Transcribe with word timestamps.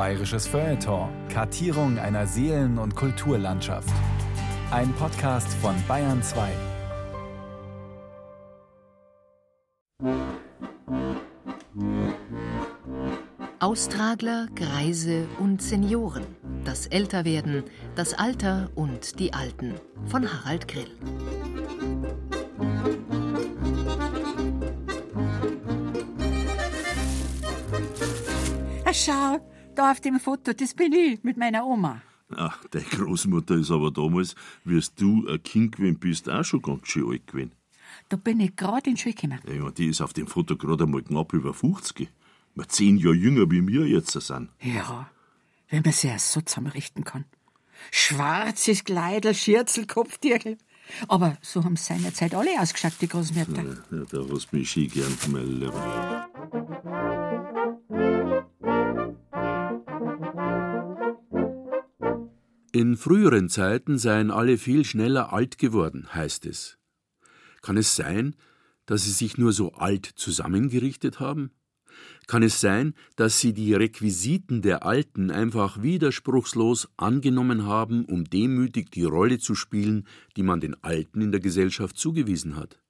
Bayerisches 0.00 0.46
Feuilleton. 0.46 1.10
Kartierung 1.28 1.98
einer 1.98 2.26
Seelen- 2.26 2.78
und 2.78 2.96
Kulturlandschaft. 2.96 3.92
Ein 4.70 4.94
Podcast 4.94 5.52
von 5.60 5.74
Bayern 5.86 6.22
2. 6.22 6.48
Austragler, 13.58 14.48
Greise 14.54 15.28
und 15.38 15.60
Senioren. 15.60 16.24
Das 16.64 16.86
Älterwerden, 16.86 17.64
das 17.94 18.14
Alter 18.14 18.70
und 18.76 19.20
die 19.20 19.34
Alten 19.34 19.74
von 20.06 20.26
Harald 20.32 20.66
Grill. 20.66 20.96
Schau, 28.92 29.38
da 29.80 29.90
auf 29.90 30.00
dem 30.00 30.20
Foto, 30.20 30.52
das 30.52 30.74
bin 30.74 30.92
ich 30.92 31.22
mit 31.24 31.36
meiner 31.36 31.64
Oma. 31.66 32.02
Ach, 32.36 32.62
deine 32.70 32.84
Großmutter 32.84 33.56
ist 33.56 33.70
aber 33.70 33.90
damals, 33.90 34.34
wie 34.64 34.80
du 34.96 35.26
ein 35.26 35.42
Kind 35.42 35.76
gewesen 35.76 35.98
bist, 35.98 36.28
auch 36.28 36.44
schon 36.44 36.62
ganz 36.62 36.86
schön 36.86 37.10
alt 37.10 37.26
gewesen. 37.26 37.52
Da 38.08 38.16
bin 38.16 38.40
ich 38.40 38.54
gerade 38.56 38.90
in 38.90 38.96
die 38.96 39.02
Schule 39.02 39.14
gekommen. 39.14 39.40
Ja, 39.48 39.70
die 39.70 39.86
ist 39.86 40.00
auf 40.00 40.12
dem 40.12 40.26
Foto 40.26 40.56
gerade 40.56 40.84
einmal 40.84 41.02
knapp 41.02 41.32
über 41.32 41.54
50. 41.54 42.08
Mal 42.54 42.66
zehn 42.68 42.98
Jahre 42.98 43.14
jünger 43.14 43.50
wie 43.50 43.66
wir 43.66 43.86
jetzt 43.86 44.12
sind. 44.12 44.50
Ja, 44.60 45.10
wenn 45.70 45.82
man 45.82 45.92
sich 45.92 46.18
so 46.20 46.40
zusammenrichten 46.40 47.04
kann. 47.04 47.24
Schwarzes 47.90 48.84
Kleidel, 48.84 49.34
Schürzel, 49.34 49.86
Kopftürkel. 49.86 50.58
Aber 51.08 51.38
so 51.40 51.64
haben 51.64 51.76
seinerzeit 51.76 52.34
alle 52.34 52.60
ausgeschaut, 52.60 52.94
die 53.00 53.08
Großmütter. 53.08 53.62
Ja, 53.90 54.04
da 54.10 54.18
hast 54.30 54.52
du 54.52 54.56
mich 54.56 54.70
schön 54.70 54.88
gern, 54.88 55.16
mein 55.32 55.60
Lieber. 55.60 57.19
In 62.72 62.96
früheren 62.96 63.48
Zeiten 63.48 63.98
seien 63.98 64.30
alle 64.30 64.56
viel 64.56 64.84
schneller 64.84 65.32
alt 65.32 65.58
geworden, 65.58 66.06
heißt 66.14 66.46
es. 66.46 66.78
Kann 67.62 67.76
es 67.76 67.96
sein, 67.96 68.36
dass 68.86 69.04
sie 69.04 69.10
sich 69.10 69.36
nur 69.36 69.52
so 69.52 69.72
alt 69.72 70.06
zusammengerichtet 70.06 71.18
haben? 71.18 71.50
Kann 72.28 72.44
es 72.44 72.60
sein, 72.60 72.94
dass 73.16 73.40
sie 73.40 73.54
die 73.54 73.74
Requisiten 73.74 74.62
der 74.62 74.86
Alten 74.86 75.32
einfach 75.32 75.82
widerspruchslos 75.82 76.88
angenommen 76.96 77.66
haben, 77.66 78.04
um 78.04 78.22
demütig 78.22 78.92
die 78.92 79.02
Rolle 79.02 79.40
zu 79.40 79.56
spielen, 79.56 80.06
die 80.36 80.44
man 80.44 80.60
den 80.60 80.80
Alten 80.84 81.22
in 81.22 81.32
der 81.32 81.40
Gesellschaft 81.40 81.98
zugewiesen 81.98 82.54
hat? 82.54 82.80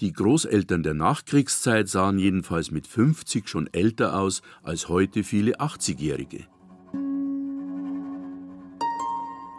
Die 0.00 0.12
Großeltern 0.12 0.82
der 0.82 0.94
Nachkriegszeit 0.94 1.88
sahen 1.88 2.18
jedenfalls 2.18 2.72
mit 2.72 2.88
50 2.88 3.48
schon 3.48 3.72
älter 3.72 4.18
aus 4.18 4.42
als 4.64 4.88
heute 4.88 5.22
viele 5.22 5.60
80-Jährige. 5.60 6.48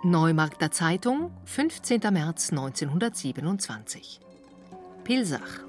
Neumarkter 0.06 0.70
Zeitung, 0.70 1.32
15. 1.46 2.00
März 2.12 2.52
1927. 2.52 4.20
Pilsach. 5.04 5.64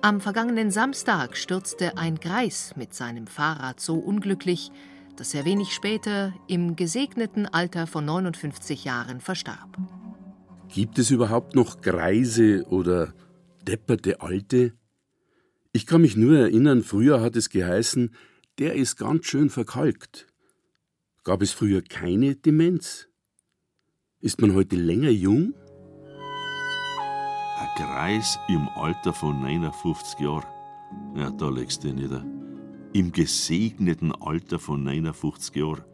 Am 0.00 0.22
vergangenen 0.22 0.70
Samstag 0.70 1.36
stürzte 1.36 1.98
ein 1.98 2.14
Greis 2.14 2.72
mit 2.76 2.94
seinem 2.94 3.26
Fahrrad 3.26 3.78
so 3.78 3.96
unglücklich, 3.96 4.70
dass 5.16 5.34
er 5.34 5.44
wenig 5.44 5.74
später 5.74 6.32
im 6.48 6.76
gesegneten 6.76 7.44
Alter 7.44 7.86
von 7.86 8.06
59 8.06 8.84
Jahren 8.84 9.20
verstarb. 9.20 9.76
Gibt 10.70 10.98
es 10.98 11.10
überhaupt 11.10 11.54
noch 11.54 11.82
Greise 11.82 12.64
oder 12.70 13.12
depperte 13.68 14.22
Alte? 14.22 14.72
Ich 15.72 15.84
kann 15.84 16.00
mich 16.00 16.16
nur 16.16 16.38
erinnern, 16.38 16.82
früher 16.82 17.20
hat 17.20 17.36
es 17.36 17.50
geheißen, 17.50 18.14
der 18.58 18.76
ist 18.76 18.96
ganz 18.96 19.26
schön 19.26 19.50
verkalkt. 19.50 20.26
Gab 21.22 21.42
es 21.42 21.52
früher 21.52 21.82
keine 21.82 22.34
Demenz? 22.34 23.08
Ist 24.26 24.40
man 24.40 24.56
heute 24.56 24.74
länger 24.74 25.10
jung? 25.10 25.54
Ein 27.60 27.68
Kreis 27.76 28.40
im 28.48 28.68
Alter 28.74 29.12
von 29.12 29.40
59 29.40 30.18
Jahren. 30.18 30.42
Ja, 31.14 31.30
da 31.30 31.48
legst 31.48 31.84
du 31.84 31.92
dich 31.92 31.96
nieder. 32.02 32.24
Im 32.92 33.12
gesegneten 33.12 34.10
Alter 34.10 34.58
von 34.58 34.82
59 34.82 35.54
Jahren. 35.54 35.84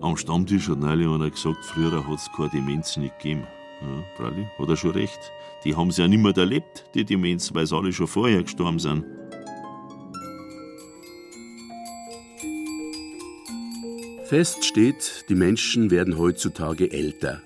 Am 0.00 0.16
Stammtisch 0.16 0.68
hat 0.70 0.80
neulich 0.80 1.06
einer 1.06 1.30
gesagt, 1.30 1.64
früher 1.64 2.04
hat 2.04 2.18
es 2.18 2.28
keine 2.36 2.48
Demenz 2.48 2.96
nicht 2.96 3.16
gegeben. 3.20 3.46
Ja, 3.80 4.02
freilich, 4.16 4.48
hat 4.58 4.68
er 4.68 4.76
schon 4.76 4.90
recht. 4.90 5.20
Die 5.64 5.76
haben 5.76 5.92
sie 5.92 6.02
ja 6.02 6.08
nicht 6.08 6.20
mehr 6.20 6.36
erlebt, 6.36 6.86
die 6.96 7.04
Demenz, 7.04 7.54
weil 7.54 7.64
sie 7.64 7.76
alle 7.76 7.92
schon 7.92 8.08
vorher 8.08 8.42
gestorben 8.42 8.80
sind. 8.80 9.04
Fest 14.30 14.64
steht, 14.64 15.24
die 15.28 15.34
Menschen 15.34 15.90
werden 15.90 16.16
heutzutage 16.16 16.92
älter. 16.92 17.42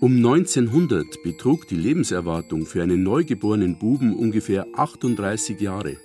Um 0.00 0.16
1900 0.16 1.22
betrug 1.22 1.68
die 1.68 1.76
Lebenserwartung 1.76 2.64
für 2.64 2.82
einen 2.82 3.02
neugeborenen 3.02 3.78
Buben 3.78 4.16
ungefähr 4.16 4.66
38 4.72 5.60
Jahre 5.60 5.98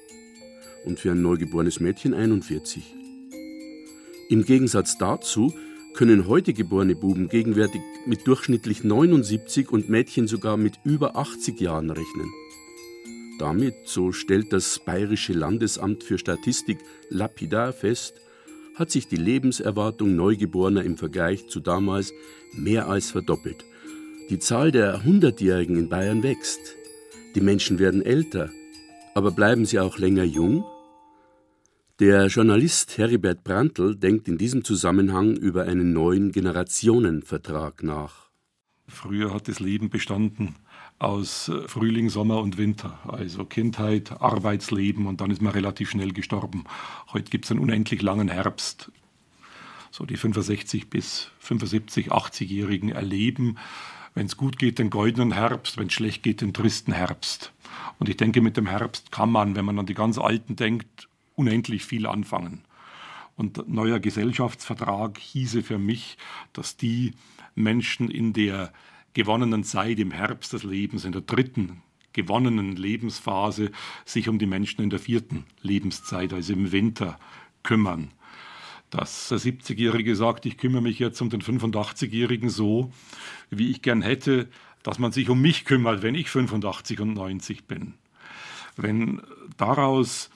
und 0.84 1.00
für 1.00 1.12
ein 1.12 1.22
neugeborenes 1.22 1.80
Mädchen 1.80 2.14
41. 2.14 2.94
Im 4.28 4.44
Gegensatz 4.44 4.98
dazu 4.98 5.54
können 5.94 6.28
heute 6.28 6.52
geborene 6.52 6.98
Buben 6.98 7.30
gegenwärtig 7.30 7.80
mit 8.06 8.28
durchschnittlich 8.28 8.84
79 8.84 9.72
und 9.72 9.88
Mädchen 9.88 10.28
sogar 10.28 10.58
mit 10.58 10.74
über 10.84 11.16
80 11.16 11.58
Jahren 11.62 11.90
rechnen. 11.90 12.30
Damit, 13.40 13.76
so 13.86 14.12
stellt 14.12 14.52
das 14.52 14.78
Bayerische 14.80 15.32
Landesamt 15.32 16.04
für 16.04 16.18
Statistik 16.18 16.80
lapidar 17.08 17.72
fest, 17.72 18.16
hat 18.76 18.92
sich 18.92 19.08
die 19.08 19.18
Lebenserwartung 19.18 20.16
Neugeborener 20.16 20.84
im 20.84 20.98
Vergleich 20.98 21.48
zu 21.48 21.60
damals 21.60 22.14
mehr 22.54 22.88
als 22.88 23.12
verdoppelt. 23.12 23.66
Die 24.30 24.40
Zahl 24.40 24.72
der 24.72 25.04
Hundertjährigen 25.04 25.78
in 25.78 25.90
Bayern 25.90 26.24
wächst. 26.24 26.60
Die 27.36 27.42
Menschen 27.42 27.80
werden 27.80 28.02
älter. 28.02 28.50
Aber 29.14 29.32
bleiben 29.32 29.66
sie 29.66 29.80
auch 29.80 29.98
länger 29.98 30.24
jung? 30.24 30.64
Der 32.00 32.28
Journalist 32.28 32.98
Heribert 32.98 33.44
Brandl 33.44 33.96
denkt 33.96 34.28
in 34.28 34.38
diesem 34.38 34.64
Zusammenhang 34.64 35.36
über 35.36 35.66
einen 35.66 35.94
neuen 35.94 36.32
Generationenvertrag 36.32 37.84
nach. 37.84 38.31
Früher 38.92 39.34
hat 39.34 39.48
das 39.48 39.60
Leben 39.60 39.90
bestanden 39.90 40.56
aus 41.00 41.52
Frühling, 41.66 42.10
Sommer 42.10 42.42
und 42.42 42.58
Winter. 42.58 43.00
Also 43.08 43.46
Kindheit, 43.46 44.22
Arbeitsleben 44.22 45.08
und 45.08 45.22
dann 45.22 45.32
ist 45.32 45.42
man 45.42 45.54
relativ 45.54 45.90
schnell 45.90 46.12
gestorben. 46.12 46.66
Heute 47.12 47.32
gibt 47.32 47.46
es 47.46 47.52
einen 47.52 47.60
unendlich 47.60 48.02
langen 48.02 48.28
Herbst. 48.28 48.92
So 49.90 50.06
die 50.06 50.18
65 50.18 50.90
bis 50.90 51.32
75, 51.40 52.12
80-Jährigen 52.12 52.90
erleben, 52.90 53.58
wenn 54.14 54.26
es 54.26 54.38
gut 54.38 54.60
geht, 54.60 54.78
den 54.78 54.90
goldenen 54.90 55.32
Herbst, 55.32 55.78
wenn 55.78 55.88
es 55.88 55.94
schlecht 55.94 56.22
geht, 56.22 56.42
den 56.42 56.54
tristen 56.54 56.92
Herbst. 56.92 57.52
Und 57.98 58.10
ich 58.10 58.18
denke, 58.18 58.42
mit 58.42 58.58
dem 58.58 58.68
Herbst 58.68 59.12
kann 59.12 59.32
man, 59.32 59.56
wenn 59.56 59.66
man 59.66 59.80
an 59.80 59.86
die 59.86 59.94
ganz 59.94 60.18
Alten 60.18 60.56
denkt, 60.56 61.08
unendlich 61.36 61.86
viel 61.86 62.06
anfangen. 62.06 62.62
Und 63.38 63.68
neuer 63.68 64.00
Gesellschaftsvertrag 64.00 65.18
hieße 65.18 65.64
für 65.64 65.80
mich, 65.80 66.18
dass 66.54 66.78
die 66.78 67.14
Menschen 67.56 68.10
in 68.10 68.34
der 68.34 68.72
gewonnenen 69.14 69.64
Zeit 69.64 70.00
im 70.00 70.12
Herbst 70.12 70.54
des 70.54 70.64
Lebens, 70.64 71.06
in 71.06 71.12
der 71.12 71.22
dritten 71.22 71.82
gewonnenen 72.14 72.76
Lebensphase, 72.76 73.72
sich 74.06 74.28
um 74.28 74.40
die 74.40 74.46
Menschen 74.46 74.82
in 74.82 74.90
der 74.90 75.00
vierten 75.00 75.46
Lebenszeit, 75.62 76.34
also 76.34 76.54
im 76.54 76.72
Winter, 76.72 77.18
kümmern. 77.64 78.12
Dass 78.90 79.30
der 79.30 79.40
70-Jährige 79.40 80.16
sagt, 80.16 80.46
ich 80.46 80.58
kümmere 80.58 80.82
mich 80.82 81.00
jetzt 81.00 81.22
um 81.22 81.30
den 81.30 81.42
85-Jährigen 81.42 82.50
so, 82.50 82.92
wie 83.50 83.72
ich 83.72 83.82
gern 83.82 84.02
hätte, 84.02 84.50
dass 84.84 85.00
man 85.00 85.12
sich 85.12 85.30
um 85.30 85.42
mich 85.42 85.66
kümmert, 85.66 86.02
wenn 86.02 86.16
ich 86.16 86.30
85 86.30 87.00
und 87.00 87.14
90 87.14 87.66
bin. 87.66 87.94
Wenn 88.76 89.22
daraus 89.58 90.30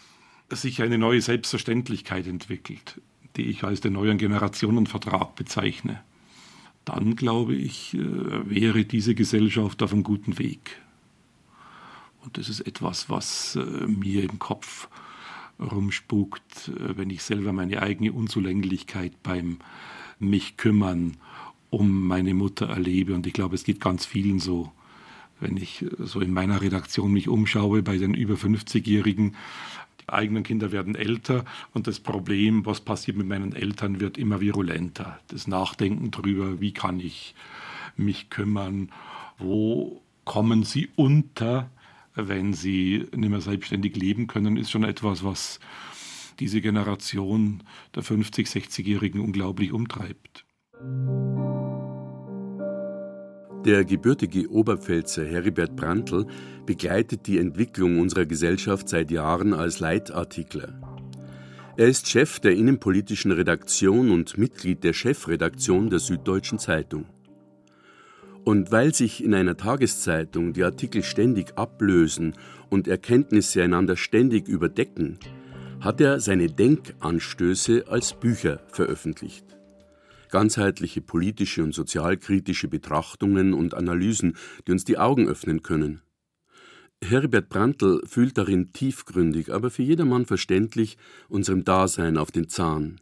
sich 0.49 0.81
eine 0.81 0.97
neue 0.97 1.21
Selbstverständlichkeit 1.21 2.27
entwickelt, 2.27 3.01
die 3.35 3.47
ich 3.47 3.63
als 3.63 3.81
den 3.81 3.93
neuen 3.93 4.17
Generationenvertrag 4.17 5.35
bezeichne, 5.35 6.03
dann 6.85 7.15
glaube 7.15 7.55
ich, 7.55 7.95
äh, 7.95 7.99
wäre 8.49 8.85
diese 8.85 9.15
Gesellschaft 9.15 9.81
auf 9.83 9.91
einem 9.91 10.03
guten 10.03 10.37
Weg. 10.37 10.81
Und 12.23 12.37
das 12.37 12.49
ist 12.49 12.61
etwas, 12.61 13.09
was 13.09 13.55
äh, 13.55 13.87
mir 13.87 14.23
im 14.23 14.39
Kopf 14.39 14.87
rumspukt, 15.59 16.69
äh, 16.69 16.97
wenn 16.97 17.09
ich 17.09 17.23
selber 17.23 17.53
meine 17.53 17.81
eigene 17.81 18.13
Unzulänglichkeit 18.13 19.11
beim 19.23 19.57
mich 20.19 20.57
kümmern 20.57 21.17
um 21.69 22.07
meine 22.07 22.33
Mutter 22.33 22.69
erlebe. 22.69 23.13
Und 23.13 23.27
ich 23.27 23.33
glaube, 23.33 23.55
es 23.55 23.63
geht 23.63 23.81
ganz 23.81 24.05
vielen 24.05 24.39
so. 24.39 24.71
Wenn 25.41 25.57
ich 25.57 25.85
so 25.99 26.21
in 26.21 26.31
meiner 26.31 26.61
Redaktion 26.61 27.11
mich 27.11 27.27
umschaue 27.27 27.83
bei 27.83 27.97
den 27.97 28.13
über 28.13 28.35
50-Jährigen, 28.35 29.31
die 29.31 29.35
eigenen 30.07 30.43
Kinder 30.43 30.71
werden 30.71 30.95
älter 30.95 31.45
und 31.73 31.87
das 31.87 31.99
Problem, 31.99 32.65
was 32.65 32.81
passiert 32.81 33.17
mit 33.17 33.27
meinen 33.27 33.53
Eltern, 33.53 33.99
wird 33.99 34.17
immer 34.17 34.41
virulenter. 34.41 35.19
Das 35.27 35.47
Nachdenken 35.47 36.11
darüber, 36.11 36.59
wie 36.61 36.73
kann 36.73 36.99
ich 36.99 37.35
mich 37.95 38.29
kümmern, 38.29 38.91
wo 39.37 40.01
kommen 40.23 40.63
sie 40.63 40.89
unter, 40.95 41.69
wenn 42.15 42.53
sie 42.53 43.05
nicht 43.15 43.29
mehr 43.29 43.41
selbstständig 43.41 43.95
leben 43.95 44.27
können, 44.27 44.57
ist 44.57 44.71
schon 44.71 44.83
etwas, 44.83 45.23
was 45.23 45.59
diese 46.39 46.61
Generation 46.61 47.63
der 47.95 48.03
50-, 48.03 48.51
60-Jährigen 48.51 49.21
unglaublich 49.21 49.71
umtreibt. 49.71 50.45
Der 53.65 53.83
gebürtige 53.83 54.47
Oberpfälzer 54.51 55.25
Heribert 55.25 55.75
Brandl 55.75 56.27
begleitet 56.67 57.25
die 57.25 57.39
Entwicklung 57.39 57.99
unserer 57.99 58.27
Gesellschaft 58.27 58.87
seit 58.87 59.09
Jahren 59.09 59.53
als 59.53 59.79
Leitartikler. 59.79 60.79
Er 61.75 61.87
ist 61.87 62.07
Chef 62.07 62.39
der 62.39 62.51
innenpolitischen 62.51 63.31
Redaktion 63.31 64.11
und 64.11 64.37
Mitglied 64.37 64.83
der 64.83 64.93
Chefredaktion 64.93 65.89
der 65.89 65.97
Süddeutschen 65.97 66.59
Zeitung. 66.59 67.05
Und 68.43 68.71
weil 68.71 68.93
sich 68.93 69.23
in 69.23 69.33
einer 69.33 69.57
Tageszeitung 69.57 70.53
die 70.53 70.63
Artikel 70.63 71.01
ständig 71.01 71.57
ablösen 71.57 72.35
und 72.69 72.87
Erkenntnisse 72.87 73.63
einander 73.63 73.97
ständig 73.97 74.47
überdecken, 74.47 75.17
hat 75.81 75.99
er 76.01 76.19
seine 76.19 76.47
Denkanstöße 76.49 77.85
als 77.87 78.13
Bücher 78.13 78.59
veröffentlicht. 78.71 79.44
Ganzheitliche 80.29 81.01
politische 81.01 81.63
und 81.63 81.73
sozialkritische 81.73 82.67
Betrachtungen 82.67 83.53
und 83.53 83.73
Analysen, 83.73 84.35
die 84.67 84.71
uns 84.71 84.83
die 84.85 84.97
Augen 84.97 85.27
öffnen 85.27 85.61
können. 85.61 86.01
Herbert 87.03 87.49
Brandl 87.49 88.01
fühlt 88.05 88.37
darin 88.37 88.71
tiefgründig, 88.73 89.53
aber 89.53 89.69
für 89.69 89.83
jedermann 89.83 90.25
verständlich 90.25 90.97
unserem 91.29 91.63
Dasein 91.63 92.17
auf 92.17 92.31
den 92.31 92.49
Zahn. 92.49 93.01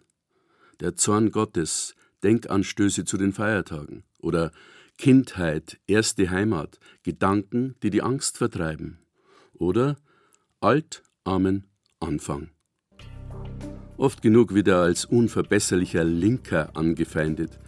Der 0.79 0.95
Zorn 0.95 1.31
Gottes, 1.31 1.95
Denkanstöße 2.23 3.05
zu 3.05 3.17
den 3.17 3.33
Feiertagen 3.33 4.03
oder 4.19 4.51
Kindheit, 4.97 5.79
erste 5.87 6.29
Heimat, 6.29 6.79
Gedanken, 7.03 7.75
die 7.83 7.89
die 7.89 8.01
Angst 8.01 8.37
vertreiben. 8.37 8.99
Oder 9.53 9.97
Alt, 10.59 11.03
Amen, 11.23 11.65
Anfang. 11.99 12.49
Oft 13.97 14.21
genug 14.21 14.53
wird 14.53 14.67
er 14.67 14.79
als 14.79 15.05
unverbesserlicher 15.05 16.03
Linker 16.03 16.75
angefeindet. 16.75 17.59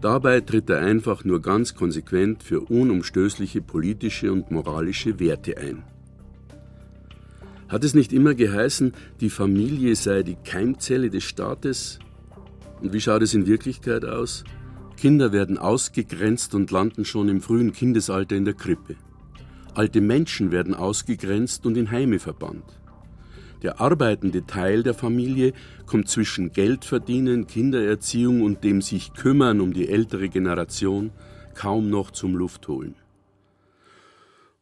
Dabei 0.00 0.40
tritt 0.40 0.70
er 0.70 0.80
einfach 0.80 1.24
nur 1.24 1.42
ganz 1.42 1.74
konsequent 1.74 2.42
für 2.42 2.60
unumstößliche 2.60 3.60
politische 3.60 4.32
und 4.32 4.50
moralische 4.50 5.20
Werte 5.20 5.58
ein. 5.58 5.82
Hat 7.68 7.84
es 7.84 7.94
nicht 7.94 8.12
immer 8.12 8.34
geheißen, 8.34 8.94
die 9.20 9.30
Familie 9.30 9.94
sei 9.94 10.22
die 10.22 10.36
Keimzelle 10.36 11.08
des 11.08 11.24
Staates? 11.24 11.98
Und 12.80 12.92
wie 12.92 13.00
schaut 13.00 13.22
es 13.22 13.34
in 13.34 13.46
Wirklichkeit 13.46 14.04
aus? 14.04 14.44
Kinder 14.96 15.32
werden 15.32 15.56
ausgegrenzt 15.56 16.54
und 16.54 16.70
landen 16.70 17.04
schon 17.04 17.28
im 17.28 17.40
frühen 17.40 17.72
Kindesalter 17.72 18.36
in 18.36 18.44
der 18.44 18.54
Krippe. 18.54 18.96
Alte 19.74 20.00
Menschen 20.00 20.50
werden 20.50 20.74
ausgegrenzt 20.74 21.64
und 21.64 21.76
in 21.76 21.90
Heime 21.90 22.18
verbannt. 22.18 22.79
Der 23.62 23.80
arbeitende 23.80 24.46
Teil 24.46 24.82
der 24.82 24.94
Familie 24.94 25.52
kommt 25.86 26.08
zwischen 26.08 26.52
Geldverdienen, 26.52 27.46
Kindererziehung 27.46 28.42
und 28.42 28.64
dem 28.64 28.80
sich 28.80 29.12
kümmern 29.12 29.60
um 29.60 29.72
die 29.72 29.88
ältere 29.88 30.28
Generation 30.28 31.10
kaum 31.54 31.90
noch 31.90 32.10
zum 32.10 32.36
Luftholen. 32.36 32.94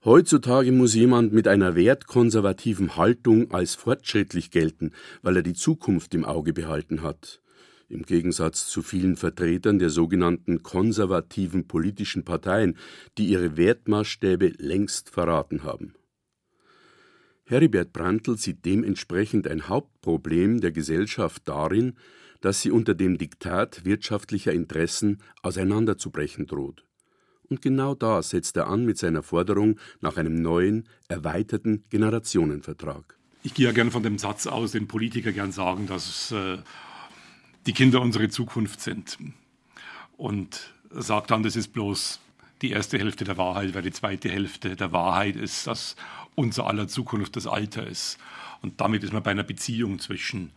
Heutzutage 0.04 0.72
muss 0.72 0.94
jemand 0.94 1.32
mit 1.32 1.48
einer 1.48 1.74
wertkonservativen 1.74 2.96
Haltung 2.96 3.50
als 3.52 3.74
fortschrittlich 3.74 4.50
gelten, 4.50 4.92
weil 5.22 5.36
er 5.36 5.42
die 5.42 5.54
Zukunft 5.54 6.14
im 6.14 6.24
Auge 6.24 6.52
behalten 6.52 7.02
hat 7.02 7.40
im 7.88 8.02
Gegensatz 8.02 8.66
zu 8.66 8.82
vielen 8.82 9.16
Vertretern 9.16 9.78
der 9.78 9.90
sogenannten 9.90 10.62
konservativen 10.62 11.66
politischen 11.66 12.24
Parteien, 12.24 12.76
die 13.16 13.26
ihre 13.26 13.56
Wertmaßstäbe 13.56 14.52
längst 14.58 15.10
verraten 15.10 15.62
haben. 15.62 15.94
Heribert 17.50 17.94
Brandl 17.94 18.36
sieht 18.36 18.66
dementsprechend 18.66 19.48
ein 19.48 19.68
Hauptproblem 19.68 20.60
der 20.60 20.70
Gesellschaft 20.70 21.48
darin, 21.48 21.94
dass 22.42 22.60
sie 22.60 22.70
unter 22.70 22.94
dem 22.94 23.16
Diktat 23.16 23.86
wirtschaftlicher 23.86 24.52
Interessen 24.52 25.22
auseinanderzubrechen 25.40 26.46
droht. 26.46 26.84
Und 27.48 27.62
genau 27.62 27.94
da 27.94 28.22
setzt 28.22 28.58
er 28.58 28.66
an 28.66 28.84
mit 28.84 28.98
seiner 28.98 29.22
Forderung 29.22 29.80
nach 30.02 30.18
einem 30.18 30.42
neuen, 30.42 30.86
erweiterten 31.08 31.84
Generationenvertrag. 31.88 33.16
Ich 33.42 33.54
gehe 33.54 33.64
ja 33.64 33.72
gern 33.72 33.90
von 33.90 34.02
dem 34.02 34.18
Satz 34.18 34.46
aus, 34.46 34.72
den 34.72 34.86
Politiker 34.86 35.32
gern 35.32 35.50
sagen, 35.50 35.86
dass 35.86 36.30
äh, 36.32 36.58
die 37.66 37.72
Kinder 37.72 38.02
unsere 38.02 38.28
Zukunft 38.28 38.82
sind. 38.82 39.16
Und 40.18 40.74
sagt 40.90 41.30
dann, 41.30 41.42
das 41.42 41.56
ist 41.56 41.68
bloß 41.72 42.20
die 42.60 42.72
erste 42.72 42.98
Hälfte 42.98 43.24
der 43.24 43.38
Wahrheit, 43.38 43.72
weil 43.74 43.82
die 43.82 43.92
zweite 43.92 44.28
Hälfte 44.28 44.76
der 44.76 44.92
Wahrheit 44.92 45.36
ist, 45.36 45.66
dass 45.66 45.96
unser 46.38 46.68
aller 46.68 46.86
Zukunft 46.86 47.34
das 47.34 47.48
Alter 47.48 47.84
ist. 47.84 48.16
Und 48.62 48.80
damit 48.80 49.02
ist 49.02 49.12
man 49.12 49.24
bei 49.24 49.32
einer 49.32 49.42
Beziehung 49.42 49.98
zwischen 49.98 50.52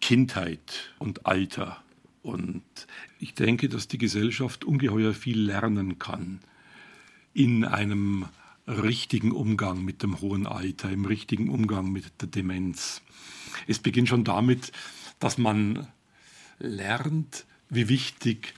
Kindheit 0.00 0.94
und 0.98 1.26
Alter. 1.26 1.82
Und 2.22 2.62
ich 3.18 3.34
denke, 3.34 3.68
dass 3.68 3.88
die 3.88 3.98
Gesellschaft 3.98 4.64
ungeheuer 4.64 5.14
viel 5.14 5.40
lernen 5.40 5.98
kann 5.98 6.38
in 7.34 7.64
einem 7.64 8.26
richtigen 8.68 9.32
Umgang 9.32 9.84
mit 9.84 10.02
dem 10.04 10.20
hohen 10.20 10.46
Alter, 10.46 10.90
im 10.90 11.04
richtigen 11.04 11.50
Umgang 11.50 11.90
mit 11.90 12.04
der 12.20 12.28
Demenz. 12.28 13.02
Es 13.66 13.80
beginnt 13.80 14.08
schon 14.08 14.24
damit, 14.24 14.70
dass 15.18 15.38
man 15.38 15.88
lernt, 16.58 17.46
wie 17.68 17.88
wichtig 17.88 18.54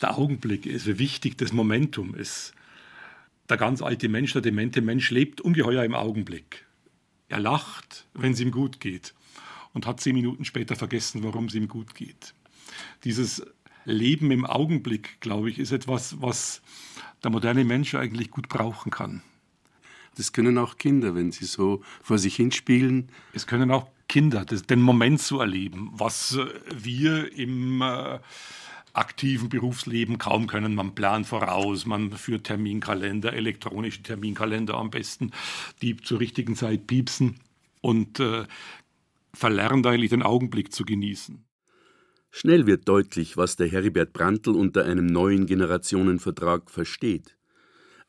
der 0.00 0.16
Augenblick 0.16 0.64
ist, 0.64 0.86
wie 0.86 0.98
wichtig 0.98 1.36
das 1.36 1.52
Momentum 1.52 2.14
ist. 2.14 2.54
Der 3.50 3.56
ganz 3.56 3.82
alte 3.82 4.08
Mensch, 4.08 4.32
der 4.32 4.42
demente 4.42 4.80
Mensch 4.80 5.10
lebt 5.10 5.40
ungeheuer 5.40 5.82
im 5.82 5.94
Augenblick. 5.94 6.66
Er 7.28 7.40
lacht, 7.40 8.06
wenn 8.14 8.32
es 8.32 8.38
ihm 8.38 8.52
gut 8.52 8.78
geht 8.78 9.12
und 9.72 9.86
hat 9.86 10.00
zehn 10.00 10.14
Minuten 10.14 10.44
später 10.44 10.76
vergessen, 10.76 11.24
warum 11.24 11.46
es 11.46 11.54
ihm 11.54 11.66
gut 11.66 11.96
geht. 11.96 12.34
Dieses 13.02 13.42
Leben 13.84 14.30
im 14.30 14.46
Augenblick, 14.46 15.20
glaube 15.20 15.50
ich, 15.50 15.58
ist 15.58 15.72
etwas, 15.72 16.22
was 16.22 16.62
der 17.24 17.32
moderne 17.32 17.64
Mensch 17.64 17.94
eigentlich 17.96 18.30
gut 18.30 18.48
brauchen 18.48 18.92
kann. 18.92 19.20
Das 20.16 20.32
können 20.32 20.56
auch 20.56 20.76
Kinder, 20.76 21.16
wenn 21.16 21.32
sie 21.32 21.44
so 21.44 21.82
vor 22.02 22.18
sich 22.18 22.36
hinspielen. 22.36 23.08
Es 23.32 23.48
können 23.48 23.72
auch 23.72 23.88
Kinder, 24.08 24.44
das, 24.44 24.62
den 24.62 24.80
Moment 24.80 25.20
zu 25.20 25.40
erleben, 25.40 25.90
was 25.92 26.38
wir 26.72 27.36
im 27.36 27.82
äh, 27.82 28.20
aktiven 28.92 29.48
Berufsleben 29.48 30.18
kaum 30.18 30.46
können. 30.46 30.74
Man 30.74 30.94
plant 30.94 31.26
voraus, 31.26 31.86
man 31.86 32.12
führt 32.12 32.44
Terminkalender, 32.44 33.32
elektronische 33.32 34.02
Terminkalender 34.02 34.74
am 34.74 34.90
besten, 34.90 35.32
die 35.82 35.96
zur 35.96 36.20
richtigen 36.20 36.56
Zeit 36.56 36.86
piepsen 36.86 37.36
und 37.80 38.20
äh, 38.20 38.44
verlernt 39.32 39.86
eigentlich 39.86 40.10
den 40.10 40.22
Augenblick 40.22 40.72
zu 40.72 40.84
genießen. 40.84 41.44
Schnell 42.32 42.66
wird 42.66 42.88
deutlich, 42.88 43.36
was 43.36 43.56
der 43.56 43.68
Heribert 43.68 44.12
Brandl 44.12 44.50
unter 44.50 44.84
einem 44.84 45.06
neuen 45.06 45.46
Generationenvertrag 45.46 46.70
versteht. 46.70 47.36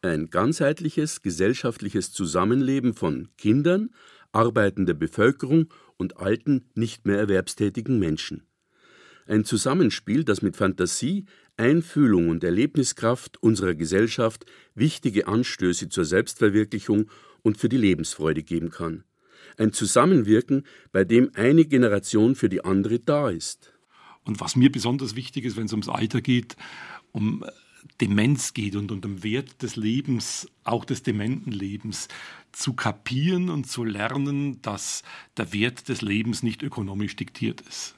Ein 0.03 0.29
ganzheitliches 0.29 1.21
gesellschaftliches 1.21 2.11
Zusammenleben 2.11 2.93
von 2.93 3.29
Kindern, 3.38 3.89
arbeitender 4.31 4.93
Bevölkerung 4.93 5.73
und 5.97 6.17
alten, 6.17 6.69
nicht 6.75 7.05
mehr 7.05 7.17
erwerbstätigen 7.17 8.00
Menschen. 8.00 8.43
Ein 9.27 9.45
Zusammenspiel, 9.45 10.23
das 10.23 10.41
mit 10.41 10.57
Fantasie, 10.57 11.25
Einfühlung 11.57 12.29
und 12.29 12.43
Erlebniskraft 12.43 13.41
unserer 13.41 13.75
Gesellschaft 13.75 14.45
wichtige 14.73 15.27
Anstöße 15.27 15.89
zur 15.89 16.05
Selbstverwirklichung 16.05 17.09
und 17.41 17.57
für 17.57 17.69
die 17.69 17.77
Lebensfreude 17.77 18.43
geben 18.43 18.69
kann. 18.69 19.03
Ein 19.57 19.73
Zusammenwirken, 19.73 20.65
bei 20.91 21.03
dem 21.03 21.31
eine 21.35 21.65
Generation 21.65 22.35
für 22.35 22.49
die 22.49 22.63
andere 22.63 22.99
da 22.99 23.29
ist. 23.29 23.73
Und 24.23 24.39
was 24.39 24.55
mir 24.55 24.71
besonders 24.71 25.15
wichtig 25.15 25.45
ist, 25.45 25.57
wenn 25.57 25.65
es 25.65 25.73
ums 25.73 25.89
Alter 25.89 26.21
geht, 26.21 26.55
um 27.11 27.43
Demenz 27.99 28.53
geht 28.53 28.75
und 28.75 28.91
um 28.91 29.01
den 29.01 29.23
Wert 29.23 29.61
des 29.61 29.75
Lebens, 29.75 30.47
auch 30.63 30.85
des 30.85 31.03
dementen 31.03 31.51
Lebens, 31.51 32.07
zu 32.51 32.73
kapieren 32.73 33.49
und 33.49 33.67
zu 33.69 33.83
lernen, 33.83 34.61
dass 34.61 35.03
der 35.37 35.53
Wert 35.53 35.89
des 35.89 36.01
Lebens 36.01 36.43
nicht 36.43 36.63
ökonomisch 36.63 37.15
diktiert 37.15 37.61
ist. 37.61 37.95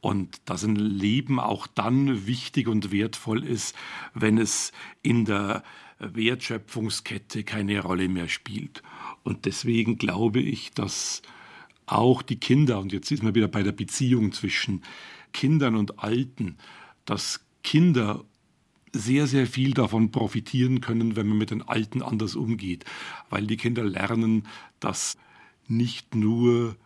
Und 0.00 0.40
dass 0.46 0.64
ein 0.64 0.76
Leben 0.76 1.40
auch 1.40 1.66
dann 1.66 2.26
wichtig 2.26 2.68
und 2.68 2.92
wertvoll 2.92 3.44
ist, 3.44 3.74
wenn 4.14 4.38
es 4.38 4.72
in 5.02 5.24
der 5.24 5.62
Wertschöpfungskette 5.98 7.44
keine 7.44 7.80
Rolle 7.80 8.08
mehr 8.08 8.28
spielt. 8.28 8.82
Und 9.22 9.44
deswegen 9.44 9.98
glaube 9.98 10.40
ich, 10.40 10.72
dass 10.72 11.22
auch 11.86 12.22
die 12.22 12.40
Kinder, 12.40 12.80
und 12.80 12.92
jetzt 12.92 13.10
ist 13.10 13.22
man 13.22 13.34
wieder 13.34 13.48
bei 13.48 13.62
der 13.62 13.72
Beziehung 13.72 14.32
zwischen 14.32 14.82
Kindern 15.32 15.76
und 15.76 16.00
Alten, 16.00 16.56
dass 17.04 17.44
Kinder 17.62 18.24
sehr, 18.92 19.26
sehr 19.26 19.46
viel 19.46 19.72
davon 19.72 20.10
profitieren 20.10 20.80
können, 20.80 21.16
wenn 21.16 21.26
man 21.26 21.38
mit 21.38 21.50
den 21.50 21.62
Alten 21.62 22.02
anders 22.02 22.34
umgeht, 22.34 22.84
weil 23.30 23.46
die 23.46 23.56
Kinder 23.56 23.84
lernen, 23.84 24.46
dass 24.80 25.16
nicht 25.66 26.14
nur 26.14 26.76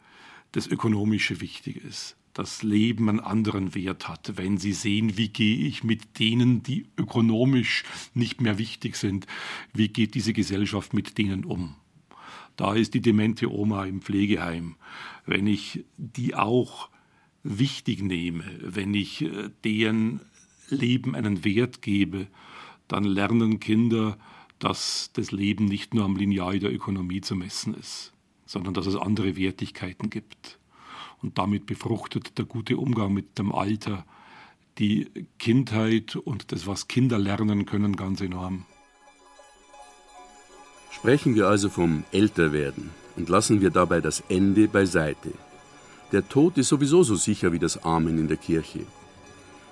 das 0.53 0.67
Ökonomische 0.67 1.41
wichtig 1.41 1.77
ist, 1.85 2.16
das 2.37 2.63
Leben 2.63 3.09
einen 3.09 3.21
anderen 3.21 3.75
Wert 3.75 4.09
hat, 4.09 4.37
wenn 4.37 4.59
sie 4.59 4.75
sehen, 4.75 5.17
wie 5.17 5.29
gehe 5.29 5.67
ich 5.67 5.85
mit 5.85 6.19
denen, 6.19 6.63
die 6.63 6.87
ökonomisch 6.99 7.83
nicht 8.13 8.43
mehr 8.43 8.59
wichtig 8.59 8.97
sind, 8.97 9.27
wie 9.73 9.89
geht 9.89 10.15
diese 10.15 10.35
Gesellschaft 10.35 10.93
mit 10.93 11.17
denen 11.17 11.47
um. 11.47 11.77
Da 12.57 12.75
ist 12.75 12.93
die 12.93 13.01
demente 13.01 13.51
Oma 13.51 13.87
im 13.87 14.03
Pflegeheim. 14.03 14.77
Wenn 15.25 15.47
ich 15.47 15.87
die 15.97 16.35
auch 16.35 16.91
wichtig 17.43 18.03
nehme, 18.03 18.45
wenn 18.61 18.93
ich 18.93 19.23
äh, 19.23 19.49
deren 19.65 20.21
Leben 20.69 21.15
einen 21.15 21.43
Wert 21.43 21.81
gebe, 21.81 22.27
dann 22.87 23.05
lernen 23.05 23.61
Kinder, 23.61 24.19
dass 24.59 25.11
das 25.15 25.33
Leben 25.33 25.65
nicht 25.65 25.95
nur 25.95 26.05
am 26.05 26.17
Lineal 26.17 26.59
der 26.59 26.73
Ökonomie 26.73 27.23
zu 27.23 27.35
messen 27.35 27.73
ist, 27.73 28.13
sondern 28.45 28.75
dass 28.75 28.87
es 28.87 28.97
andere 28.97 29.37
Wertigkeiten 29.39 30.11
gibt. 30.11 30.59
Und 31.23 31.39
damit 31.39 31.67
befruchtet 31.67 32.39
der 32.39 32.45
gute 32.45 32.77
Umgang 32.77 33.13
mit 33.13 33.39
dem 33.39 33.53
Alter 33.53 34.05
die 34.79 35.11
Kindheit 35.39 36.17
und 36.17 36.53
das, 36.53 36.67
was 36.67 36.89
Kinder 36.89 37.19
lernen 37.19 37.65
können, 37.67 37.97
ganz 37.97 38.21
enorm. 38.21 38.67
Sprechen 40.91 41.35
wir 41.35 41.49
also 41.49 41.69
vom 41.69 42.05
Älterwerden 42.13 42.91
und 43.17 43.29
lassen 43.29 43.61
wir 43.61 43.71
dabei 43.71 44.01
das 44.01 44.23
Ende 44.29 44.69
beiseite. 44.69 45.33
Der 46.13 46.29
Tod 46.29 46.57
ist 46.59 46.69
sowieso 46.69 47.03
so 47.03 47.17
sicher 47.17 47.53
wie 47.53 47.59
das 47.59 47.85
Amen 47.85 48.19
in 48.19 48.29
der 48.29 48.37
Kirche. 48.37 48.87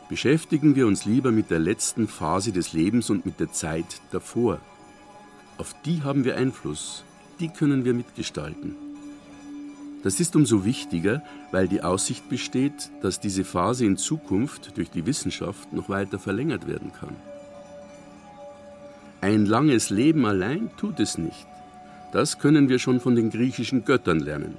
Beschäftigen 0.08 0.74
wir 0.74 0.86
uns 0.86 1.04
lieber 1.06 1.32
mit 1.32 1.50
der 1.50 1.60
letzten 1.60 2.08
Phase 2.08 2.52
des 2.52 2.72
Lebens 2.72 3.08
und 3.08 3.24
mit 3.24 3.40
der 3.40 3.52
Zeit 3.52 4.02
davor. 4.10 4.60
Auf 5.56 5.74
die 5.84 6.02
haben 6.02 6.24
wir 6.24 6.36
Einfluss, 6.36 7.04
die 7.40 7.48
können 7.48 7.84
wir 7.84 7.94
mitgestalten. 7.94 8.83
Das 10.04 10.20
ist 10.20 10.36
umso 10.36 10.66
wichtiger, 10.66 11.22
weil 11.50 11.66
die 11.66 11.82
Aussicht 11.82 12.28
besteht, 12.28 12.90
dass 13.00 13.20
diese 13.20 13.42
Phase 13.42 13.86
in 13.86 13.96
Zukunft 13.96 14.76
durch 14.76 14.90
die 14.90 15.06
Wissenschaft 15.06 15.72
noch 15.72 15.88
weiter 15.88 16.18
verlängert 16.18 16.66
werden 16.68 16.92
kann. 16.92 17.16
Ein 19.22 19.46
langes 19.46 19.88
Leben 19.88 20.26
allein 20.26 20.70
tut 20.76 21.00
es 21.00 21.16
nicht. 21.16 21.46
Das 22.12 22.38
können 22.38 22.68
wir 22.68 22.78
schon 22.78 23.00
von 23.00 23.16
den 23.16 23.30
griechischen 23.30 23.86
Göttern 23.86 24.20
lernen. 24.20 24.58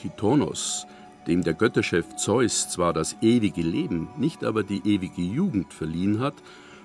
Titonos, 0.00 0.86
dem 1.26 1.44
der 1.44 1.52
Götterchef 1.52 2.16
Zeus 2.16 2.70
zwar 2.70 2.94
das 2.94 3.14
ewige 3.20 3.60
Leben, 3.60 4.08
nicht 4.16 4.42
aber 4.42 4.62
die 4.62 4.80
ewige 4.86 5.20
Jugend 5.20 5.74
verliehen 5.74 6.20
hat, 6.20 6.34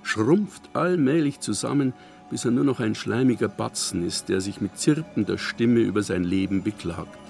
schrumpft 0.03 0.63
allmählich 0.73 1.39
zusammen, 1.39 1.93
bis 2.29 2.43
er 2.43 2.51
nur 2.51 2.65
noch 2.65 2.81
ein 2.81 2.95
schleimiger 2.95 3.47
Batzen 3.47 4.05
ist, 4.05 4.27
der 4.27 4.41
sich 4.41 4.59
mit 4.59 4.77
zirpender 4.77 5.37
Stimme 5.37 5.79
über 5.79 6.03
sein 6.03 6.25
Leben 6.25 6.63
beklagt. 6.63 7.20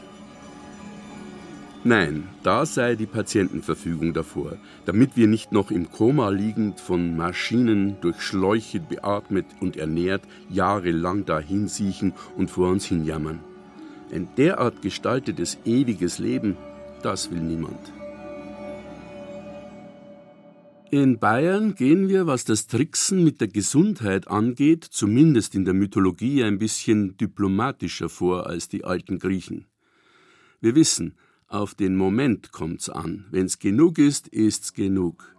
Nein, 1.84 2.30
da 2.44 2.68
sei 2.68 2.94
die 2.96 3.08
Patientenverfügung 3.08 4.14
davor, 4.14 4.58
damit 4.86 5.18
wir 5.18 5.26
nicht 5.26 5.52
noch 5.52 5.72
im 5.72 5.92
Koma 5.92 6.30
liegend, 6.30 6.80
von 6.80 7.18
Maschinen 7.18 7.98
durch 8.02 8.22
Schläuche 8.22 8.80
beatmet 8.80 9.48
und 9.62 9.78
ernährt, 9.78 10.22
jahrelang 10.48 11.26
dahinsiechen 11.26 12.14
und 12.38 12.52
vor 12.52 12.70
uns 12.70 12.86
hinjammern. 12.86 13.40
Ein 14.14 14.28
derart 14.38 14.84
gestaltetes 14.84 15.58
ewiges 15.66 16.20
Leben, 16.20 16.56
das 17.02 17.32
will 17.32 17.42
niemand. 17.42 17.92
In 20.92 21.18
Bayern 21.18 21.74
gehen 21.74 22.10
wir, 22.10 22.28
was 22.28 22.46
das 22.46 22.68
Tricksen 22.68 23.24
mit 23.24 23.42
der 23.42 23.48
Gesundheit 23.48 24.28
angeht, 24.28 24.84
zumindest 24.84 25.56
in 25.56 25.66
der 25.66 25.74
Mythologie 25.74 26.44
ein 26.44 26.60
bisschen 26.60 27.18
diplomatischer 27.18 28.10
vor 28.10 28.46
als 28.46 28.68
die 28.68 28.84
alten 28.84 29.18
Griechen. 29.18 29.66
Wir 30.60 30.76
wissen, 30.76 31.16
auf 31.52 31.76
den 31.76 31.96
Moment 31.96 32.52
kommt's 32.52 32.90
an. 32.90 33.26
Wenn's 33.30 33.60
genug 33.60 33.98
ist, 33.98 34.28
ist's 34.30 34.74
genug. 34.74 35.36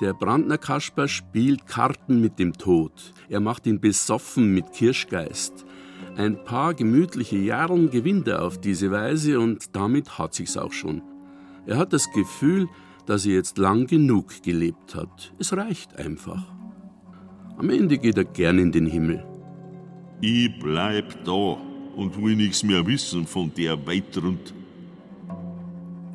Der 0.00 0.12
Brandner 0.12 0.58
Kasper 0.58 1.08
spielt 1.08 1.66
Karten 1.66 2.20
mit 2.20 2.38
dem 2.38 2.52
Tod. 2.52 3.14
Er 3.28 3.40
macht 3.40 3.66
ihn 3.66 3.80
besoffen 3.80 4.52
mit 4.52 4.72
Kirschgeist. 4.72 5.64
Ein 6.16 6.44
paar 6.44 6.74
gemütliche 6.74 7.38
Jahren 7.38 7.90
gewinnt 7.90 8.28
er 8.28 8.42
auf 8.42 8.60
diese 8.60 8.90
Weise 8.90 9.40
und 9.40 9.74
damit 9.74 10.18
hat 10.18 10.34
sich's 10.34 10.56
auch 10.56 10.72
schon. 10.72 11.02
Er 11.66 11.78
hat 11.78 11.92
das 11.92 12.10
Gefühl, 12.12 12.68
dass 13.06 13.24
er 13.24 13.34
jetzt 13.34 13.56
lang 13.56 13.86
genug 13.86 14.42
gelebt 14.42 14.94
hat. 14.94 15.32
Es 15.38 15.56
reicht 15.56 15.96
einfach. 15.96 16.44
Am 17.56 17.70
Ende 17.70 17.96
geht 17.98 18.18
er 18.18 18.24
gern 18.24 18.58
in 18.58 18.72
den 18.72 18.86
Himmel. 18.86 19.24
Ich 20.20 20.50
bleib 20.60 21.24
da 21.24 21.56
und 21.96 22.22
will 22.22 22.36
nichts 22.36 22.62
mehr 22.62 22.86
wissen 22.86 23.26
von 23.26 23.52
der 23.54 23.86
Weitrund. 23.86 24.54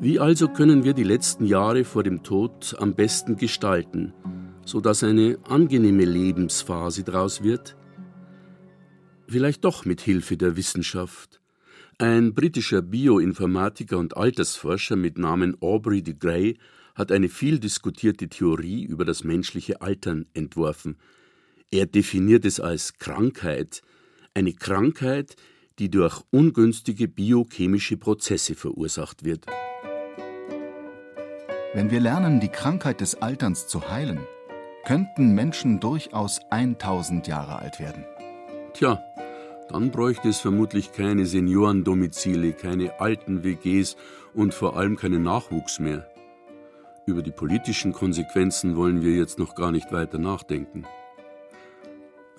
Wie 0.00 0.20
also 0.20 0.48
können 0.48 0.84
wir 0.84 0.92
die 0.92 1.02
letzten 1.02 1.44
Jahre 1.44 1.84
vor 1.84 2.04
dem 2.04 2.22
Tod 2.22 2.76
am 2.78 2.94
besten 2.94 3.36
gestalten, 3.36 4.12
sodass 4.64 5.02
eine 5.02 5.38
angenehme 5.44 6.04
Lebensphase 6.04 7.02
daraus 7.02 7.42
wird? 7.42 7.76
Vielleicht 9.26 9.64
doch 9.64 9.84
mit 9.84 10.00
Hilfe 10.00 10.36
der 10.36 10.56
Wissenschaft. 10.56 11.40
Ein 11.98 12.32
britischer 12.32 12.80
Bioinformatiker 12.80 13.98
und 13.98 14.16
Altersforscher 14.16 14.94
mit 14.94 15.18
Namen 15.18 15.56
Aubrey 15.60 16.00
de 16.00 16.14
Grey 16.14 16.56
hat 16.94 17.10
eine 17.10 17.28
viel 17.28 17.58
diskutierte 17.58 18.28
Theorie 18.28 18.84
über 18.84 19.04
das 19.04 19.24
menschliche 19.24 19.82
Altern 19.82 20.26
entworfen. 20.32 20.96
Er 21.72 21.86
definiert 21.86 22.44
es 22.44 22.60
als 22.60 22.98
Krankheit, 22.98 23.82
eine 24.32 24.52
Krankheit, 24.52 25.34
die 25.78 25.90
durch 25.90 26.22
ungünstige 26.30 27.08
biochemische 27.08 27.96
Prozesse 27.96 28.54
verursacht 28.54 29.24
wird. 29.24 29.46
Wenn 31.74 31.90
wir 31.90 32.00
lernen, 32.00 32.40
die 32.40 32.48
Krankheit 32.48 33.00
des 33.00 33.20
Alterns 33.22 33.66
zu 33.66 33.88
heilen, 33.90 34.20
könnten 34.84 35.34
Menschen 35.34 35.80
durchaus 35.80 36.40
1000 36.50 37.26
Jahre 37.26 37.58
alt 37.58 37.78
werden. 37.78 38.04
Tja, 38.72 39.02
dann 39.68 39.90
bräuchte 39.90 40.28
es 40.28 40.40
vermutlich 40.40 40.92
keine 40.92 41.26
Seniorendomizile, 41.26 42.54
keine 42.54 43.00
alten 43.00 43.44
WGs 43.44 43.96
und 44.34 44.54
vor 44.54 44.76
allem 44.76 44.96
keinen 44.96 45.22
Nachwuchs 45.22 45.78
mehr. 45.78 46.10
Über 47.06 47.22
die 47.22 47.30
politischen 47.30 47.92
Konsequenzen 47.92 48.76
wollen 48.76 49.02
wir 49.02 49.14
jetzt 49.14 49.38
noch 49.38 49.54
gar 49.54 49.72
nicht 49.72 49.92
weiter 49.92 50.18
nachdenken. 50.18 50.84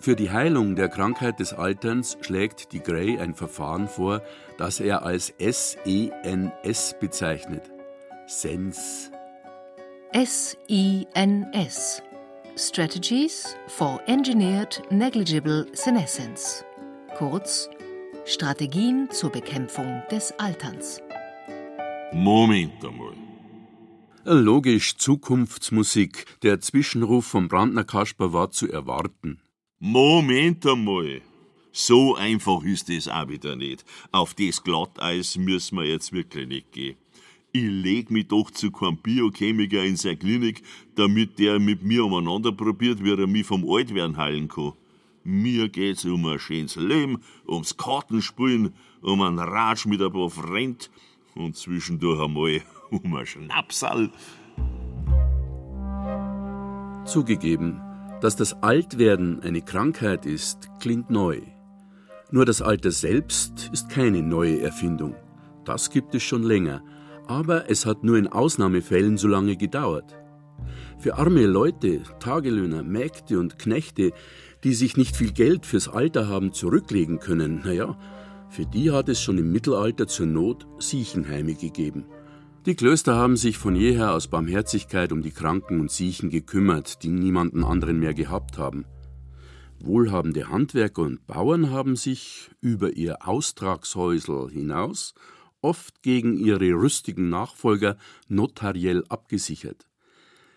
Für 0.02 0.16
die 0.16 0.32
Heilung 0.32 0.76
der 0.76 0.88
Krankheit 0.88 1.40
des 1.42 1.54
Alterns 1.54 2.18
schlägt 2.22 2.72
die 2.72 2.80
Gray 2.80 3.20
ein 3.20 3.36
Verfahren 3.36 3.90
vor, 3.90 4.22
das 4.58 4.80
er 4.80 5.04
als 5.04 5.34
SENS 5.38 6.96
bezeichnet. 7.00 7.64
SENS. 8.28 9.12
SENS 10.14 12.02
Strategies 12.56 13.56
for 13.68 14.02
Engineered 14.08 14.82
Negligible 14.90 15.68
Senescence, 15.74 16.66
kurz 17.18 17.70
Strategien 18.26 19.10
zur 19.12 19.32
Bekämpfung 19.32 20.02
des 20.12 20.34
Alterns. 20.40 21.02
Moment 22.14 22.86
einmal. 22.86 23.14
Logisch 24.24 24.98
Zukunftsmusik. 24.98 26.26
Der 26.42 26.60
Zwischenruf 26.60 27.26
vom 27.26 27.48
Brandner 27.48 27.84
Kasper 27.84 28.34
war 28.34 28.52
zu 28.52 28.72
erwarten. 28.72 29.42
Moment 29.82 30.66
einmal. 30.66 31.22
So 31.72 32.14
einfach 32.14 32.64
ist 32.64 32.90
es 32.90 33.08
auch 33.08 33.30
wieder 33.30 33.56
nicht. 33.56 33.86
Auf 34.12 34.34
das 34.34 34.62
Glatteis 34.62 35.38
müssen 35.38 35.78
wir 35.78 35.86
jetzt 35.86 36.12
wirklich 36.12 36.50
nicht 36.50 36.74
gehen. 36.74 36.98
Ich 37.54 37.64
leg 37.64 38.12
mich 38.12 38.28
doch 38.28 38.52
zu 38.52 38.72
keinem 38.72 38.98
Biochemiker 38.98 39.82
in 39.82 39.96
seine 39.96 40.18
Klinik, 40.18 40.64
damit 40.96 41.40
der 41.40 41.60
mit 41.60 41.82
mir 41.82 42.04
umeinander 42.04 42.52
probiert, 42.52 43.02
wie 43.02 43.12
er 43.12 43.26
mich 43.26 43.46
vom 43.46 43.64
Altwerden 43.70 44.18
heilen 44.18 44.50
kann. 44.50 44.74
Mir 45.24 45.70
geht's 45.70 46.04
um 46.04 46.26
ein 46.26 46.40
schönes 46.40 46.76
Leben, 46.76 47.24
ums 47.48 47.78
Kartenspielen, 47.78 48.74
um 49.02 49.22
einen 49.22 49.40
Ratsch 49.40 49.86
mit 49.86 50.02
ein 50.02 50.12
paar 50.12 50.30
Freunden 50.30 50.88
und 51.36 51.56
zwischendurch 51.56 52.22
einmal 52.22 52.62
um 52.92 53.16
ein 53.16 53.26
Schnapsal. 53.26 54.12
Zugegeben, 57.06 57.80
dass 58.22 58.36
das 58.36 58.62
Altwerden 58.62 59.42
eine 59.42 59.62
Krankheit 59.62 60.26
ist, 60.26 60.70
klingt 60.80 61.10
neu. 61.10 61.42
Nur 62.32 62.46
das 62.46 62.62
Alter 62.62 62.92
selbst 62.92 63.70
ist 63.74 63.90
keine 63.90 64.22
neue 64.22 64.62
Erfindung. 64.62 65.16
Das 65.66 65.90
gibt 65.90 66.14
es 66.16 66.24
schon 66.24 66.44
länger, 66.44 66.84
aber 67.28 67.70
es 67.70 67.86
hat 67.86 68.04
nur 68.04 68.18
in 68.18 68.28
Ausnahmefällen 68.28 69.18
so 69.18 69.28
lange 69.28 69.56
gedauert. 69.56 70.18
Für 71.00 71.18
arme 71.18 71.46
Leute, 71.46 72.02
Tagelöhner, 72.20 72.84
Mägde 72.84 73.40
und 73.40 73.58
Knechte, 73.58 74.12
die 74.64 74.74
sich 74.74 74.98
nicht 74.98 75.16
viel 75.16 75.32
Geld 75.32 75.66
fürs 75.66 75.88
Alter 75.88 76.28
haben 76.28 76.52
zurücklegen 76.52 77.20
können, 77.20 77.62
naja, 77.64 77.98
für 78.50 78.66
die 78.66 78.92
hat 78.92 79.10
es 79.10 79.22
schon 79.22 79.38
im 79.38 79.52
Mittelalter 79.52 80.08
zur 80.08 80.26
Not 80.26 80.68
Siechenheime 80.80 81.54
gegeben. 81.54 82.06
Die 82.66 82.76
Klöster 82.76 83.16
haben 83.16 83.38
sich 83.38 83.58
von 83.58 83.74
jeher 83.74 84.14
aus 84.14 84.28
Barmherzigkeit 84.28 85.14
um 85.14 85.22
die 85.22 85.32
Kranken 85.32 85.80
und 85.80 85.92
Siechen 85.92 86.30
gekümmert, 86.30 87.04
die 87.04 87.10
niemanden 87.10 87.64
anderen 87.64 88.00
mehr 88.00 88.14
gehabt 88.14 88.58
haben. 88.58 88.86
Wohlhabende 89.80 90.50
Handwerker 90.50 91.04
und 91.04 91.26
Bauern 91.26 91.72
haben 91.72 91.96
sich 91.96 92.52
über 92.60 92.92
ihr 92.92 93.26
Austragshäusel 93.26 94.50
hinaus 94.50 95.14
oft 95.62 96.02
gegen 96.04 96.38
ihre 96.38 96.74
rüstigen 96.74 97.30
Nachfolger 97.30 97.98
notariell 98.28 99.06
abgesichert. 99.08 99.88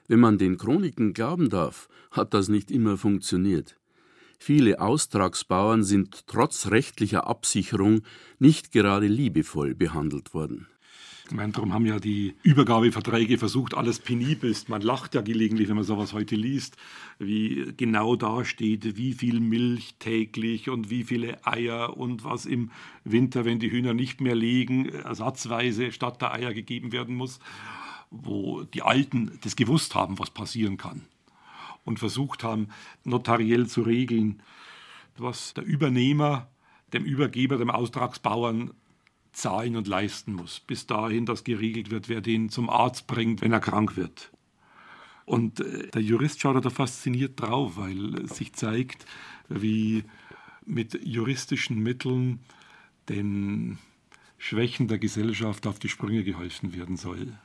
Wenn 0.08 0.18
man 0.18 0.38
den 0.38 0.58
Chroniken 0.58 1.12
glauben 1.12 1.50
darf, 1.50 1.88
hat 2.10 2.34
das 2.34 2.48
nicht 2.48 2.72
immer 2.72 2.98
funktioniert. 2.98 3.78
Viele 4.38 4.80
Austragsbauern 4.80 5.84
sind 5.84 6.26
trotz 6.26 6.66
rechtlicher 6.66 7.28
Absicherung 7.28 8.02
nicht 8.40 8.72
gerade 8.72 9.06
liebevoll 9.06 9.76
behandelt 9.76 10.34
worden. 10.34 10.66
Ich 11.32 11.36
meine, 11.36 11.50
darum 11.50 11.72
haben 11.72 11.86
ja 11.86 11.98
die 11.98 12.34
Übergabeverträge 12.42 13.38
versucht, 13.38 13.72
alles 13.72 14.00
penibelst. 14.00 14.68
Man 14.68 14.82
lacht 14.82 15.14
ja 15.14 15.22
gelegentlich, 15.22 15.66
wenn 15.66 15.76
man 15.76 15.84
sowas 15.84 16.12
heute 16.12 16.36
liest, 16.36 16.76
wie 17.18 17.72
genau 17.74 18.16
da 18.16 18.44
steht, 18.44 18.98
wie 18.98 19.14
viel 19.14 19.40
Milch 19.40 19.94
täglich 19.98 20.68
und 20.68 20.90
wie 20.90 21.04
viele 21.04 21.46
Eier 21.46 21.96
und 21.96 22.22
was 22.22 22.44
im 22.44 22.70
Winter, 23.04 23.46
wenn 23.46 23.60
die 23.60 23.72
Hühner 23.72 23.94
nicht 23.94 24.20
mehr 24.20 24.34
legen, 24.34 24.90
ersatzweise 24.90 25.90
statt 25.90 26.20
der 26.20 26.34
Eier 26.34 26.52
gegeben 26.52 26.92
werden 26.92 27.14
muss, 27.14 27.40
wo 28.10 28.64
die 28.64 28.82
Alten 28.82 29.38
das 29.40 29.56
gewusst 29.56 29.94
haben, 29.94 30.18
was 30.18 30.28
passieren 30.28 30.76
kann 30.76 31.00
und 31.86 31.98
versucht 31.98 32.44
haben, 32.44 32.68
notariell 33.04 33.68
zu 33.68 33.80
regeln, 33.80 34.42
was 35.16 35.54
der 35.54 35.64
Übernehmer 35.64 36.50
dem 36.92 37.06
Übergeber, 37.06 37.56
dem 37.56 37.70
Austragsbauern 37.70 38.72
zahlen 39.32 39.76
und 39.76 39.88
leisten 39.88 40.34
muss, 40.34 40.60
bis 40.60 40.86
dahin, 40.86 41.26
dass 41.26 41.44
geregelt 41.44 41.90
wird, 41.90 42.08
wer 42.08 42.20
den 42.20 42.48
zum 42.48 42.68
Arzt 42.70 43.06
bringt, 43.06 43.40
wenn 43.40 43.52
er 43.52 43.60
krank 43.60 43.96
wird. 43.96 44.30
Und 45.24 45.60
äh, 45.60 45.88
der 45.88 46.02
Jurist 46.02 46.40
schaut 46.40 46.62
da 46.64 46.70
fasziniert 46.70 47.40
drauf, 47.40 47.76
weil 47.76 48.26
sich 48.28 48.52
zeigt, 48.52 49.06
wie 49.48 50.04
mit 50.64 50.98
juristischen 51.04 51.80
Mitteln 51.80 52.40
den 53.08 53.78
Schwächen 54.38 54.88
der 54.88 54.98
Gesellschaft 54.98 55.66
auf 55.66 55.78
die 55.78 55.88
Sprünge 55.88 56.24
geholfen 56.24 56.74
werden 56.74 56.96
soll. 56.96 57.38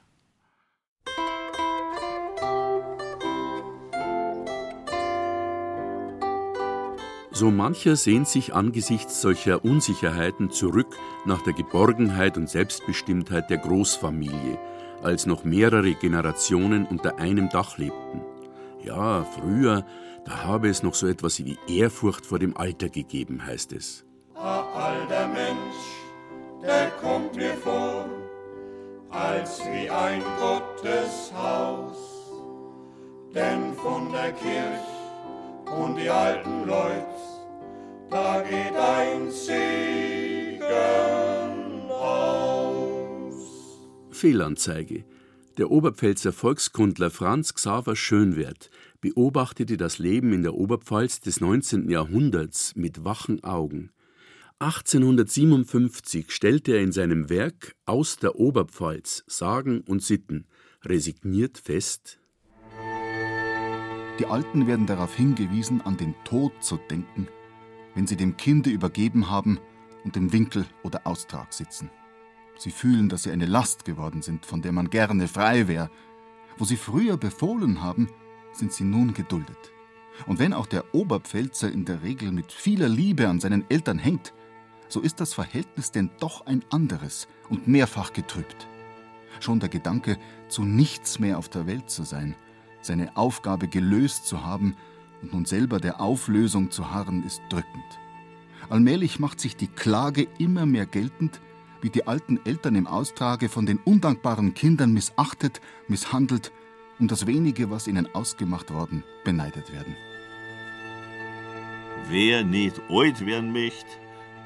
So 7.37 7.51
mancher 7.51 7.95
sehnt 7.95 8.27
sich 8.27 8.55
angesichts 8.55 9.21
solcher 9.21 9.63
Unsicherheiten 9.63 10.49
zurück 10.49 10.97
nach 11.23 11.43
der 11.43 11.53
Geborgenheit 11.53 12.35
und 12.35 12.49
Selbstbestimmtheit 12.49 13.51
der 13.51 13.59
Großfamilie, 13.59 14.57
als 15.03 15.27
noch 15.27 15.43
mehrere 15.43 15.93
Generationen 15.93 16.87
unter 16.87 17.19
einem 17.19 17.49
Dach 17.49 17.77
lebten. 17.77 18.23
Ja, 18.83 19.23
früher, 19.23 19.85
da 20.25 20.45
habe 20.45 20.67
es 20.67 20.81
noch 20.81 20.95
so 20.95 21.05
etwas 21.05 21.37
wie 21.45 21.59
Ehrfurcht 21.67 22.25
vor 22.25 22.39
dem 22.39 22.57
Alter 22.57 22.89
gegeben, 22.89 23.45
heißt 23.45 23.71
es. 23.73 24.03
Ein 24.33 24.63
alter 24.73 25.27
Mensch, 25.27 25.77
der 26.63 26.89
kommt 26.99 27.35
mir 27.35 27.53
vor, 27.53 28.09
als 29.11 29.59
wie 29.59 29.87
ein 29.91 30.23
Gotteshaus, 30.39 31.97
denn 33.35 33.75
von 33.75 34.11
der 34.11 34.31
Kirche 34.31 34.96
und 35.71 35.97
die 35.97 36.09
alten 36.09 36.65
Leute, 36.65 37.05
da 38.09 38.41
geht 38.41 38.75
ein 38.75 39.31
Segen 39.31 40.67
aus. 41.89 43.35
Fehlanzeige. 44.11 45.05
Der 45.57 45.71
Oberpfälzer 45.71 46.33
Volkskundler 46.33 47.09
Franz 47.09 47.53
Xaver 47.53 47.95
Schönwert 47.95 48.69
beobachtete 49.01 49.75
das 49.75 49.97
Leben 49.97 50.31
in 50.33 50.43
der 50.43 50.53
Oberpfalz 50.53 51.19
des 51.19 51.41
19. 51.41 51.89
Jahrhunderts 51.89 52.75
mit 52.75 53.03
wachen 53.03 53.43
Augen. 53.43 53.91
1857 54.59 56.31
stellte 56.31 56.73
er 56.73 56.81
in 56.81 56.91
seinem 56.91 57.29
Werk 57.29 57.75
Aus 57.85 58.17
der 58.17 58.39
Oberpfalz 58.39 59.23
Sagen 59.27 59.81
und 59.81 60.03
Sitten 60.03 60.47
resigniert 60.83 61.57
fest, 61.57 62.19
die 64.19 64.25
Alten 64.25 64.67
werden 64.67 64.85
darauf 64.85 65.15
hingewiesen, 65.15 65.81
an 65.81 65.97
den 65.97 66.15
Tod 66.23 66.51
zu 66.59 66.77
denken, 66.77 67.27
wenn 67.93 68.07
sie 68.07 68.15
dem 68.15 68.35
Kinde 68.37 68.69
übergeben 68.69 69.29
haben 69.29 69.59
und 70.03 70.17
im 70.17 70.31
Winkel 70.33 70.65
oder 70.83 71.05
Austrag 71.05 71.53
sitzen. 71.53 71.91
Sie 72.57 72.71
fühlen, 72.71 73.09
dass 73.09 73.23
sie 73.23 73.31
eine 73.31 73.45
Last 73.45 73.85
geworden 73.85 74.21
sind, 74.21 74.45
von 74.45 74.61
der 74.61 74.71
man 74.71 74.89
gerne 74.89 75.27
frei 75.27 75.67
wäre. 75.67 75.91
Wo 76.57 76.65
sie 76.65 76.77
früher 76.77 77.17
befohlen 77.17 77.83
haben, 77.83 78.09
sind 78.51 78.73
sie 78.73 78.83
nun 78.83 79.13
geduldet. 79.13 79.71
Und 80.25 80.39
wenn 80.39 80.53
auch 80.53 80.65
der 80.65 80.95
Oberpfälzer 80.95 81.71
in 81.71 81.85
der 81.85 82.01
Regel 82.01 82.31
mit 82.31 82.51
vieler 82.51 82.89
Liebe 82.89 83.27
an 83.27 83.39
seinen 83.39 83.69
Eltern 83.69 83.99
hängt, 83.99 84.33
so 84.87 85.01
ist 85.01 85.19
das 85.19 85.35
Verhältnis 85.35 85.91
denn 85.91 86.09
doch 86.19 86.47
ein 86.47 86.63
anderes 86.71 87.27
und 87.49 87.67
mehrfach 87.67 88.13
getrübt. 88.13 88.67
Schon 89.39 89.59
der 89.59 89.69
Gedanke, 89.69 90.17
zu 90.47 90.63
nichts 90.63 91.19
mehr 91.19 91.37
auf 91.37 91.49
der 91.49 91.67
Welt 91.67 91.91
zu 91.91 92.03
sein, 92.03 92.35
seine 92.87 93.15
Aufgabe 93.15 93.67
gelöst 93.67 94.25
zu 94.25 94.43
haben 94.43 94.75
und 95.21 95.33
nun 95.33 95.45
selber 95.45 95.79
der 95.79 96.01
Auflösung 96.01 96.71
zu 96.71 96.91
harren, 96.91 97.23
ist 97.23 97.41
drückend. 97.49 97.99
Allmählich 98.69 99.19
macht 99.19 99.39
sich 99.39 99.55
die 99.55 99.67
Klage 99.67 100.27
immer 100.37 100.65
mehr 100.65 100.85
geltend, 100.85 101.39
wie 101.81 101.89
die 101.89 102.07
alten 102.07 102.39
Eltern 102.45 102.75
im 102.75 102.87
Austrage 102.87 103.49
von 103.49 103.65
den 103.65 103.77
undankbaren 103.77 104.53
Kindern 104.53 104.93
missachtet, 104.93 105.61
misshandelt, 105.87 106.51
um 106.99 107.07
das 107.07 107.27
wenige, 107.27 107.69
was 107.69 107.87
ihnen 107.87 108.13
ausgemacht 108.15 108.73
worden, 108.73 109.03
beneidet 109.23 109.71
werden. 109.71 109.95
Wer 112.09 112.43
nicht 112.43 112.81
alt 112.89 113.25
werden 113.25 113.51
möchte, 113.51 113.89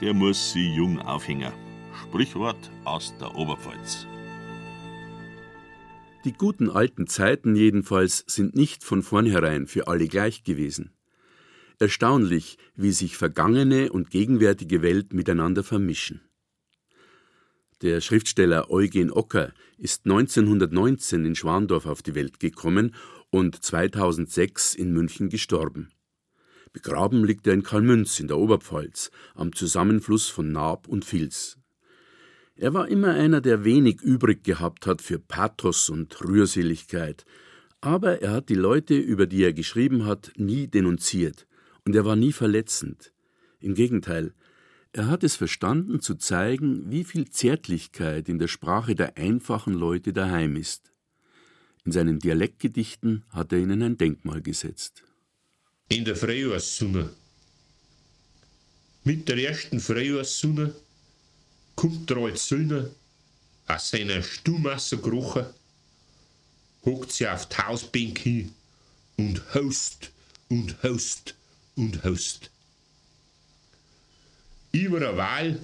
der 0.01 0.13
muss 0.13 0.51
sie 0.51 0.73
jung 0.73 0.99
aufhängen. 0.99 1.54
Sprichwort 1.93 2.71
aus 2.84 3.13
der 3.19 3.36
Oberpfalz. 3.36 4.08
Die 6.23 6.34
guten 6.34 6.69
alten 6.69 7.07
Zeiten 7.07 7.55
jedenfalls 7.55 8.23
sind 8.27 8.55
nicht 8.55 8.84
von 8.84 9.01
vornherein 9.01 9.65
für 9.65 9.88
alle 9.88 10.07
gleich 10.07 10.43
gewesen. 10.43 10.91
Erstaunlich, 11.79 12.60
wie 12.75 12.91
sich 12.91 13.17
vergangene 13.17 13.91
und 13.91 14.12
gegenwärtige 14.12 14.84
Welt 14.84 15.13
miteinander 15.13 15.63
vermischen. 15.63 16.21
Der 17.81 18.01
Schriftsteller 18.01 18.69
Eugen 18.69 19.12
Ocker 19.12 19.51
ist 19.79 20.05
1919 20.05 21.25
in 21.25 21.36
Schwandorf 21.36 21.88
auf 21.88 22.03
die 22.03 22.13
Welt 22.13 22.39
gekommen 22.39 22.93
und 23.31 23.63
2006 23.63 24.75
in 24.75 24.93
München 24.93 25.29
gestorben. 25.29 25.89
Begraben 26.71 27.25
liegt 27.25 27.47
er 27.47 27.53
in 27.53 27.63
Kalmünz 27.63 28.19
in 28.19 28.27
der 28.27 28.38
Oberpfalz 28.38 29.10
am 29.34 29.53
Zusammenfluss 29.53 30.29
von 30.29 30.51
Naab 30.51 30.88
und 30.88 31.12
Vils. 31.12 31.57
Er 32.56 32.74
war 32.74 32.88
immer 32.88 33.14
einer, 33.14 33.42
der 33.42 33.64
wenig 33.64 34.02
übrig 34.02 34.44
gehabt 34.44 34.86
hat 34.86 35.02
für 35.02 35.20
Pathos 35.20 35.90
und 35.90 36.22
Rührseligkeit, 36.24 37.26
aber 37.80 38.22
er 38.22 38.32
hat 38.32 38.50
die 38.50 38.56
Leute, 38.56 38.96
über 38.96 39.26
die 39.26 39.44
er 39.44 39.54
geschrieben 39.54 40.06
hat, 40.06 40.32
nie 40.36 40.68
denunziert, 40.68 41.48
und 41.86 41.96
er 41.96 42.06
war 42.06 42.16
nie 42.16 42.32
verletzend. 42.32 43.12
Im 43.60 43.74
Gegenteil, 43.74 44.34
er 44.94 45.08
hat 45.08 45.24
es 45.24 45.36
verstanden 45.36 46.02
zu 46.02 46.16
zeigen, 46.16 46.92
wie 46.92 47.06
viel 47.06 47.30
Zärtlichkeit 47.30 48.28
in 48.28 48.40
der 48.40 48.50
Sprache 48.50 48.94
der 48.94 49.18
einfachen 49.18 49.74
Leute 49.74 50.12
daheim 50.12 50.56
ist. 50.58 50.92
In 51.86 51.92
seinen 51.92 52.20
Dialektgedichten 52.20 53.24
hat 53.30 53.54
er 53.54 53.60
ihnen 53.60 53.82
ein 53.82 53.98
Denkmal 53.98 54.42
gesetzt. 54.42 55.04
In 55.88 56.06
der 56.06 56.16
Frühjahrssonne. 56.16 57.10
Mit 59.04 59.28
der 59.30 59.38
ersten 59.38 59.80
Frühjahrssonne 59.80 60.76
kommt 61.82 62.12
der 62.12 62.17
alte 62.17 62.38
Söllner 62.38 62.91
aus 63.65 63.89
seiner 63.89 64.22
Stuhlmasse 64.22 64.98
gekrochen, 64.98 65.48
hockt 66.86 67.12
sie 67.12 67.28
auf 67.28 67.50
die 67.50 67.58
Hausbank 67.58 68.20
hin 68.20 68.54
und 69.17 69.41
host 69.56 70.12
und 70.48 70.84
host 70.84 71.34
und 71.76 72.04
host. 72.04 72.52
Über 74.72 75.00
der 75.00 75.17
Wahl 75.17 75.60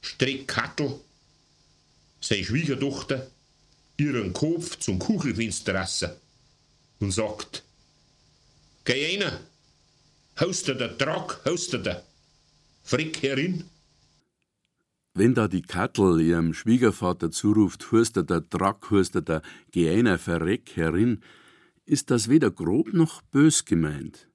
streckt 0.00 0.46
Kattel, 0.46 1.00
seine 2.20 2.44
Schwiegertochter, 2.44 3.28
ihren 3.96 4.32
Kopf 4.32 4.78
zum 4.78 5.00
Kuchelfenster 5.00 5.74
raus 5.74 6.04
und 7.00 7.10
sagt, 7.10 7.64
Geh 8.84 9.18
rein, 9.18 9.40
hostet 10.38 10.80
der 10.80 10.96
Trag, 10.96 11.44
hostet 11.44 11.84
der, 11.84 12.04
frick 12.84 13.20
herin. 13.24 13.68
Wenn 15.18 15.34
da 15.34 15.48
die 15.48 15.62
Kattel 15.62 16.20
ihrem 16.20 16.54
Schwiegervater 16.54 17.32
zuruft, 17.32 17.90
Hurster 17.90 18.22
der 18.22 18.40
Drack, 18.40 18.88
Hurster 18.92 19.20
der 19.20 19.42
Geeiner 19.72 20.16
verreck 20.16 20.76
herin, 20.76 21.22
ist 21.86 22.12
das 22.12 22.28
weder 22.28 22.52
grob 22.52 22.92
noch 22.92 23.20
bös 23.22 23.64
gemeint. 23.64 24.28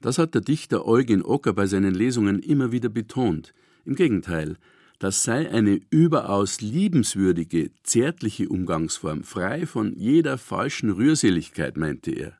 Das 0.00 0.18
hat 0.18 0.34
der 0.34 0.40
Dichter 0.40 0.86
Eugen 0.86 1.22
Ocker 1.22 1.52
bei 1.52 1.68
seinen 1.68 1.94
Lesungen 1.94 2.40
immer 2.40 2.72
wieder 2.72 2.88
betont. 2.88 3.54
Im 3.84 3.94
Gegenteil, 3.94 4.56
das 4.98 5.22
sei 5.22 5.48
eine 5.52 5.78
überaus 5.90 6.60
liebenswürdige, 6.60 7.70
zärtliche 7.84 8.48
Umgangsform, 8.48 9.22
frei 9.22 9.66
von 9.66 9.94
jeder 9.94 10.36
falschen 10.36 10.90
Rührseligkeit, 10.90 11.76
meinte 11.76 12.10
er. 12.10 12.36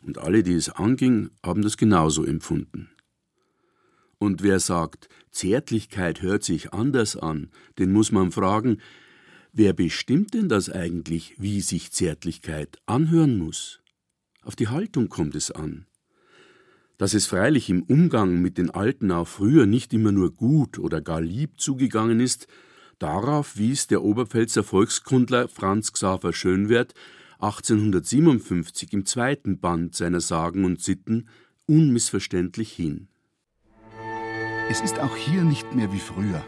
Und 0.00 0.16
alle, 0.16 0.42
die 0.42 0.54
es 0.54 0.70
anging, 0.70 1.28
haben 1.44 1.60
das 1.60 1.76
genauso 1.76 2.24
empfunden. 2.24 2.88
Und 4.20 4.42
wer 4.42 4.60
sagt, 4.60 5.08
Zärtlichkeit 5.30 6.20
hört 6.20 6.44
sich 6.44 6.74
anders 6.74 7.16
an, 7.16 7.48
den 7.78 7.90
muss 7.90 8.12
man 8.12 8.32
fragen, 8.32 8.76
wer 9.54 9.72
bestimmt 9.72 10.34
denn 10.34 10.50
das 10.50 10.68
eigentlich, 10.68 11.36
wie 11.38 11.62
sich 11.62 11.90
Zärtlichkeit 11.90 12.76
anhören 12.84 13.38
muss? 13.38 13.80
Auf 14.42 14.56
die 14.56 14.68
Haltung 14.68 15.08
kommt 15.08 15.34
es 15.34 15.50
an. 15.50 15.86
Dass 16.98 17.14
es 17.14 17.26
freilich 17.26 17.70
im 17.70 17.82
Umgang 17.82 18.42
mit 18.42 18.58
den 18.58 18.68
Alten 18.68 19.10
auch 19.10 19.26
früher 19.26 19.64
nicht 19.64 19.94
immer 19.94 20.12
nur 20.12 20.34
gut 20.34 20.78
oder 20.78 21.00
gar 21.00 21.22
lieb 21.22 21.58
zugegangen 21.58 22.20
ist, 22.20 22.46
darauf 22.98 23.56
wies 23.56 23.86
der 23.86 24.02
Oberpfälzer 24.02 24.64
Volkskundler 24.64 25.48
Franz 25.48 25.94
Xaver 25.94 26.34
Schönwert 26.34 26.92
1857 27.38 28.92
im 28.92 29.06
zweiten 29.06 29.60
Band 29.60 29.94
seiner 29.94 30.20
Sagen 30.20 30.66
und 30.66 30.82
Sitten 30.82 31.26
unmissverständlich 31.64 32.70
hin. 32.70 33.08
Es 34.70 34.80
ist 34.80 35.00
auch 35.00 35.16
hier 35.16 35.42
nicht 35.42 35.74
mehr 35.74 35.92
wie 35.92 35.98
früher. 35.98 36.44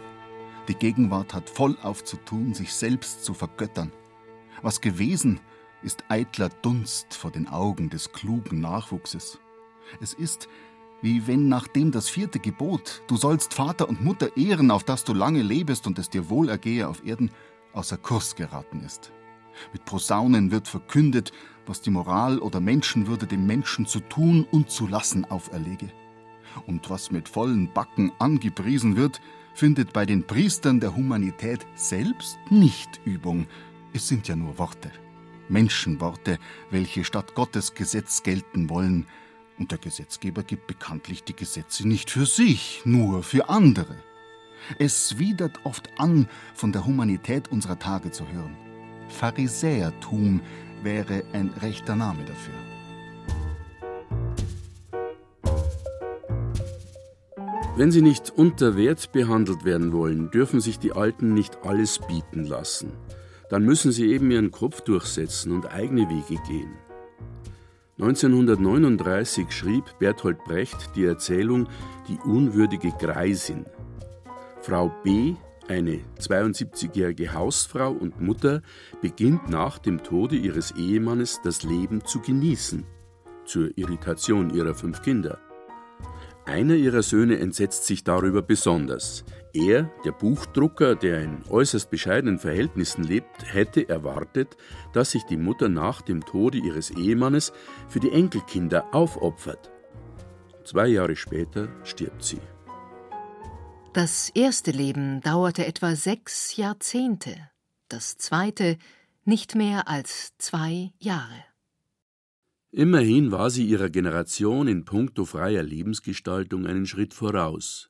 Die 0.69 0.77
Gegenwart 0.77 1.35
hat 1.35 1.51
voll 1.51 1.77
aufzutun, 1.83 2.55
sich 2.55 2.73
selbst 2.73 3.25
zu 3.25 3.35
vergöttern. 3.35 3.91
Was 4.63 4.81
gewesen, 4.81 5.41
ist 5.83 6.05
eitler 6.09 6.49
Dunst 6.49 7.15
vor 7.15 7.33
den 7.33 7.49
Augen 7.49 7.91
des 7.91 8.13
klugen 8.13 8.61
Nachwuchses. 8.61 9.41
Es 10.01 10.15
ist, 10.15 10.49
wie 11.01 11.27
wenn 11.27 11.49
nachdem 11.49 11.91
das 11.91 12.09
vierte 12.09 12.39
Gebot, 12.39 13.03
du 13.09 13.17
sollst 13.17 13.55
Vater 13.55 13.89
und 13.89 14.05
Mutter 14.05 14.37
ehren, 14.37 14.71
auf 14.71 14.85
das 14.85 15.03
du 15.03 15.15
lange 15.15 15.43
lebest 15.43 15.89
und 15.89 15.99
es 15.99 16.09
dir 16.09 16.31
wohl 16.31 16.49
ergehe 16.49 16.87
auf 16.87 17.05
Erden, 17.05 17.33
außer 17.73 17.97
Kurs 17.97 18.37
geraten 18.37 18.85
ist. 18.85 19.11
Mit 19.73 19.85
Posaunen 19.85 20.53
wird 20.53 20.69
verkündet, 20.69 21.33
was 21.67 21.81
die 21.81 21.91
Moral 21.91 22.39
oder 22.39 22.61
Menschenwürde 22.61 23.27
dem 23.27 23.49
Menschen 23.49 23.85
zu 23.85 23.99
tun 23.99 24.47
und 24.49 24.71
zu 24.71 24.87
lassen 24.87 25.25
auferlege. 25.25 25.91
Und 26.67 26.91
was 26.91 27.11
mit 27.11 27.29
vollen 27.29 27.73
Backen 27.73 28.13
angepriesen 28.19 28.97
wird, 28.97 29.21
findet 29.55 29.93
bei 29.93 30.07
den 30.07 30.27
Priestern 30.27 30.81
der 30.81 30.97
Humanität 30.97 31.67
selbst 31.75 32.39
nicht 32.51 33.01
Übung. 33.05 33.47
Es 33.93 34.09
sind 34.09 34.29
ja 34.29 34.37
nur 34.37 34.59
Worte. 34.59 34.91
Menschenworte, 35.49 36.39
welche 36.71 37.05
statt 37.05 37.35
Gottes 37.35 37.75
Gesetz 37.75 38.23
gelten 38.23 38.71
wollen. 38.71 39.07
Und 39.59 39.71
der 39.71 39.79
Gesetzgeber 39.79 40.43
gibt 40.43 40.67
bekanntlich 40.67 41.25
die 41.25 41.37
Gesetze 41.37 41.87
nicht 41.87 42.11
für 42.11 42.27
sich, 42.27 42.83
nur 42.85 43.23
für 43.23 43.49
andere. 43.49 43.97
Es 44.79 45.19
widert 45.19 45.61
oft 45.65 45.91
an, 45.99 46.29
von 46.55 46.73
der 46.73 46.87
Humanität 46.87 47.49
unserer 47.49 47.79
Tage 47.79 48.11
zu 48.11 48.27
hören. 48.29 48.57
Pharisäertum 49.09 50.41
wäre 50.83 51.25
ein 51.33 51.51
rechter 51.61 51.97
Name 51.97 52.25
dafür. 52.25 52.72
Wenn 57.75 57.91
sie 57.91 58.03
nicht 58.03 58.31
unter 58.37 58.77
Wert 58.77 59.13
behandelt 59.13 59.65
werden 59.65 59.93
wollen, 59.93 60.31
dürfen 60.31 60.61
sich 60.61 60.79
die 60.79 60.93
Alten 60.93 61.33
nicht 61.33 61.65
alles 61.65 61.99
bieten 62.01 62.45
lassen. 62.45 62.93
Dann 63.49 63.65
müssen 63.65 63.93
sie 63.93 64.13
eben 64.13 64.31
ihren 64.31 64.51
Kopf 64.51 64.83
durchsetzen 64.83 65.53
und 65.53 65.73
eigene 65.73 66.09
Wege 66.11 66.41
gehen. 66.47 66.73
1939 67.99 69.51
schrieb 69.51 69.85
Bertolt 69.99 70.45
Brecht 70.45 70.91
die 70.97 71.05
Erzählung 71.05 71.67
Die 72.09 72.19
unwürdige 72.19 72.93
Greisin. 72.99 73.65
Frau 74.61 74.93
B 75.03 75.35
eine 75.69 76.01
72-jährige 76.21 77.33
Hausfrau 77.33 77.93
und 77.93 78.21
Mutter 78.21 78.61
beginnt 79.01 79.49
nach 79.49 79.79
dem 79.79 80.03
Tode 80.03 80.37
ihres 80.37 80.73
Ehemannes 80.73 81.41
das 81.43 81.63
Leben 81.63 82.05
zu 82.05 82.21
genießen, 82.21 82.85
zur 83.47 83.71
Irritation 83.79 84.51
ihrer 84.51 84.75
fünf 84.75 85.01
Kinder. 85.01 85.39
Einer 86.45 86.75
ihrer 86.75 87.03
Söhne 87.03 87.39
entsetzt 87.39 87.87
sich 87.87 88.03
darüber 88.03 88.43
besonders. 88.43 89.25
Er, 89.55 89.91
der 90.05 90.13
Buchdrucker, 90.13 90.97
der 90.97 91.23
in 91.23 91.45
äußerst 91.49 91.91
bescheidenen 91.91 92.39
Verhältnissen 92.39 93.05
lebt, 93.05 93.53
hätte 93.53 93.89
erwartet, 93.89 94.57
dass 94.93 95.13
sich 95.13 95.23
die 95.25 95.37
Mutter 95.37 95.69
nach 95.69 96.03
dem 96.03 96.25
Tode 96.25 96.59
ihres 96.59 96.91
Ehemannes 96.91 97.53
für 97.89 98.01
die 98.01 98.11
Enkelkinder 98.11 98.93
aufopfert. 98.93 99.71
Zwei 100.65 100.89
Jahre 100.89 101.17
später 101.17 101.69
stirbt 101.85 102.25
sie. 102.25 102.41
Das 103.93 104.31
erste 104.35 104.71
Leben 104.71 105.21
dauerte 105.21 105.67
etwa 105.67 105.95
sechs 105.95 106.57
Jahrzehnte, 106.57 107.37
das 107.89 108.17
zweite 108.17 108.79
nicht 109.25 109.55
mehr 109.55 109.87
als 109.87 110.33
zwei 110.39 110.93
Jahre. 110.99 111.52
Immerhin 112.75 113.31
war 113.33 113.51
sie 113.51 113.67
ihrer 113.67 113.91
Generation 113.91 114.67
in 114.67 114.87
puncto 114.87 115.27
freier 115.27 115.63
Lebensgestaltung 115.63 116.67
einen 116.67 116.87
Schritt 116.87 117.13
voraus. 117.13 117.87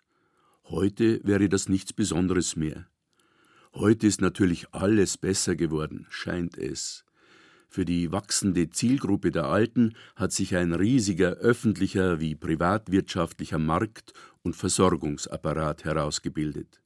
Heute 0.65 1.21
wäre 1.23 1.49
das 1.49 1.69
nichts 1.69 1.93
Besonderes 1.93 2.57
mehr. 2.57 2.89
Heute 3.75 4.09
ist 4.09 4.21
natürlich 4.21 4.67
alles 4.75 5.19
besser 5.19 5.55
geworden, 5.55 6.07
scheint 6.11 6.59
es. 6.59 7.05
Für 7.69 7.85
die 7.85 8.11
wachsende 8.11 8.71
Zielgruppe 8.71 9.31
der 9.31 9.45
Alten 9.45 9.95
hat 10.17 10.33
sich 10.33 10.57
ein 10.57 10.73
riesiger 10.73 11.35
öffentlicher 11.35 12.19
wie 12.19 12.35
privatwirtschaftlicher 12.35 13.61
Markt 13.61 14.13
und 14.43 14.57
Versorgungsapparat 14.57 15.85
herausgebildet. 15.85 16.83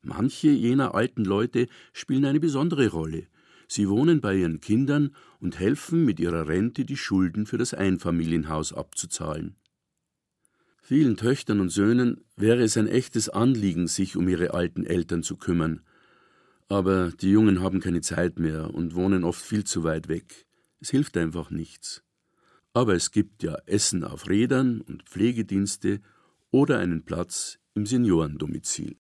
Manche 0.00 0.50
jener 0.50 0.94
alten 0.94 1.24
Leute 1.24 1.66
spielen 1.92 2.24
eine 2.24 2.38
besondere 2.38 2.88
Rolle. 2.88 3.26
Sie 3.72 3.88
wohnen 3.88 4.20
bei 4.20 4.34
ihren 4.34 4.60
Kindern 4.60 5.14
und 5.38 5.60
helfen 5.60 6.04
mit 6.04 6.18
ihrer 6.18 6.48
Rente 6.48 6.84
die 6.84 6.96
Schulden 6.96 7.46
für 7.46 7.56
das 7.56 7.72
Einfamilienhaus 7.72 8.72
abzuzahlen. 8.72 9.54
Vielen 10.82 11.16
Töchtern 11.16 11.60
und 11.60 11.68
Söhnen 11.68 12.24
wäre 12.34 12.64
es 12.64 12.76
ein 12.76 12.88
echtes 12.88 13.28
Anliegen, 13.28 13.86
sich 13.86 14.16
um 14.16 14.26
ihre 14.26 14.54
alten 14.54 14.84
Eltern 14.84 15.22
zu 15.22 15.36
kümmern, 15.36 15.82
aber 16.68 17.12
die 17.12 17.30
Jungen 17.30 17.60
haben 17.60 17.78
keine 17.78 18.00
Zeit 18.00 18.40
mehr 18.40 18.74
und 18.74 18.96
wohnen 18.96 19.22
oft 19.22 19.40
viel 19.40 19.62
zu 19.62 19.84
weit 19.84 20.08
weg. 20.08 20.46
Es 20.80 20.90
hilft 20.90 21.16
einfach 21.16 21.50
nichts. 21.50 22.02
Aber 22.72 22.94
es 22.94 23.12
gibt 23.12 23.44
ja 23.44 23.56
Essen 23.66 24.02
auf 24.02 24.28
Rädern 24.28 24.80
und 24.80 25.04
Pflegedienste 25.04 26.00
oder 26.50 26.80
einen 26.80 27.04
Platz 27.04 27.60
im 27.74 27.86
Seniorendomizil. 27.86 28.96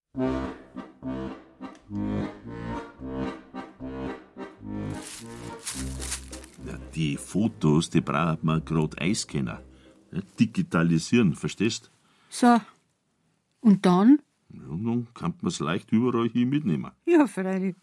Ja, 6.66 6.78
die 6.94 7.16
Fotos, 7.16 7.90
die 7.90 8.00
braucht 8.00 8.42
man 8.44 8.64
gerade 8.64 8.98
einscannen. 8.98 9.58
digitalisieren, 10.38 11.34
verstehst? 11.34 11.90
So. 12.28 12.60
Und 13.60 13.84
dann? 13.86 14.20
Ja, 14.48 14.60
dann 14.60 15.06
kann 15.14 15.34
man 15.40 15.48
es 15.48 15.60
leicht 15.60 15.92
überall 15.92 16.28
hier 16.28 16.46
mitnehmen. 16.46 16.90
Ja, 17.04 17.26
freilich. 17.26 17.76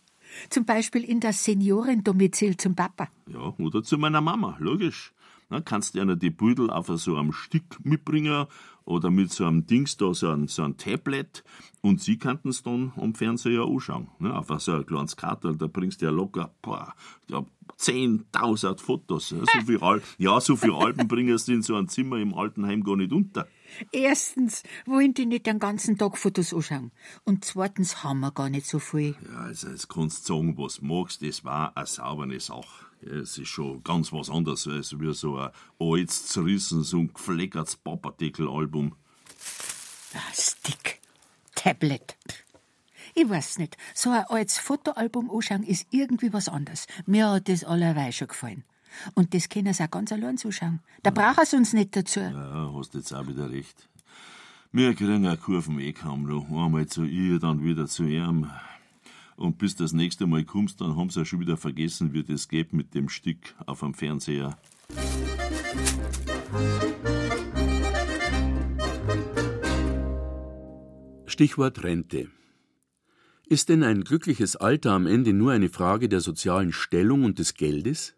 Zum 0.49 0.65
Beispiel 0.65 1.03
in 1.03 1.19
das 1.19 1.43
Seniorendomizil 1.43 2.57
zum 2.57 2.75
Papa. 2.75 3.09
Ja, 3.27 3.53
oder 3.57 3.83
zu 3.83 3.97
meiner 3.97 4.21
Mama, 4.21 4.55
logisch. 4.59 5.13
Na, 5.53 5.61
kannst 5.61 5.93
du 5.93 6.01
einer 6.01 6.15
die 6.15 6.31
Beutel 6.31 6.71
auf 6.71 6.87
so 6.87 7.15
einem 7.15 7.31
Stück 7.31 7.77
mitbringen 7.83 8.47
oder 8.85 9.11
mit 9.11 9.31
so 9.31 9.45
einem 9.45 9.67
Dings 9.67 9.97
da, 9.97 10.11
so 10.11 10.29
ein, 10.29 10.47
so 10.47 10.63
ein 10.63 10.77
Tablet 10.77 11.43
und 11.81 12.01
sie 12.01 12.17
könnten 12.17 12.49
es 12.49 12.63
dann 12.63 12.91
am 12.95 13.13
Fernseher 13.13 13.61
anschauen. 13.61 14.07
Ne, 14.17 14.35
auf 14.35 14.47
so 14.59 14.71
ein 14.71 14.83
kleines 14.83 15.15
Kartel, 15.15 15.55
da 15.55 15.67
bringst 15.67 16.01
du 16.01 16.05
ja 16.05 16.11
locker 16.11 16.51
boah, 16.63 16.95
ja, 17.29 17.45
10.000 17.77 18.79
Fotos. 18.79 19.29
Ja, 19.29 19.37
so 19.41 19.61
viel, 19.67 19.77
Al 19.79 20.01
ja, 20.17 20.41
so 20.41 20.55
viele 20.55 20.73
Alben 20.73 21.07
bringst 21.07 21.47
du 21.47 21.53
in 21.53 21.61
so 21.61 21.75
ein 21.75 21.87
Zimmer 21.87 22.17
im 22.17 22.33
Altenheim 22.33 22.83
gar 22.83 22.95
nicht 22.95 23.13
unter. 23.13 23.47
Erstens 23.91 24.63
wollen 24.87 25.13
die 25.13 25.27
nicht 25.27 25.45
den 25.45 25.59
ganzen 25.59 25.99
Tag 25.99 26.17
Fotos 26.17 26.51
anschauen. 26.51 26.91
Und 27.25 27.45
zweitens 27.45 28.03
haben 28.03 28.21
wir 28.21 28.31
gar 28.31 28.49
nicht 28.49 28.65
so 28.65 28.79
viel. 28.79 29.15
Ja, 29.31 29.41
also 29.41 29.69
jetzt 29.69 29.87
kannst 29.87 30.27
du 30.27 30.33
sagen, 30.33 30.57
was 30.57 30.77
du 30.77 30.85
magst, 30.85 31.21
das 31.21 31.45
war 31.45 31.77
eine 31.77 31.85
saubere 31.85 32.39
Sache. 32.39 32.82
Ja, 33.05 33.17
es 33.17 33.37
ist 33.37 33.49
schon 33.49 33.83
ganz 33.83 34.11
was 34.11 34.29
anderes 34.29 34.67
als 34.67 34.99
wie 34.99 35.13
so 35.13 35.37
ein 35.37 35.51
altes, 35.79 36.27
zerrissenes 36.27 36.93
und 36.93 37.13
gefleckertes 37.13 37.77
Papadeckel-Album. 37.77 38.95
Stick. 40.33 40.99
Tablet. 41.55 42.15
Ich 43.15 43.29
weiß 43.29 43.59
nicht, 43.59 43.77
so 43.93 44.09
ein 44.09 44.25
altes 44.27 44.57
Fotoalbum 44.57 45.29
anschauen 45.29 45.63
ist 45.63 45.87
irgendwie 45.91 46.33
was 46.33 46.49
anderes. 46.49 46.87
Mir 47.05 47.29
hat 47.29 47.47
das 47.47 47.63
allerweil 47.63 48.11
schon 48.11 48.27
gefallen. 48.27 48.63
Und 49.15 49.33
das 49.33 49.49
können 49.49 49.73
sie 49.73 49.83
auch 49.83 49.91
ganz 49.91 50.11
allein 50.11 50.37
zuschauen. 50.37 50.81
Da 51.01 51.11
brauchen 51.11 51.45
sie 51.45 51.57
uns 51.57 51.73
nicht 51.73 51.95
dazu. 51.95 52.19
Ja, 52.19 52.71
hast 52.73 52.93
jetzt 52.93 53.13
auch 53.13 53.27
wieder 53.27 53.51
recht. 53.51 53.87
Wir 54.71 54.93
kriegen 54.95 55.25
eine 55.25 55.37
Kurven 55.37 55.79
eh 55.79 55.93
kaum 55.93 56.23
noch. 56.23 56.47
Einmal 56.49 56.87
zu 56.87 57.03
ihr, 57.03 57.39
dann 57.39 57.63
wieder 57.63 57.87
zu 57.87 58.05
ihm. 58.05 58.49
Und 59.35 59.57
bis 59.57 59.75
das 59.75 59.93
nächste 59.93 60.27
Mal 60.27 60.43
kommst, 60.43 60.81
dann 60.81 60.95
haben 60.95 61.09
sie 61.09 61.19
ja 61.19 61.25
schon 61.25 61.39
wieder 61.39 61.57
vergessen, 61.57 62.13
wie 62.13 62.23
das 62.23 62.47
geht 62.47 62.73
mit 62.73 62.93
dem 62.93 63.09
Stück 63.09 63.55
auf 63.65 63.79
dem 63.79 63.93
Fernseher. 63.93 64.57
Stichwort 71.25 71.83
Rente. 71.83 72.29
Ist 73.47 73.69
denn 73.69 73.83
ein 73.83 74.03
glückliches 74.03 74.55
Alter 74.55 74.91
am 74.91 75.07
Ende 75.07 75.33
nur 75.33 75.51
eine 75.51 75.69
Frage 75.69 76.07
der 76.07 76.21
sozialen 76.21 76.71
Stellung 76.71 77.23
und 77.23 77.39
des 77.39 77.55
Geldes? 77.55 78.15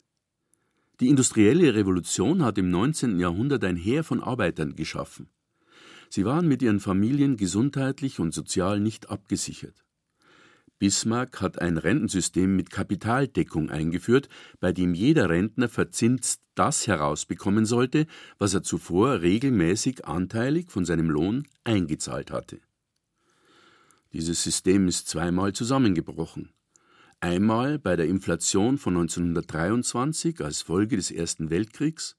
Die 0.99 1.08
industrielle 1.08 1.75
Revolution 1.75 2.43
hat 2.43 2.58
im 2.58 2.69
19. 2.69 3.19
Jahrhundert 3.19 3.63
ein 3.63 3.78
Heer 3.78 4.04
von 4.04 4.21
Arbeitern 4.21 4.75
geschaffen. 4.75 5.30
Sie 6.10 6.25
waren 6.25 6.47
mit 6.47 6.62
ihren 6.62 6.80
Familien 6.80 7.38
gesundheitlich 7.38 8.19
und 8.19 8.34
sozial 8.34 8.80
nicht 8.80 9.10
abgesichert. 9.10 9.84
Bismarck 10.77 11.41
hat 11.41 11.61
ein 11.61 11.77
Rentensystem 11.77 12.55
mit 12.55 12.69
Kapitaldeckung 12.69 13.69
eingeführt, 13.69 14.27
bei 14.59 14.73
dem 14.73 14.93
jeder 14.93 15.29
Rentner 15.29 15.69
verzinst 15.69 16.41
das 16.53 16.88
herausbekommen 16.88 17.65
sollte, 17.65 18.07
was 18.38 18.53
er 18.53 18.63
zuvor 18.63 19.21
regelmäßig 19.21 20.05
anteilig 20.05 20.69
von 20.69 20.85
seinem 20.85 21.09
Lohn 21.09 21.47
eingezahlt 21.63 22.31
hatte. 22.31 22.59
Dieses 24.11 24.43
System 24.43 24.88
ist 24.88 25.07
zweimal 25.07 25.53
zusammengebrochen. 25.53 26.53
Einmal 27.19 27.79
bei 27.79 27.95
der 27.95 28.07
Inflation 28.07 28.77
von 28.77 28.95
1923 28.97 30.41
als 30.41 30.61
Folge 30.61 30.95
des 30.95 31.11
Ersten 31.11 31.49
Weltkriegs 31.49 32.17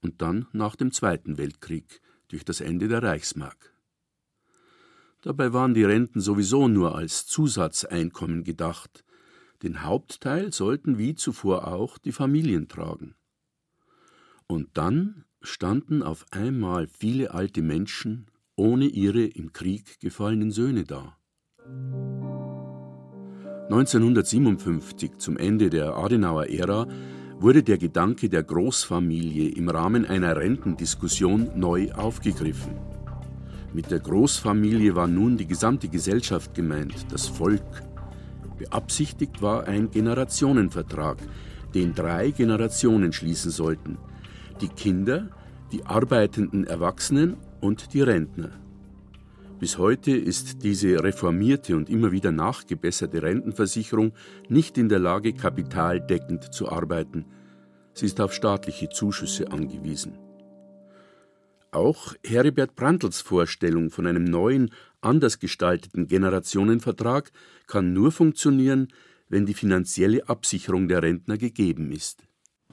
und 0.00 0.20
dann 0.20 0.46
nach 0.52 0.76
dem 0.76 0.92
Zweiten 0.92 1.38
Weltkrieg 1.38 2.00
durch 2.28 2.44
das 2.44 2.60
Ende 2.60 2.88
der 2.88 3.02
Reichsmark. 3.02 3.71
Dabei 5.22 5.52
waren 5.52 5.72
die 5.72 5.84
Renten 5.84 6.20
sowieso 6.20 6.66
nur 6.68 6.96
als 6.96 7.26
Zusatzeinkommen 7.26 8.42
gedacht. 8.42 9.04
Den 9.62 9.84
Hauptteil 9.84 10.52
sollten 10.52 10.98
wie 10.98 11.14
zuvor 11.14 11.68
auch 11.68 11.96
die 11.96 12.10
Familien 12.10 12.68
tragen. 12.68 13.14
Und 14.48 14.70
dann 14.74 15.24
standen 15.40 16.02
auf 16.02 16.26
einmal 16.32 16.88
viele 16.88 17.32
alte 17.32 17.62
Menschen 17.62 18.26
ohne 18.56 18.86
ihre 18.86 19.24
im 19.24 19.52
Krieg 19.52 20.00
gefallenen 20.00 20.50
Söhne 20.50 20.84
da. 20.84 21.16
1957, 23.70 25.18
zum 25.18 25.36
Ende 25.36 25.70
der 25.70 25.96
Adenauer 25.96 26.48
Ära, 26.48 26.88
wurde 27.38 27.62
der 27.62 27.78
Gedanke 27.78 28.28
der 28.28 28.42
Großfamilie 28.42 29.50
im 29.50 29.68
Rahmen 29.68 30.04
einer 30.04 30.36
Rentendiskussion 30.36 31.58
neu 31.58 31.92
aufgegriffen. 31.92 32.91
Mit 33.74 33.90
der 33.90 34.00
Großfamilie 34.00 34.94
war 34.94 35.06
nun 35.06 35.38
die 35.38 35.46
gesamte 35.46 35.88
Gesellschaft 35.88 36.54
gemeint, 36.54 37.06
das 37.10 37.26
Volk. 37.26 37.82
Beabsichtigt 38.58 39.40
war 39.40 39.66
ein 39.66 39.90
Generationenvertrag, 39.90 41.16
den 41.74 41.94
drei 41.94 42.30
Generationen 42.30 43.14
schließen 43.14 43.50
sollten. 43.50 43.96
Die 44.60 44.68
Kinder, 44.68 45.30
die 45.72 45.86
arbeitenden 45.86 46.66
Erwachsenen 46.66 47.38
und 47.62 47.94
die 47.94 48.02
Rentner. 48.02 48.50
Bis 49.58 49.78
heute 49.78 50.10
ist 50.10 50.64
diese 50.64 51.02
reformierte 51.02 51.74
und 51.74 51.88
immer 51.88 52.12
wieder 52.12 52.30
nachgebesserte 52.30 53.22
Rentenversicherung 53.22 54.12
nicht 54.48 54.76
in 54.76 54.90
der 54.90 54.98
Lage, 54.98 55.32
kapitaldeckend 55.32 56.52
zu 56.52 56.70
arbeiten. 56.70 57.24
Sie 57.94 58.06
ist 58.06 58.20
auf 58.20 58.34
staatliche 58.34 58.90
Zuschüsse 58.90 59.50
angewiesen. 59.50 60.18
Auch 61.72 62.14
Heribert 62.22 62.76
Brandls 62.76 63.22
Vorstellung 63.22 63.90
von 63.90 64.06
einem 64.06 64.24
neuen, 64.24 64.70
anders 65.00 65.38
gestalteten 65.38 66.06
Generationenvertrag 66.06 67.32
kann 67.66 67.94
nur 67.94 68.12
funktionieren, 68.12 68.88
wenn 69.28 69.46
die 69.46 69.54
finanzielle 69.54 70.28
Absicherung 70.28 70.86
der 70.86 71.02
Rentner 71.02 71.38
gegeben 71.38 71.90
ist 71.90 72.24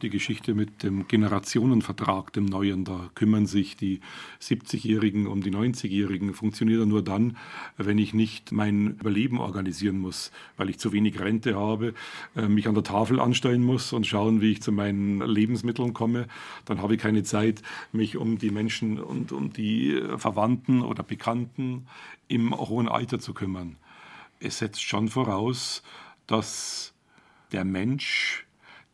die 0.03 0.09
Geschichte 0.09 0.53
mit 0.53 0.83
dem 0.83 1.07
Generationenvertrag, 1.07 2.33
dem 2.33 2.45
neuen. 2.45 2.85
Da 2.85 3.09
kümmern 3.15 3.45
sich 3.45 3.75
die 3.75 3.99
70-Jährigen 4.41 5.27
um 5.27 5.41
die 5.41 5.51
90-Jährigen. 5.51 6.33
Funktioniert 6.33 6.85
nur 6.87 7.03
dann, 7.03 7.37
wenn 7.77 7.97
ich 7.97 8.13
nicht 8.13 8.51
mein 8.51 8.97
Überleben 8.99 9.39
organisieren 9.39 9.99
muss, 9.99 10.31
weil 10.57 10.69
ich 10.69 10.79
zu 10.79 10.91
wenig 10.91 11.19
Rente 11.19 11.55
habe, 11.55 11.93
äh, 12.35 12.47
mich 12.47 12.67
an 12.67 12.75
der 12.75 12.83
Tafel 12.83 13.19
anstellen 13.19 13.63
muss 13.63 13.93
und 13.93 14.07
schauen, 14.07 14.41
wie 14.41 14.51
ich 14.51 14.61
zu 14.61 14.71
meinen 14.71 15.21
Lebensmitteln 15.21 15.93
komme. 15.93 16.27
Dann 16.65 16.81
habe 16.81 16.95
ich 16.95 17.01
keine 17.01 17.23
Zeit, 17.23 17.61
mich 17.91 18.17
um 18.17 18.37
die 18.37 18.51
Menschen 18.51 18.99
und 18.99 19.31
um 19.31 19.53
die 19.53 20.01
Verwandten 20.17 20.81
oder 20.81 21.03
Bekannten 21.03 21.87
im 22.27 22.55
hohen 22.55 22.87
Alter 22.87 23.19
zu 23.19 23.33
kümmern. 23.33 23.77
Es 24.39 24.59
setzt 24.59 24.81
schon 24.81 25.09
voraus, 25.09 25.83
dass 26.27 26.93
der 27.51 27.65
Mensch 27.65 28.45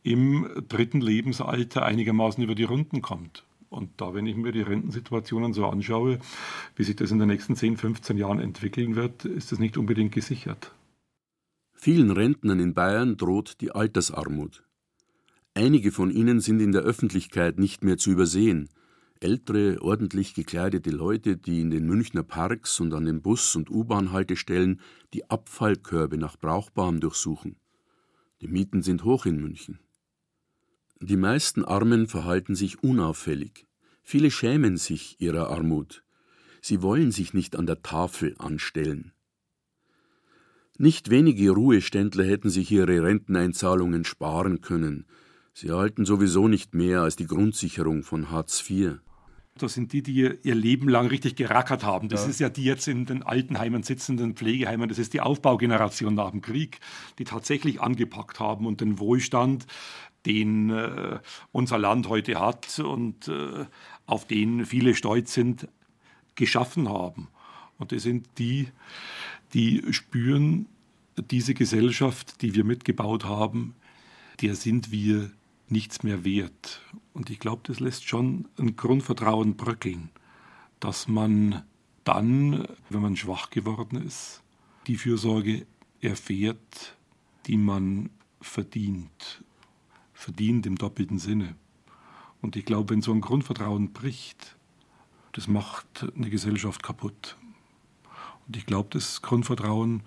im 0.06 0.48
dritten 0.70 1.02
Lebensalter 1.02 1.84
einigermaßen 1.84 2.44
über 2.44 2.54
die 2.54 2.64
Runden 2.64 3.02
kommt. 3.02 3.44
Und 3.70 3.90
da, 3.98 4.14
wenn 4.14 4.28
ich 4.28 4.36
mir 4.36 4.52
die 4.52 4.62
Rentensituationen 4.62 5.54
so 5.54 5.66
anschaue, 5.66 6.20
wie 6.76 6.84
sich 6.84 6.96
das 6.96 7.10
in 7.10 7.18
den 7.18 7.28
nächsten 7.28 7.56
10, 7.56 7.78
15 7.78 8.16
Jahren 8.16 8.40
entwickeln 8.40 8.96
wird, 8.96 9.26
ist 9.26 9.52
das 9.52 9.58
nicht 9.58 9.78
unbedingt 9.78 10.14
gesichert. 10.14 10.74
Vielen 11.74 12.12
Rentnern 12.12 12.60
in 12.60 12.76
Bayern 12.76 13.18
droht 13.18 13.60
die 13.62 13.72
Altersarmut. 13.72 14.64
Einige 15.56 15.92
von 15.92 16.12
ihnen 16.12 16.40
sind 16.40 16.62
in 16.62 16.72
der 16.72 16.82
Öffentlichkeit 16.84 17.58
nicht 17.58 17.84
mehr 17.84 17.98
zu 17.98 18.12
übersehen. 18.12 18.70
Ältere, 19.20 19.82
ordentlich 19.82 20.36
gekleidete 20.36 20.92
Leute, 20.92 21.36
die 21.36 21.62
in 21.62 21.72
den 21.72 21.88
Münchner 21.88 22.24
Parks 22.24 22.80
und 22.80 22.94
an 22.94 23.06
den 23.06 23.24
Bus- 23.24 23.56
und 23.56 23.72
U-Bahn-Haltestellen 23.72 24.82
die 25.16 25.30
Abfallkörbe 25.32 26.20
nach 26.20 26.38
Brauchbarem 26.38 27.00
durchsuchen. 27.00 27.56
Die 28.42 28.48
Mieten 28.48 28.84
sind 28.84 29.04
hoch 29.04 29.26
in 29.26 29.42
München. 29.42 29.80
Die 31.02 31.18
meisten 31.18 31.66
Armen 31.66 32.08
verhalten 32.08 32.56
sich 32.56 32.82
unauffällig. 32.82 33.68
Viele 34.02 34.32
schämen 34.32 34.78
sich 34.78 35.20
ihrer 35.20 35.50
Armut. 35.50 36.04
Sie 36.62 36.82
wollen 36.82 37.12
sich 37.12 37.34
nicht 37.34 37.56
an 37.56 37.66
der 37.66 37.82
Tafel 37.82 38.36
anstellen. 38.38 39.12
Nicht 40.78 41.10
wenige 41.10 41.52
Ruheständler 41.52 42.24
hätten 42.24 42.50
sich 42.50 42.72
ihre 42.72 43.04
Renteneinzahlungen 43.04 44.04
sparen 44.04 44.62
können. 44.62 45.06
Sie 45.54 45.68
erhalten 45.70 46.06
sowieso 46.06 46.48
nicht 46.48 46.74
mehr 46.74 47.02
als 47.02 47.16
die 47.16 47.28
Grundsicherung 47.28 48.04
von 48.04 48.30
Hartz 48.30 48.64
IV. 48.70 49.00
Das 49.58 49.74
sind 49.74 49.94
die, 49.94 50.04
die 50.04 50.38
ihr 50.44 50.56
Leben 50.56 50.90
lang 50.90 51.08
richtig 51.08 51.38
gerackert 51.38 51.86
haben. 51.86 52.10
Das 52.10 52.26
ja. 52.26 52.30
ist 52.30 52.40
ja 52.42 52.50
die 52.50 52.66
jetzt 52.66 52.90
in 52.90 53.06
den 53.06 53.24
Altenheimen 53.24 53.84
sitzenden 53.84 54.36
Pflegeheimen. 54.36 54.90
Das 54.90 55.00
ist 55.00 55.14
die 55.14 55.22
Aufbaugeneration 55.22 56.14
nach 56.14 56.32
dem 56.32 56.42
Krieg, 56.42 56.80
die 57.20 57.24
tatsächlich 57.24 57.80
angepackt 57.80 58.42
haben 58.42 58.66
und 58.66 58.82
den 58.82 59.00
Wohlstand 59.00 59.66
den 60.26 60.70
äh, 60.70 61.20
unser 61.52 61.78
Land 61.78 62.10
heute 62.10 62.40
hat 62.40 62.80
und 62.80 63.28
äh, 63.28 63.66
auf 64.06 64.26
den 64.26 64.66
viele 64.66 64.96
stolz 64.96 65.34
sind, 65.34 65.68
geschaffen 66.36 66.90
haben. 66.90 67.28
Und 67.78 67.92
das 67.92 68.04
sind 68.04 68.28
die, 68.38 68.70
die 69.54 69.84
spüren, 69.92 70.68
diese 71.32 71.54
Gesellschaft, 71.54 72.42
die 72.42 72.56
wir 72.56 72.64
mitgebaut 72.64 73.26
haben, 73.26 73.76
der 74.42 74.56
sind 74.56 74.92
wir 74.92 75.32
nichts 75.70 76.04
mehr 76.04 76.26
wert. 76.26 76.82
Und 77.14 77.30
ich 77.30 77.40
glaube, 77.40 77.62
das 77.66 77.80
lässt 77.80 78.08
schon 78.08 78.48
ein 78.58 78.76
Grundvertrauen 78.76 79.56
bröckeln, 79.56 80.10
dass 80.80 81.08
man 81.08 81.64
dann, 82.04 82.68
wenn 82.90 83.02
man 83.02 83.16
schwach 83.16 83.50
geworden 83.50 84.06
ist, 84.06 84.42
die 84.88 84.98
Fürsorge 84.98 85.66
erfährt, 86.02 86.96
die 87.48 87.58
man 87.58 88.10
verdient 88.42 89.44
verdient 90.26 90.66
im 90.66 90.76
doppelten 90.76 91.20
Sinne. 91.20 91.56
Und 92.42 92.56
ich 92.56 92.66
glaube, 92.66 92.90
wenn 92.90 93.04
so 93.04 93.12
ein 93.12 93.22
Grundvertrauen 93.22 93.94
bricht, 93.94 94.56
das 95.34 95.48
macht 95.48 96.08
eine 96.16 96.32
Gesellschaft 96.32 96.82
kaputt. 96.82 97.38
Und 98.48 98.58
ich 98.58 98.66
glaube, 98.66 98.90
das 98.92 99.22
Grundvertrauen 99.22 100.02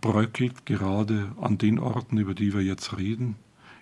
bröckelt 0.00 0.66
gerade 0.66 1.32
an 1.40 1.56
den 1.56 1.78
Orten, 1.78 2.18
über 2.18 2.34
die 2.34 2.52
wir 2.52 2.62
jetzt 2.62 2.96
reden, 2.98 3.36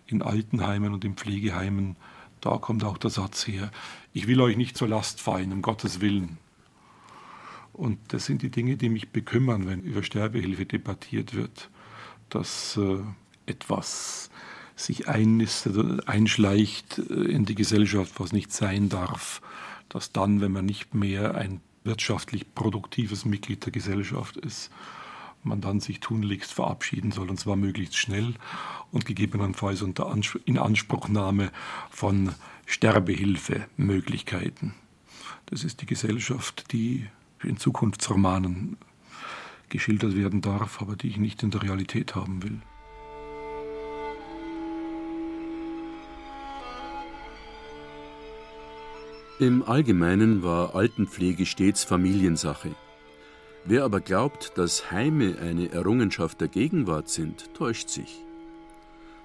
in 0.07 0.21
Altenheimen 0.21 0.93
und 0.93 1.07
in 1.07 1.15
Pflegeheimen. 1.15 1.97
Da 2.43 2.59
kommt 2.59 2.85
auch 2.85 2.99
der 2.99 3.11
Satz 3.11 3.47
her, 3.47 3.71
ich 4.13 4.27
will 4.27 4.43
euch 4.43 4.59
nicht 4.59 4.77
zur 4.77 4.89
Last 4.89 5.23
fallen, 5.23 5.53
um 5.53 5.63
Gottes 5.63 6.03
Willen. 6.03 6.37
Und 7.73 7.99
das 8.09 8.27
sind 8.27 8.43
die 8.43 8.51
Dinge, 8.51 8.77
die 8.77 8.91
mich 8.91 9.09
bekümmern, 9.09 9.67
wenn 9.69 9.81
über 9.81 10.03
Sterbehilfe 10.03 10.67
debattiert 10.67 11.35
wird, 11.35 11.71
dass 12.29 12.77
äh, 12.77 12.99
etwas 13.47 14.31
sich 14.79 15.09
einnistet, 15.09 16.09
einschleicht 16.09 16.99
äh, 16.99 17.13
in 17.13 17.45
die 17.45 17.55
Gesellschaft, 17.55 18.15
was 18.19 18.33
nicht 18.33 18.53
sein 18.53 18.89
darf, 18.89 19.41
dass 19.89 20.13
dann, 20.13 20.41
wenn 20.41 20.53
man 20.53 20.67
nicht 20.67 20.95
mehr 20.95 21.35
ein 21.35 21.61
wirtschaftlich 21.85 22.55
produktives 22.55 23.25
Mitglied 23.25 23.65
der 23.65 23.73
Gesellschaft 23.73 24.37
ist, 24.37 24.71
man 25.43 25.61
dann 25.61 25.81
sich 25.81 26.01
tunlichst 26.01 26.53
verabschieden 26.53 27.13
soll, 27.13 27.31
und 27.31 27.39
zwar 27.39 27.57
möglichst 27.57 27.97
schnell 27.97 28.35
und 28.93 29.07
gegebenenfalls 29.07 29.83
unter 29.83 30.07
Anspr 30.07 30.41
Inanspruchnahme 30.45 31.51
von 31.91 32.35
Sterbehilfemöglichkeiten. 32.67 34.75
Das 35.47 35.65
ist 35.65 35.81
die 35.81 35.87
Gesellschaft, 35.87 36.73
die 36.73 37.07
in 37.43 37.57
Zukunftsromanen 37.57 38.77
geschildert 39.69 40.17
werden 40.17 40.41
darf, 40.41 40.83
aber 40.83 40.97
die 40.97 41.09
ich 41.09 41.19
nicht 41.19 41.43
in 41.43 41.51
der 41.51 41.63
Realität 41.63 42.15
haben 42.15 42.43
will. 42.43 42.61
Im 49.41 49.63
Allgemeinen 49.63 50.43
war 50.43 50.75
Altenpflege 50.75 51.47
stets 51.47 51.85
Familiensache. 51.85 52.71
Wer 53.65 53.85
aber 53.85 54.01
glaubt, 54.01 54.59
dass 54.59 54.91
Heime 54.91 55.39
eine 55.39 55.71
Errungenschaft 55.71 56.41
der 56.41 56.49
Gegenwart 56.49 57.09
sind, 57.09 57.55
täuscht 57.55 57.89
sich. 57.89 58.25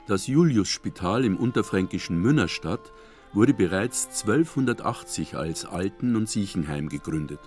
Das 0.06 0.28
Juliusspital 0.28 1.26
im 1.26 1.36
unterfränkischen 1.36 2.22
Münnerstadt 2.22 2.92
wurde 3.34 3.56
bereits 3.56 4.22
1280 4.22 5.36
als 5.36 5.66
Alten- 5.66 6.16
und 6.16 6.30
Siechenheim 6.30 6.90
gegründet. 6.90 7.40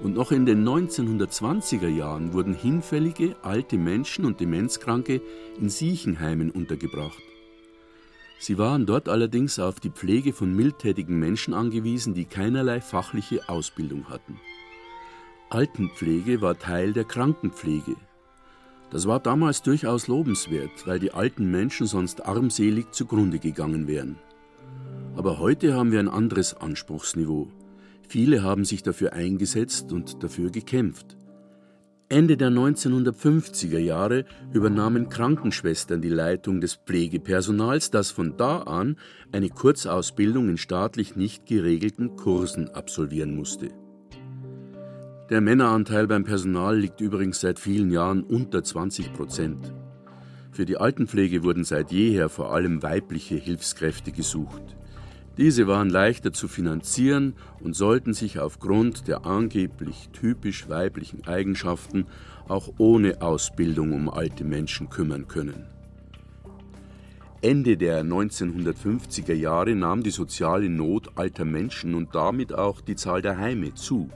Und 0.00 0.14
noch 0.14 0.32
in 0.32 0.44
den 0.44 0.68
1920er 0.68 1.88
Jahren 1.88 2.34
wurden 2.34 2.52
hinfällige, 2.52 3.36
alte 3.40 3.78
Menschen 3.78 4.26
und 4.26 4.38
Demenzkranke 4.38 5.22
in 5.58 5.70
Siechenheimen 5.70 6.50
untergebracht. 6.50 7.22
Sie 8.42 8.58
waren 8.58 8.86
dort 8.86 9.08
allerdings 9.08 9.60
auf 9.60 9.78
die 9.78 9.90
Pflege 9.90 10.32
von 10.32 10.52
mildtätigen 10.52 11.16
Menschen 11.16 11.54
angewiesen, 11.54 12.12
die 12.12 12.24
keinerlei 12.24 12.80
fachliche 12.80 13.48
Ausbildung 13.48 14.08
hatten. 14.08 14.40
Altenpflege 15.48 16.40
war 16.40 16.58
Teil 16.58 16.92
der 16.92 17.04
Krankenpflege. 17.04 17.94
Das 18.90 19.06
war 19.06 19.20
damals 19.20 19.62
durchaus 19.62 20.08
lobenswert, 20.08 20.88
weil 20.88 20.98
die 20.98 21.12
alten 21.12 21.52
Menschen 21.52 21.86
sonst 21.86 22.26
armselig 22.26 22.90
zugrunde 22.90 23.38
gegangen 23.38 23.86
wären. 23.86 24.16
Aber 25.14 25.38
heute 25.38 25.74
haben 25.74 25.92
wir 25.92 26.00
ein 26.00 26.08
anderes 26.08 26.52
Anspruchsniveau. 26.52 27.46
Viele 28.08 28.42
haben 28.42 28.64
sich 28.64 28.82
dafür 28.82 29.12
eingesetzt 29.12 29.92
und 29.92 30.20
dafür 30.24 30.50
gekämpft. 30.50 31.16
Ende 32.12 32.36
der 32.36 32.50
1950er 32.50 33.78
Jahre 33.78 34.26
übernahmen 34.52 35.08
Krankenschwestern 35.08 36.02
die 36.02 36.10
Leitung 36.10 36.60
des 36.60 36.74
Pflegepersonals, 36.74 37.90
das 37.90 38.10
von 38.10 38.36
da 38.36 38.58
an 38.58 38.98
eine 39.32 39.48
Kurzausbildung 39.48 40.50
in 40.50 40.58
staatlich 40.58 41.16
nicht 41.16 41.46
geregelten 41.46 42.16
Kursen 42.16 42.68
absolvieren 42.68 43.34
musste. 43.34 43.70
Der 45.30 45.40
Männeranteil 45.40 46.06
beim 46.06 46.24
Personal 46.24 46.78
liegt 46.78 47.00
übrigens 47.00 47.40
seit 47.40 47.58
vielen 47.58 47.90
Jahren 47.90 48.24
unter 48.24 48.62
20 48.62 49.14
Prozent. 49.14 49.72
Für 50.50 50.66
die 50.66 50.76
Altenpflege 50.76 51.44
wurden 51.44 51.64
seit 51.64 51.92
jeher 51.92 52.28
vor 52.28 52.52
allem 52.52 52.82
weibliche 52.82 53.36
Hilfskräfte 53.36 54.12
gesucht. 54.12 54.76
Diese 55.38 55.66
waren 55.66 55.88
leichter 55.88 56.32
zu 56.32 56.46
finanzieren 56.46 57.34
und 57.60 57.74
sollten 57.74 58.12
sich 58.12 58.38
aufgrund 58.38 59.08
der 59.08 59.24
angeblich 59.24 60.10
typisch 60.12 60.68
weiblichen 60.68 61.26
Eigenschaften 61.26 62.06
auch 62.48 62.74
ohne 62.76 63.22
Ausbildung 63.22 63.92
um 63.92 64.10
alte 64.10 64.44
Menschen 64.44 64.90
kümmern 64.90 65.28
können. 65.28 65.66
Ende 67.40 67.76
der 67.76 68.04
1950er 68.04 69.32
Jahre 69.32 69.74
nahm 69.74 70.02
die 70.02 70.10
soziale 70.10 70.68
Not 70.68 71.08
alter 71.16 71.44
Menschen 71.44 71.94
und 71.94 72.14
damit 72.14 72.52
auch 72.52 72.80
die 72.80 72.94
Zahl 72.94 73.22
der 73.22 73.38
Heime 73.38 73.74
zu. 73.74 74.10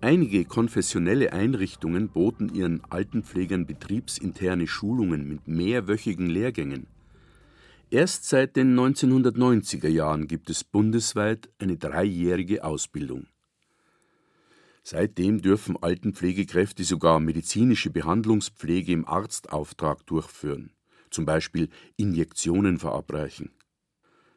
Einige 0.00 0.44
konfessionelle 0.44 1.32
Einrichtungen 1.32 2.08
boten 2.08 2.54
ihren 2.54 2.80
Altenpflegern 2.88 3.66
betriebsinterne 3.66 4.66
Schulungen 4.66 5.28
mit 5.28 5.48
mehrwöchigen 5.48 6.26
Lehrgängen. 6.26 6.86
Erst 7.90 8.28
seit 8.28 8.56
den 8.56 8.76
1990er 8.78 9.88
Jahren 9.88 10.26
gibt 10.26 10.50
es 10.50 10.64
bundesweit 10.64 11.48
eine 11.58 11.76
dreijährige 11.76 12.64
Ausbildung. 12.64 13.28
Seitdem 14.82 15.40
dürfen 15.40 15.76
Altenpflegekräfte 15.80 16.84
sogar 16.84 17.20
medizinische 17.20 17.90
Behandlungspflege 17.90 18.92
im 18.92 19.06
Arztauftrag 19.06 20.04
durchführen, 20.06 20.70
zum 21.10 21.26
Beispiel 21.26 21.68
Injektionen 21.96 22.78
verabreichen. 22.78 23.50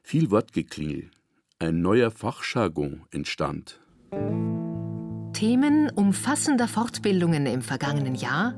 Viel 0.03 0.31
Wortgeklingel, 0.31 1.09
ein 1.57 1.81
neuer 1.81 2.11
Fachjargon 2.11 3.03
entstand. 3.11 3.79
Themen 5.33 5.89
umfassender 5.95 6.67
Fortbildungen 6.67 7.45
im 7.45 7.61
vergangenen 7.61 8.15
Jahr 8.15 8.55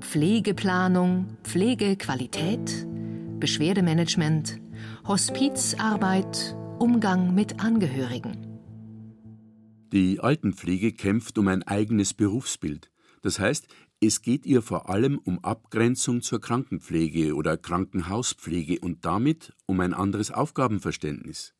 Pflegeplanung, 0.00 1.36
Pflegequalität, 1.44 2.86
Beschwerdemanagement, 3.42 4.60
Hospizarbeit, 5.04 6.56
Umgang 6.78 7.34
mit 7.34 7.58
Angehörigen. 7.58 8.36
Die 9.92 10.20
Altenpflege 10.20 10.92
kämpft 10.92 11.36
um 11.38 11.48
ein 11.48 11.64
eigenes 11.64 12.14
Berufsbild. 12.14 12.92
Das 13.20 13.40
heißt, 13.40 13.66
es 14.00 14.22
geht 14.22 14.46
ihr 14.46 14.62
vor 14.62 14.88
allem 14.88 15.18
um 15.18 15.42
Abgrenzung 15.42 16.22
zur 16.22 16.40
Krankenpflege 16.40 17.34
oder 17.34 17.56
Krankenhauspflege 17.56 18.78
und 18.78 19.04
damit 19.04 19.52
um 19.66 19.80
ein 19.80 19.92
anderes 19.92 20.30
Aufgabenverständnis. 20.30 21.52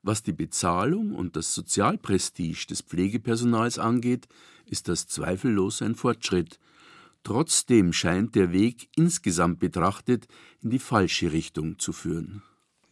Was 0.00 0.22
die 0.22 0.32
Bezahlung 0.32 1.14
und 1.14 1.36
das 1.36 1.52
Sozialprestige 1.54 2.68
des 2.68 2.80
Pflegepersonals 2.80 3.78
angeht, 3.78 4.28
ist 4.64 4.88
das 4.88 5.08
zweifellos 5.08 5.82
ein 5.82 5.94
Fortschritt, 5.94 6.58
Trotzdem 7.24 7.94
scheint 7.94 8.34
der 8.34 8.52
Weg 8.52 8.90
insgesamt 8.96 9.58
betrachtet 9.58 10.28
in 10.62 10.68
die 10.68 10.78
falsche 10.78 11.32
Richtung 11.32 11.78
zu 11.78 11.94
führen. 11.94 12.42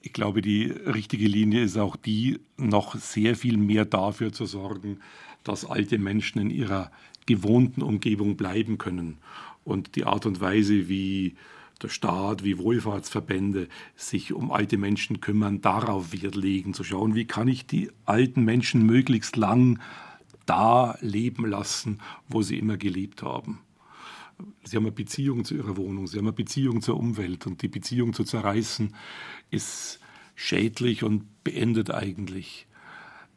Ich 0.00 0.14
glaube, 0.14 0.40
die 0.40 0.64
richtige 0.64 1.28
Linie 1.28 1.62
ist 1.62 1.76
auch 1.76 1.96
die, 1.96 2.40
noch 2.56 2.96
sehr 2.96 3.36
viel 3.36 3.58
mehr 3.58 3.84
dafür 3.84 4.32
zu 4.32 4.46
sorgen, 4.46 5.00
dass 5.44 5.66
alte 5.66 5.98
Menschen 5.98 6.40
in 6.40 6.50
ihrer 6.50 6.90
gewohnten 7.26 7.82
Umgebung 7.82 8.36
bleiben 8.36 8.78
können. 8.78 9.18
Und 9.64 9.96
die 9.96 10.04
Art 10.04 10.24
und 10.24 10.40
Weise, 10.40 10.88
wie 10.88 11.36
der 11.82 11.88
Staat, 11.88 12.42
wie 12.42 12.58
Wohlfahrtsverbände 12.58 13.68
sich 13.96 14.32
um 14.32 14.50
alte 14.50 14.78
Menschen 14.78 15.20
kümmern, 15.20 15.60
darauf 15.60 16.12
Wert 16.12 16.36
legen, 16.36 16.72
zu 16.72 16.84
schauen, 16.84 17.14
wie 17.14 17.26
kann 17.26 17.48
ich 17.48 17.66
die 17.66 17.90
alten 18.06 18.44
Menschen 18.44 18.86
möglichst 18.86 19.36
lang 19.36 19.78
da 20.46 20.96
leben 21.00 21.46
lassen, 21.46 22.00
wo 22.28 22.40
sie 22.40 22.58
immer 22.58 22.78
gelebt 22.78 23.22
haben. 23.22 23.60
Sie 24.64 24.76
haben 24.76 24.84
eine 24.84 24.92
Beziehung 24.92 25.44
zu 25.44 25.54
ihrer 25.54 25.76
Wohnung, 25.76 26.06
sie 26.06 26.18
haben 26.18 26.26
eine 26.26 26.32
Beziehung 26.32 26.82
zur 26.82 26.96
Umwelt 26.96 27.46
und 27.46 27.62
die 27.62 27.68
Beziehung 27.68 28.12
zu 28.12 28.24
zerreißen 28.24 28.94
ist 29.50 30.00
schädlich 30.34 31.02
und 31.02 31.44
beendet 31.44 31.90
eigentlich 31.90 32.66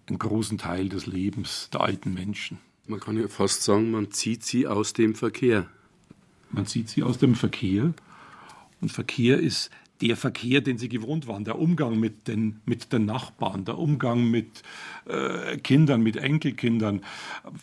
einen 0.08 0.20
großen 0.20 0.58
Teil 0.58 0.89
des 0.89 1.08
Lebens 1.08 1.70
der 1.72 1.82
alten 1.82 2.13
Menschen. 2.13 2.60
Man 2.88 3.00
kann 3.00 3.18
ja 3.20 3.28
fast 3.28 3.63
sagen, 3.63 3.91
man 3.91 4.12
zieht 4.12 4.44
sie 4.44 4.68
aus 4.68 4.94
dem 4.94 5.15
Verkehr. 5.15 5.68
Man 6.52 6.68
zieht 6.68 6.89
sie 6.89 7.04
aus 7.04 7.18
dem 7.18 7.36
Verkehr 7.36 7.94
und 8.82 8.91
Verkehr 8.91 9.39
ist 9.39 9.72
der 10.01 10.17
Verkehr, 10.17 10.62
den 10.62 10.77
sie 10.77 10.89
gewohnt 10.89 11.27
waren, 11.27 11.45
der 11.45 11.58
Umgang 11.58 11.99
mit 11.99 12.27
den, 12.27 12.62
mit 12.65 12.91
den 12.91 13.05
Nachbarn, 13.05 13.65
der 13.65 13.77
Umgang 13.77 14.29
mit 14.29 14.62
äh, 15.05 15.58
Kindern, 15.58 16.01
mit 16.01 16.17
Enkelkindern, 16.17 17.01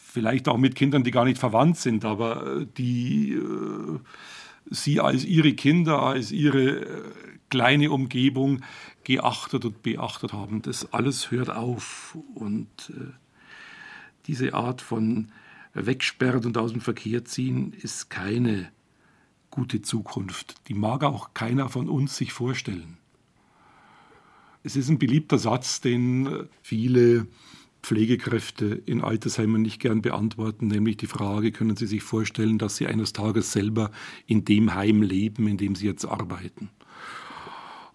vielleicht 0.03 0.49
auch 0.49 0.57
mit 0.57 0.75
Kindern, 0.75 1.05
die 1.05 1.11
gar 1.11 1.25
nicht 1.25 1.39
verwandt 1.39 1.77
sind, 1.77 2.05
aber 2.05 2.61
äh, 2.61 2.67
die 2.77 3.33
äh, 3.33 3.99
sie 4.71 5.01
als 5.01 5.25
ihre 5.25 5.53
Kinder, 5.53 6.03
als 6.03 6.33
ihre 6.33 6.81
äh, 6.81 7.03
kleine 7.51 7.91
Umgebung 7.91 8.63
geachtet 9.05 9.65
und 9.65 9.83
beachtet 9.83 10.33
haben. 10.33 10.63
Das 10.63 10.93
alles 10.93 11.31
hört 11.31 11.51
auf 11.51 12.17
und 12.35 12.69
äh, 12.91 13.13
diese 14.27 14.55
Art 14.55 14.81
von 14.81 15.33
wegsperren 15.75 16.45
und 16.47 16.57
aus 16.57 16.73
dem 16.73 16.81
Verkehr 16.81 17.25
ziehen 17.25 17.73
ist 17.73 18.09
keine 18.09 18.71
gute 19.53 19.83
Zukunft. 19.83 20.57
Die 20.67 20.75
mag 20.75 21.05
auch 21.05 21.35
keiner 21.35 21.69
von 21.69 21.89
uns 21.89 22.17
sich 22.17 22.33
vorstellen. 22.33 22.97
Es 24.65 24.75
ist 24.75 24.89
ein 24.89 24.99
beliebter 24.99 25.39
Satz, 25.39 25.81
den 25.81 26.49
viele 26.63 27.27
Pflegekräfte 27.83 28.81
in 28.87 29.03
Altersheimen 29.03 29.61
nicht 29.61 29.81
gern 29.81 30.03
beantworten, 30.03 30.69
nämlich 30.69 30.97
die 30.97 31.07
Frage, 31.07 31.53
können 31.53 31.77
Sie 31.77 31.87
sich 31.87 32.03
vorstellen, 32.03 32.59
dass 32.59 32.77
Sie 32.77 32.87
eines 32.87 33.13
Tages 33.13 33.53
selber 33.53 33.91
in 34.27 34.45
dem 34.45 34.75
Heim 34.75 35.03
leben, 35.03 35.47
in 35.49 35.59
dem 35.59 35.75
Sie 35.75 35.87
jetzt 35.87 36.05
arbeiten? 36.05 36.71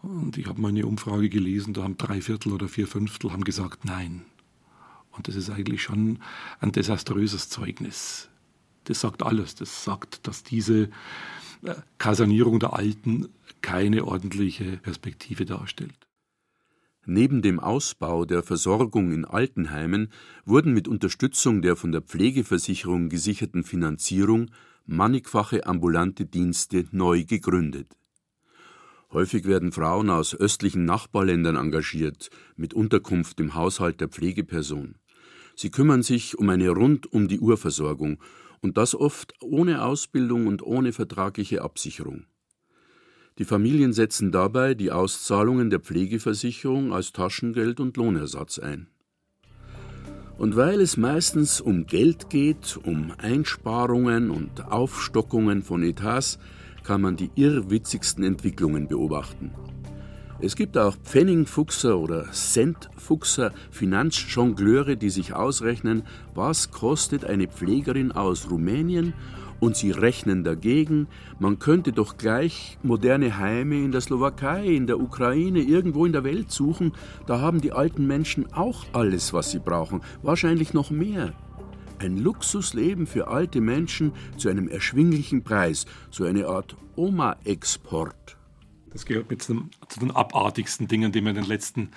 Und 0.03 0.37
ich 0.37 0.45
habe 0.45 0.61
mal 0.61 0.69
eine 0.69 0.85
Umfrage 0.85 1.29
gelesen, 1.29 1.73
da 1.73 1.83
haben 1.83 1.97
drei 1.97 2.21
Viertel 2.21 2.53
oder 2.53 2.67
vier 2.67 2.87
Fünftel 2.87 3.31
haben 3.31 3.43
gesagt 3.43 3.83
Nein. 3.85 4.25
Und 5.11 5.27
das 5.27 5.35
ist 5.35 5.49
eigentlich 5.49 5.81
schon 5.81 6.19
ein 6.59 6.71
desaströses 6.71 7.49
Zeugnis. 7.49 8.29
Das 8.83 9.01
sagt 9.01 9.23
alles. 9.23 9.55
Das 9.55 9.83
sagt, 9.83 10.27
dass 10.27 10.43
diese 10.43 10.89
Kasernierung 11.97 12.59
der 12.59 12.73
Alten 12.73 13.29
keine 13.61 14.05
ordentliche 14.05 14.77
Perspektive 14.77 15.45
darstellt. 15.45 16.07
Neben 17.05 17.41
dem 17.41 17.61
Ausbau 17.61 18.25
der 18.25 18.43
Versorgung 18.43 19.13
in 19.13 19.23
Altenheimen 19.23 20.11
wurden 20.45 20.73
mit 20.73 20.89
Unterstützung 20.89 21.61
der 21.61 21.77
von 21.77 21.93
der 21.93 22.01
Pflegeversicherung 22.01 23.07
gesicherten 23.07 23.63
Finanzierung 23.63 24.51
mannigfache 24.85 25.65
ambulante 25.65 26.25
Dienste 26.25 26.85
neu 26.91 27.23
gegründet. 27.23 27.95
Häufig 29.11 29.45
werden 29.45 29.71
Frauen 29.71 30.09
aus 30.09 30.35
östlichen 30.35 30.83
Nachbarländern 30.83 31.55
engagiert, 31.55 32.29
mit 32.57 32.73
Unterkunft 32.73 33.39
im 33.39 33.53
Haushalt 33.53 34.01
der 34.01 34.09
Pflegeperson. 34.09 34.95
Sie 35.55 35.71
kümmern 35.71 36.03
sich 36.03 36.37
um 36.37 36.49
eine 36.49 36.69
rund 36.69 37.11
um 37.11 37.29
die 37.29 37.39
Uhr 37.39 37.57
Versorgung 37.57 38.19
und 38.61 38.77
das 38.77 38.95
oft 38.95 39.33
ohne 39.41 39.83
Ausbildung 39.83 40.47
und 40.47 40.61
ohne 40.63 40.93
vertragliche 40.93 41.61
Absicherung. 41.61 42.25
Die 43.37 43.45
Familien 43.45 43.93
setzen 43.93 44.31
dabei 44.31 44.73
die 44.73 44.91
Auszahlungen 44.91 45.69
der 45.69 45.79
Pflegeversicherung 45.79 46.91
als 46.91 47.11
Taschengeld 47.13 47.79
und 47.79 47.95
Lohnersatz 47.95 48.57
ein. 48.57 48.87
Und 50.37 50.55
weil 50.55 50.81
es 50.81 50.97
meistens 50.97 51.61
um 51.61 51.85
Geld 51.85 52.29
geht, 52.29 52.77
um 52.83 53.11
Einsparungen 53.17 54.29
und 54.31 54.65
Aufstockungen 54.65 55.61
von 55.63 55.83
Etats, 55.83 56.39
kann 56.83 57.01
man 57.01 57.15
die 57.15 57.31
irrwitzigsten 57.35 58.23
Entwicklungen 58.23 58.87
beobachten. 58.87 59.51
Es 60.39 60.55
gibt 60.55 60.77
auch 60.77 60.95
Pfennigfuchser 60.95 61.97
oder 61.97 62.31
Centfuchser, 62.31 63.51
Finanzjongleure, 63.71 64.95
die 64.95 65.09
sich 65.09 65.33
ausrechnen, 65.33 66.03
was 66.35 66.69
kostet 66.69 67.25
eine 67.25 67.47
Pflegerin 67.47 68.11
aus 68.11 68.51
Rumänien 68.51 69.13
und 69.59 69.75
sie 69.75 69.89
rechnen 69.89 70.43
dagegen, 70.43 71.07
man 71.39 71.57
könnte 71.57 71.91
doch 71.91 72.17
gleich 72.17 72.77
moderne 72.83 73.39
Heime 73.39 73.83
in 73.83 73.91
der 73.91 74.01
Slowakei, 74.01 74.67
in 74.67 74.85
der 74.85 74.99
Ukraine, 74.99 75.59
irgendwo 75.59 76.05
in 76.05 76.13
der 76.13 76.23
Welt 76.23 76.51
suchen, 76.51 76.93
da 77.25 77.41
haben 77.41 77.59
die 77.59 77.71
alten 77.71 78.05
Menschen 78.05 78.53
auch 78.53 78.85
alles, 78.93 79.33
was 79.33 79.49
sie 79.49 79.59
brauchen, 79.59 80.01
wahrscheinlich 80.21 80.71
noch 80.71 80.91
mehr. 80.91 81.33
Ein 81.97 82.19
Luxusleben 82.19 83.07
für 83.07 83.27
alte 83.27 83.59
Menschen 83.59 84.11
zu 84.37 84.49
einem 84.49 84.67
erschwinglichen 84.67 85.43
Preis, 85.43 85.87
so 86.11 86.25
eine 86.25 86.45
Art 86.45 86.75
Oma-Export. 86.95 88.36
Das 88.91 89.05
gehört 89.05 89.29
mit 89.29 89.41
zu 89.41 89.53
den, 89.53 89.69
zu 89.89 89.99
den, 89.99 90.11
abartigsten 90.11 90.87
Dingen, 90.87 91.11
die 91.11 91.21
mir 91.21 91.31
in 91.31 91.35
den 91.35 91.45
letzten 91.45 91.91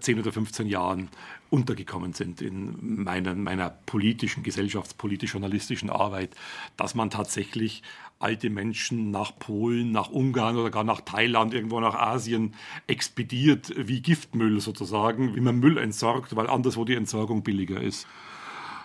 10 0.00 0.18
oder 0.18 0.32
15 0.32 0.66
Jahren 0.66 1.08
untergekommen 1.50 2.12
sind 2.12 2.40
in 2.42 3.02
meiner, 3.04 3.34
meiner 3.34 3.70
politischen, 3.70 4.42
gesellschaftspolitisch-journalistischen 4.42 5.90
Arbeit, 5.90 6.34
dass 6.76 6.94
man 6.94 7.10
tatsächlich 7.10 7.82
alte 8.18 8.50
Menschen 8.50 9.10
nach 9.10 9.38
Polen, 9.38 9.92
nach 9.92 10.08
Ungarn 10.08 10.56
oder 10.56 10.70
gar 10.70 10.84
nach 10.84 11.00
Thailand, 11.00 11.54
irgendwo 11.54 11.80
nach 11.80 11.94
Asien 11.94 12.54
expediert 12.86 13.72
wie 13.76 14.00
Giftmüll 14.00 14.60
sozusagen, 14.60 15.34
wie 15.34 15.40
man 15.40 15.58
Müll 15.58 15.78
entsorgt, 15.78 16.36
weil 16.36 16.48
anderswo 16.48 16.84
die 16.84 16.94
Entsorgung 16.94 17.42
billiger 17.42 17.80
ist. 17.80 18.06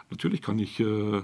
Natürlich 0.09 0.41
kann 0.41 0.57
ich 0.59 0.79
äh, 0.79 1.21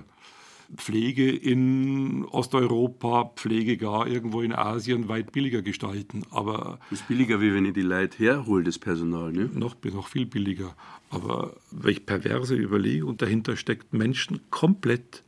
Pflege 0.75 1.29
in 1.29 2.25
Osteuropa, 2.25 3.31
Pflege 3.35 3.77
gar 3.77 4.07
irgendwo 4.07 4.41
in 4.41 4.53
Asien 4.53 5.07
weit 5.07 5.31
billiger 5.31 5.61
gestalten. 5.61 6.23
Aber 6.31 6.79
das 6.89 7.01
ist 7.01 7.07
billiger, 7.07 7.41
wie 7.41 7.53
wenn 7.53 7.65
ich 7.65 7.73
die 7.73 7.81
Leute 7.81 8.17
herhole, 8.17 8.63
das 8.63 8.79
Personal, 8.79 9.31
ne? 9.31 9.49
Noch, 9.53 9.75
noch 9.83 10.07
viel 10.07 10.25
billiger. 10.25 10.75
Aber 11.09 11.55
welch 11.71 12.05
perverse 12.05 12.55
Überlegung 12.55 13.17
dahinter 13.17 13.55
steckt, 13.55 13.93
Menschen 13.93 14.41
komplett 14.49 15.23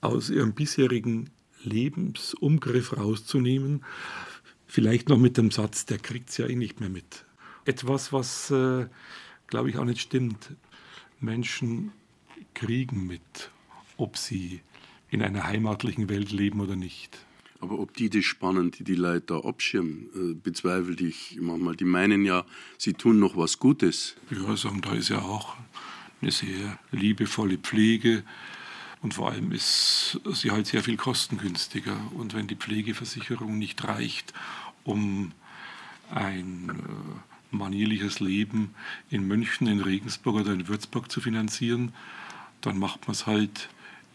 aus 0.00 0.30
ihrem 0.30 0.54
bisherigen 0.54 1.30
Lebensumgriff 1.62 2.96
rauszunehmen, 2.96 3.84
vielleicht 4.66 5.08
noch 5.08 5.18
mit 5.18 5.36
dem 5.36 5.50
Satz, 5.50 5.84
der 5.84 5.98
kriegt 5.98 6.30
es 6.30 6.38
ja 6.38 6.46
eh 6.46 6.56
nicht 6.56 6.80
mehr 6.80 6.88
mit. 6.88 7.24
Etwas, 7.64 8.12
was, 8.12 8.50
äh, 8.50 8.86
glaube 9.46 9.68
ich, 9.68 9.76
auch 9.76 9.84
nicht 9.84 10.00
stimmt. 10.00 10.54
Menschen 11.20 11.92
kriegen 12.54 13.06
mit 13.06 13.50
ob 14.00 14.16
sie 14.16 14.60
in 15.10 15.22
einer 15.22 15.44
heimatlichen 15.44 16.08
Welt 16.08 16.32
leben 16.32 16.60
oder 16.60 16.76
nicht. 16.76 17.18
Aber 17.60 17.78
ob 17.78 17.94
die 17.94 18.08
das 18.08 18.24
spannend, 18.24 18.78
die 18.78 18.84
die 18.84 18.94
Leute 18.94 19.26
da 19.26 19.40
abschirmen, 19.40 20.08
äh, 20.14 20.34
bezweifle 20.34 20.96
ich 21.06 21.38
manchmal. 21.40 21.76
Die 21.76 21.84
meinen 21.84 22.24
ja, 22.24 22.46
sie 22.78 22.94
tun 22.94 23.18
noch 23.18 23.36
was 23.36 23.58
Gutes. 23.58 24.16
Ja, 24.30 24.56
sagen, 24.56 24.80
da 24.80 24.92
ist 24.92 25.10
ja 25.10 25.20
auch 25.20 25.56
eine 26.22 26.30
sehr 26.30 26.78
liebevolle 26.90 27.58
Pflege. 27.58 28.22
Und 29.02 29.14
vor 29.14 29.30
allem 29.30 29.52
ist 29.52 30.20
sie 30.32 30.50
halt 30.50 30.66
sehr 30.66 30.82
viel 30.82 30.96
kostengünstiger. 30.96 31.98
Und 32.14 32.34
wenn 32.34 32.46
die 32.46 32.56
Pflegeversicherung 32.56 33.58
nicht 33.58 33.84
reicht, 33.84 34.32
um 34.84 35.32
ein 36.10 36.70
äh, 36.70 37.54
manierliches 37.56 38.20
Leben 38.20 38.74
in 39.10 39.26
München, 39.26 39.66
in 39.66 39.80
Regensburg 39.80 40.36
oder 40.36 40.52
in 40.52 40.68
Würzburg 40.68 41.10
zu 41.10 41.20
finanzieren, 41.20 41.92
dann 42.62 42.78
macht 42.78 43.06
man 43.06 43.12
es 43.12 43.26
halt 43.26 43.68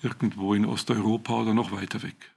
irgendwo 0.06 0.54
in 0.54 0.66
Osteuropa 0.66 1.42
oder 1.42 1.54
noch 1.54 1.72
weiter 1.72 2.02
weg. 2.04 2.32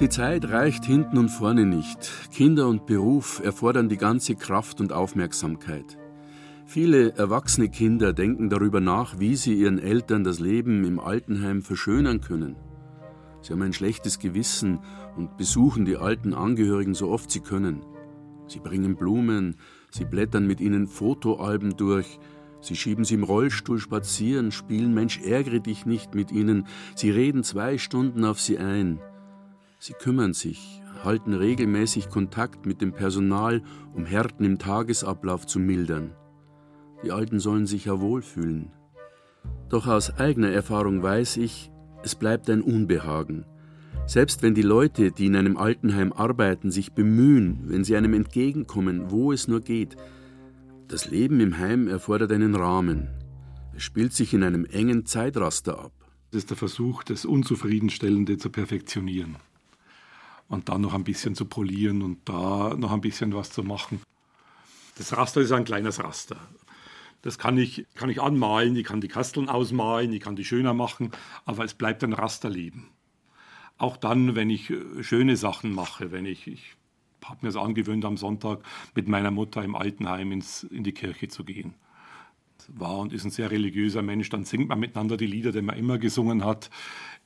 Die 0.00 0.08
Zeit 0.08 0.48
reicht 0.50 0.84
hinten 0.84 1.18
und 1.18 1.28
vorne 1.28 1.66
nicht. 1.66 1.98
Kinder 2.32 2.68
und 2.68 2.86
Beruf 2.86 3.40
erfordern 3.42 3.88
die 3.88 3.96
ganze 3.96 4.36
Kraft 4.36 4.80
und 4.80 4.92
Aufmerksamkeit. 4.92 5.98
Viele 6.66 7.16
erwachsene 7.16 7.68
Kinder 7.68 8.12
denken 8.12 8.48
darüber 8.50 8.80
nach, 8.80 9.18
wie 9.18 9.34
sie 9.34 9.54
ihren 9.54 9.78
Eltern 9.78 10.22
das 10.22 10.38
Leben 10.38 10.84
im 10.84 11.00
Altenheim 11.00 11.62
verschönern 11.62 12.20
können. 12.20 12.56
Sie 13.40 13.52
haben 13.52 13.62
ein 13.62 13.72
schlechtes 13.72 14.18
Gewissen 14.18 14.80
und 15.16 15.36
besuchen 15.36 15.84
die 15.84 15.96
alten 15.96 16.34
Angehörigen 16.34 16.94
so 16.94 17.08
oft 17.08 17.30
sie 17.30 17.40
können. 17.40 17.80
Sie 18.48 18.60
bringen 18.60 18.96
Blumen, 18.96 19.56
sie 19.90 20.04
blättern 20.04 20.46
mit 20.46 20.60
ihnen 20.60 20.86
Fotoalben 20.86 21.76
durch, 21.76 22.18
sie 22.60 22.76
schieben 22.76 23.04
sie 23.04 23.14
im 23.14 23.22
Rollstuhl 23.22 23.78
spazieren, 23.78 24.50
spielen 24.50 24.94
Mensch 24.94 25.20
ärgere 25.20 25.60
dich 25.60 25.86
nicht 25.86 26.14
mit 26.14 26.32
ihnen, 26.32 26.66
sie 26.96 27.10
reden 27.10 27.44
zwei 27.44 27.78
Stunden 27.78 28.24
auf 28.24 28.40
sie 28.40 28.58
ein. 28.58 28.98
Sie 29.78 29.92
kümmern 29.92 30.32
sich, 30.32 30.82
halten 31.04 31.34
regelmäßig 31.34 32.08
Kontakt 32.08 32.66
mit 32.66 32.80
dem 32.80 32.92
Personal, 32.92 33.62
um 33.94 34.06
Härten 34.06 34.44
im 34.44 34.58
Tagesablauf 34.58 35.46
zu 35.46 35.60
mildern. 35.60 36.14
Die 37.04 37.12
Alten 37.12 37.38
sollen 37.38 37.66
sich 37.66 37.84
ja 37.84 38.00
wohlfühlen. 38.00 38.72
Doch 39.68 39.86
aus 39.86 40.18
eigener 40.18 40.50
Erfahrung 40.50 41.02
weiß 41.02 41.36
ich, 41.36 41.70
es 42.02 42.14
bleibt 42.14 42.50
ein 42.50 42.62
Unbehagen. 42.62 43.44
Selbst 44.08 44.40
wenn 44.40 44.54
die 44.54 44.62
Leute, 44.62 45.12
die 45.12 45.26
in 45.26 45.36
einem 45.36 45.58
Altenheim 45.58 46.14
arbeiten, 46.14 46.70
sich 46.70 46.92
bemühen, 46.92 47.60
wenn 47.64 47.84
sie 47.84 47.94
einem 47.94 48.14
entgegenkommen, 48.14 49.10
wo 49.10 49.32
es 49.32 49.48
nur 49.48 49.60
geht, 49.60 49.98
das 50.88 51.10
Leben 51.10 51.40
im 51.40 51.58
Heim 51.58 51.88
erfordert 51.88 52.32
einen 52.32 52.54
Rahmen. 52.54 53.10
Es 53.76 53.82
spielt 53.82 54.14
sich 54.14 54.32
in 54.32 54.44
einem 54.44 54.64
engen 54.64 55.04
Zeitraster 55.04 55.78
ab. 55.78 55.92
Das 56.30 56.38
ist 56.38 56.48
der 56.48 56.56
Versuch, 56.56 57.02
das 57.02 57.26
Unzufriedenstellende 57.26 58.38
zu 58.38 58.48
perfektionieren. 58.48 59.36
Und 60.48 60.70
dann 60.70 60.80
noch 60.80 60.94
ein 60.94 61.04
bisschen 61.04 61.34
zu 61.34 61.44
polieren 61.44 62.00
und 62.00 62.26
da 62.26 62.74
noch 62.78 62.92
ein 62.92 63.02
bisschen 63.02 63.34
was 63.34 63.50
zu 63.50 63.62
machen. 63.62 64.00
Das 64.96 65.14
Raster 65.14 65.42
ist 65.42 65.52
ein 65.52 65.66
kleines 65.66 66.02
Raster. 66.02 66.38
Das 67.20 67.36
kann 67.36 67.58
ich, 67.58 67.84
kann 67.94 68.08
ich 68.08 68.22
anmalen, 68.22 68.74
ich 68.74 68.84
kann 68.84 69.02
die 69.02 69.08
Kasteln 69.08 69.50
ausmalen, 69.50 70.14
ich 70.14 70.20
kann 70.20 70.34
die 70.34 70.46
schöner 70.46 70.72
machen, 70.72 71.10
aber 71.44 71.62
es 71.62 71.74
bleibt 71.74 72.02
ein 72.04 72.14
Rasterleben. 72.14 72.88
Auch 73.78 73.96
dann, 73.96 74.34
wenn 74.34 74.50
ich 74.50 74.70
äh, 74.70 75.02
schöne 75.02 75.36
Sachen 75.36 75.72
mache, 75.72 76.12
wenn 76.12 76.26
ich, 76.26 76.46
ich 76.46 76.74
habe 77.24 77.38
mir 77.42 77.48
es 77.48 77.56
angewöhnt, 77.56 78.04
am 78.04 78.16
Sonntag 78.16 78.60
mit 78.94 79.08
meiner 79.08 79.30
Mutter 79.30 79.62
im 79.62 79.74
Altenheim 79.74 80.32
ins, 80.32 80.64
in 80.64 80.84
die 80.84 80.92
Kirche 80.92 81.28
zu 81.28 81.44
gehen. 81.44 81.74
War 82.68 82.98
und 82.98 83.12
ist 83.12 83.24
ein 83.24 83.30
sehr 83.30 83.50
religiöser 83.50 84.02
Mensch, 84.02 84.28
dann 84.28 84.44
singt 84.44 84.68
man 84.68 84.78
miteinander 84.78 85.16
die 85.16 85.26
Lieder, 85.26 85.52
die 85.52 85.62
man 85.62 85.78
immer 85.78 85.96
gesungen 85.96 86.44
hat. 86.44 86.70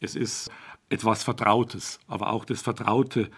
Es 0.01 0.15
ist 0.15 0.51
etwas 0.89 1.25
Vertrautes, 1.25 1.99
aber 2.07 2.33
auch 2.33 2.45
das 2.45 2.63
Vertraute 2.63 3.31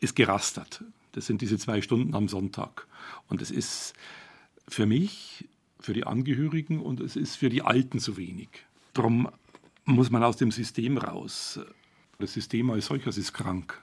ist 0.00 0.16
gerastert. 0.16 0.82
Das 1.12 1.26
sind 1.26 1.42
diese 1.42 1.58
zwei 1.58 1.80
Stunden 1.80 2.14
am 2.14 2.28
Sonntag. 2.28 2.88
Und 3.28 3.40
es 3.40 3.50
ist 3.50 3.94
für 4.66 4.86
mich, 4.86 5.48
für 5.78 5.92
die 5.92 6.04
Angehörigen 6.04 6.80
und 6.80 7.00
es 7.00 7.14
ist 7.14 7.36
für 7.36 7.50
die 7.50 7.62
Alten 7.62 8.00
zu 8.00 8.16
wenig. 8.16 8.48
Darum 8.94 9.28
muss 9.84 10.10
man 10.10 10.24
aus 10.24 10.36
dem 10.36 10.50
System 10.50 10.98
raus. 10.98 11.60
Das 12.18 12.32
System 12.32 12.70
als 12.70 12.86
solches 12.86 13.18
ist 13.18 13.32
krank. 13.32 13.82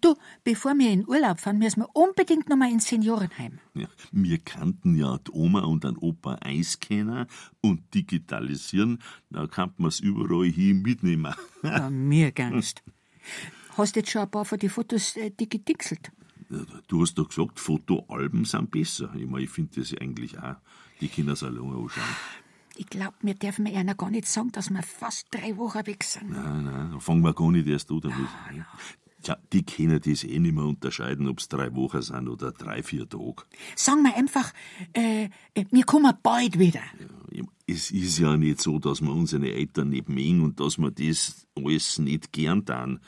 Du, 0.00 0.14
bevor 0.44 0.78
wir 0.78 0.90
in 0.90 1.06
Urlaub 1.06 1.40
fahren, 1.40 1.58
müssen 1.58 1.80
wir 1.80 1.88
unbedingt 1.94 2.48
noch 2.48 2.56
mal 2.56 2.70
ins 2.70 2.86
Seniorenheim. 2.86 3.58
Ja, 3.74 3.88
wir 4.12 4.38
kannten 4.38 4.94
ja 4.94 5.18
die 5.18 5.30
Oma 5.32 5.60
und 5.60 5.84
den 5.84 5.96
Opa 5.98 6.36
einscannen 6.36 7.26
und 7.60 7.94
digitalisieren. 7.94 8.98
Da 9.30 9.46
kann 9.46 9.74
man 9.76 9.88
es 9.88 10.00
überall 10.00 10.46
hin 10.46 10.82
mitnehmen. 10.82 11.34
Ja, 11.62 11.90
mir 11.90 12.32
gangst. 12.32 12.82
Hast 13.76 13.96
jetzt 13.96 14.10
schon 14.10 14.22
ein 14.22 14.30
paar 14.30 14.44
von 14.44 14.58
den 14.58 14.70
Fotos 14.70 15.16
äh, 15.16 15.30
digitixelt? 15.30 16.10
Du 16.88 17.02
hast 17.02 17.14
doch 17.14 17.28
gesagt, 17.28 17.60
Fotoalben 17.60 18.44
sind 18.44 18.72
besser. 18.72 19.14
Ich, 19.14 19.26
mein, 19.26 19.44
ich 19.44 19.50
finde 19.50 19.80
das 19.80 19.94
eigentlich 19.94 20.36
auch. 20.38 20.56
Die 21.00 21.08
Kinder 21.08 21.36
sollen 21.36 21.58
anschauen. 21.58 21.90
Ich 22.76 22.86
glaube, 22.86 23.14
wir 23.20 23.34
dürfen 23.34 23.64
mir 23.64 23.76
einer 23.78 23.94
gar 23.94 24.10
nicht 24.10 24.26
sagen, 24.26 24.52
dass 24.52 24.70
wir 24.70 24.82
fast 24.82 25.26
drei 25.30 25.56
Wochen 25.56 25.86
weg 25.86 26.04
sind. 26.04 26.30
Nein, 26.30 26.64
nein, 26.64 27.00
fangen 27.00 27.22
wir 27.22 27.34
gar 27.34 27.50
nicht 27.50 27.66
erst 27.66 27.90
an 27.90 28.00
damit. 28.00 28.28
Ah, 28.48 28.52
ja. 28.54 28.66
Tja, 29.22 29.36
die 29.52 29.64
können 29.64 30.00
das 30.00 30.24
eh 30.24 30.38
nicht 30.38 30.54
mehr 30.54 30.64
unterscheiden, 30.64 31.28
ob 31.28 31.40
es 31.40 31.48
drei 31.48 31.74
Wochen 31.74 32.00
sind 32.00 32.28
oder 32.28 32.52
drei, 32.52 32.82
vier 32.82 33.06
Tage. 33.06 33.42
Sagen 33.76 34.02
wir 34.02 34.16
einfach, 34.16 34.52
äh, 34.94 35.28
wir 35.70 35.84
kommen 35.84 36.14
bald 36.22 36.58
wieder. 36.58 36.80
Ja, 37.30 37.44
es 37.66 37.90
ist 37.90 38.18
ja 38.18 38.36
nicht 38.38 38.62
so, 38.62 38.78
dass 38.78 39.02
wir 39.02 39.12
unsere 39.12 39.52
Eltern 39.52 39.90
nicht 39.90 40.08
mögen 40.08 40.40
und 40.40 40.58
dass 40.58 40.78
wir 40.78 40.90
das 40.90 41.46
alles 41.54 41.98
nicht 41.98 42.32
gern 42.32 42.64
tun. 42.64 43.00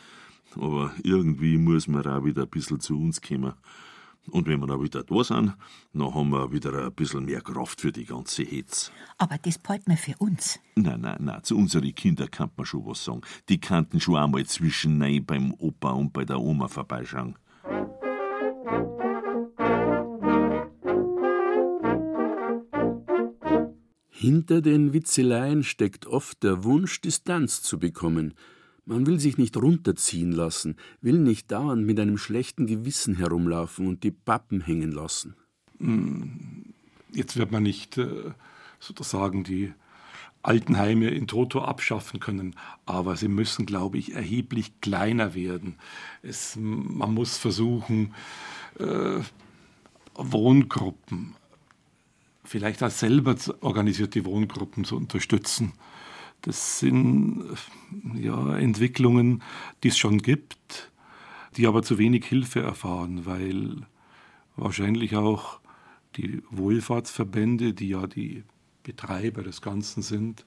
Aber 0.55 0.93
irgendwie 1.03 1.57
muss 1.57 1.89
man 1.89 2.07
auch 2.07 2.25
wieder 2.27 2.43
ein 2.43 2.51
bisschen 2.51 2.81
zu 2.81 3.01
uns 3.01 3.23
kommen. 3.23 3.55
Und 4.31 4.47
wenn 4.47 4.61
wir 4.61 4.67
dann 4.67 4.83
wieder 4.83 5.03
da 5.03 5.25
sind, 5.25 5.55
dann 5.93 6.15
haben 6.15 6.31
wir 6.31 6.53
wieder 6.53 6.85
ein 6.85 6.93
bisschen 6.93 7.25
mehr 7.25 7.41
Kraft 7.41 7.81
für 7.81 7.93
die 7.93 8.05
ganze 8.05 8.45
Hetz. 8.45 8.93
Aber 9.19 9.37
das 9.39 9.59
bald 9.59 9.89
mir 9.89 9.97
für 9.97 10.17
uns. 10.19 10.61
Nein, 10.77 11.01
nein, 11.01 11.19
nein, 11.21 11.43
zu 11.43 11.57
unseren 11.57 11.95
Kindern 11.95 12.31
kann 12.31 12.51
man 12.57 12.65
schon 12.65 12.87
was 12.87 13.05
sagen. 13.05 13.23
Die 13.49 13.61
kannten 13.61 14.01
schon 14.01 14.17
einmal 14.17 14.47
zwischen 14.47 14.99
nein 14.99 15.25
beim 15.25 15.53
Opa 15.55 15.91
und 15.91 16.13
bei 16.13 16.25
der 16.25 16.41
Oma 16.41 16.69
vorbeischauen. 16.69 17.37
Hinter 24.09 24.63
den 24.63 24.93
Witzeleien 24.93 25.65
steckt 25.65 26.07
oft 26.07 26.45
der 26.45 26.63
Wunsch, 26.63 27.01
Distanz 27.01 27.61
zu 27.63 27.79
bekommen– 27.79 28.35
man 28.85 29.07
will 29.07 29.21
sich 29.21 29.39
nicht 29.39 29.57
runterziehen 29.57 30.33
lassen, 30.33 30.77
will 31.01 31.19
nicht 31.19 31.53
dauernd 31.53 31.87
mit 31.87 32.01
einem 32.01 32.19
schlechten 32.19 32.67
Gewissen 32.67 33.17
herumlaufen 33.17 33.87
und 33.87 34.03
die 34.03 34.11
Pappen 34.11 34.61
hängen 34.61 34.91
lassen. 34.91 35.37
Hm, 35.79 36.75
jetzt 37.13 37.37
wird 37.37 37.53
man 37.53 37.63
nicht 37.63 37.97
äh, 37.99 38.33
sozusagen 38.81 39.45
die 39.45 39.73
Altenheime 40.43 41.09
in 41.11 41.29
Toto 41.29 41.63
abschaffen 41.63 42.19
können, 42.19 42.57
aber 42.85 43.17
sie 43.17 43.29
müssen, 43.29 43.67
glaube 43.67 43.99
ich, 43.99 44.15
erheblich 44.15 44.81
kleiner 44.81 45.35
werden. 45.35 45.77
Es, 46.23 46.57
man 46.57 47.15
muss 47.15 47.37
versuchen, 47.37 48.15
äh, 48.81 49.21
Wohngruppen, 50.15 51.37
vielleicht 52.45 52.83
auch 52.83 52.91
selber 52.91 53.37
organisierte 53.61 54.25
Wohngruppen 54.25 54.85
zu 54.85 54.97
unterstützen. 54.97 55.73
Das 56.43 56.81
sind 56.81 57.45
ja, 58.15 58.57
Entwicklungen, 58.57 59.43
die 59.83 59.89
es 59.89 59.99
schon 59.99 60.19
gibt, 60.19 60.91
die 61.57 61.67
aber 61.67 61.83
zu 61.83 61.99
wenig 61.99 62.25
Hilfe 62.25 62.61
erfahren, 62.61 63.27
weil 63.27 63.87
wahrscheinlich 64.57 65.17
auch 65.17 65.61
die 66.17 66.43
Wohlfahrtsverbände, 66.51 67.75
die 67.75 67.89
ja 67.89 68.07
die 68.07 68.45
Betreiber 68.83 69.43
des 69.43 69.63
Ganzen 69.63 70.03
sind, 70.03 70.45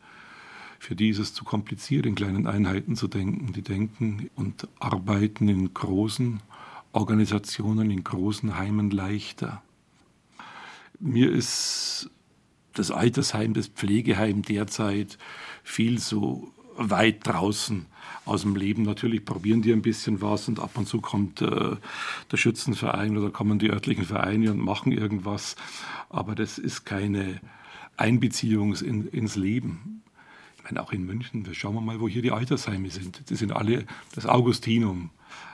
für 0.79 0.95
die 0.95 1.09
ist 1.09 1.19
es 1.19 1.33
zu 1.33 1.43
kompliziert, 1.45 2.05
in 2.05 2.15
kleinen 2.15 2.45
Einheiten 2.45 2.95
zu 2.95 3.07
denken. 3.07 3.53
Die 3.53 3.61
denken 3.61 4.29
und 4.35 4.67
arbeiten 4.79 5.47
in 5.47 5.73
großen 5.73 6.41
Organisationen, 6.91 7.89
in 7.89 8.03
großen 8.03 8.57
Heimen 8.57 8.91
leichter. 8.91 9.63
Mir 10.99 11.31
ist 11.31 12.09
das 12.75 12.91
Altersheim, 12.91 13.53
das 13.53 13.67
Pflegeheim 13.67 14.41
derzeit 14.41 15.17
viel 15.63 15.99
so 15.99 16.51
weit 16.77 17.25
draußen 17.25 17.85
aus 18.25 18.41
dem 18.41 18.55
Leben. 18.55 18.83
Natürlich 18.83 19.25
probieren 19.25 19.61
die 19.61 19.73
ein 19.73 19.81
bisschen 19.81 20.21
was 20.21 20.47
und 20.47 20.59
ab 20.59 20.71
und 20.75 20.87
zu 20.87 21.01
kommt 21.01 21.41
äh, 21.41 21.75
der 22.31 22.37
Schützenverein 22.37 23.17
oder 23.17 23.29
kommen 23.29 23.59
die 23.59 23.69
örtlichen 23.69 24.05
Vereine 24.05 24.51
und 24.51 24.59
machen 24.59 24.91
irgendwas. 24.91 25.55
Aber 26.09 26.35
das 26.35 26.57
ist 26.57 26.85
keine 26.85 27.39
Einbeziehung 27.97 28.75
in, 28.75 29.07
ins 29.07 29.35
Leben. 29.35 30.03
Ich 30.57 30.63
meine, 30.63 30.81
auch 30.81 30.91
in 30.91 31.05
München, 31.05 31.47
schauen 31.53 31.75
wir 31.75 31.81
mal, 31.81 31.99
wo 31.99 32.07
hier 32.07 32.21
die 32.21 32.31
Altersheime 32.31 32.89
sind. 32.89 33.29
Die 33.29 33.35
sind 33.35 33.51
alle 33.51 33.85
das 34.13 34.25
Augustinum 34.25 35.11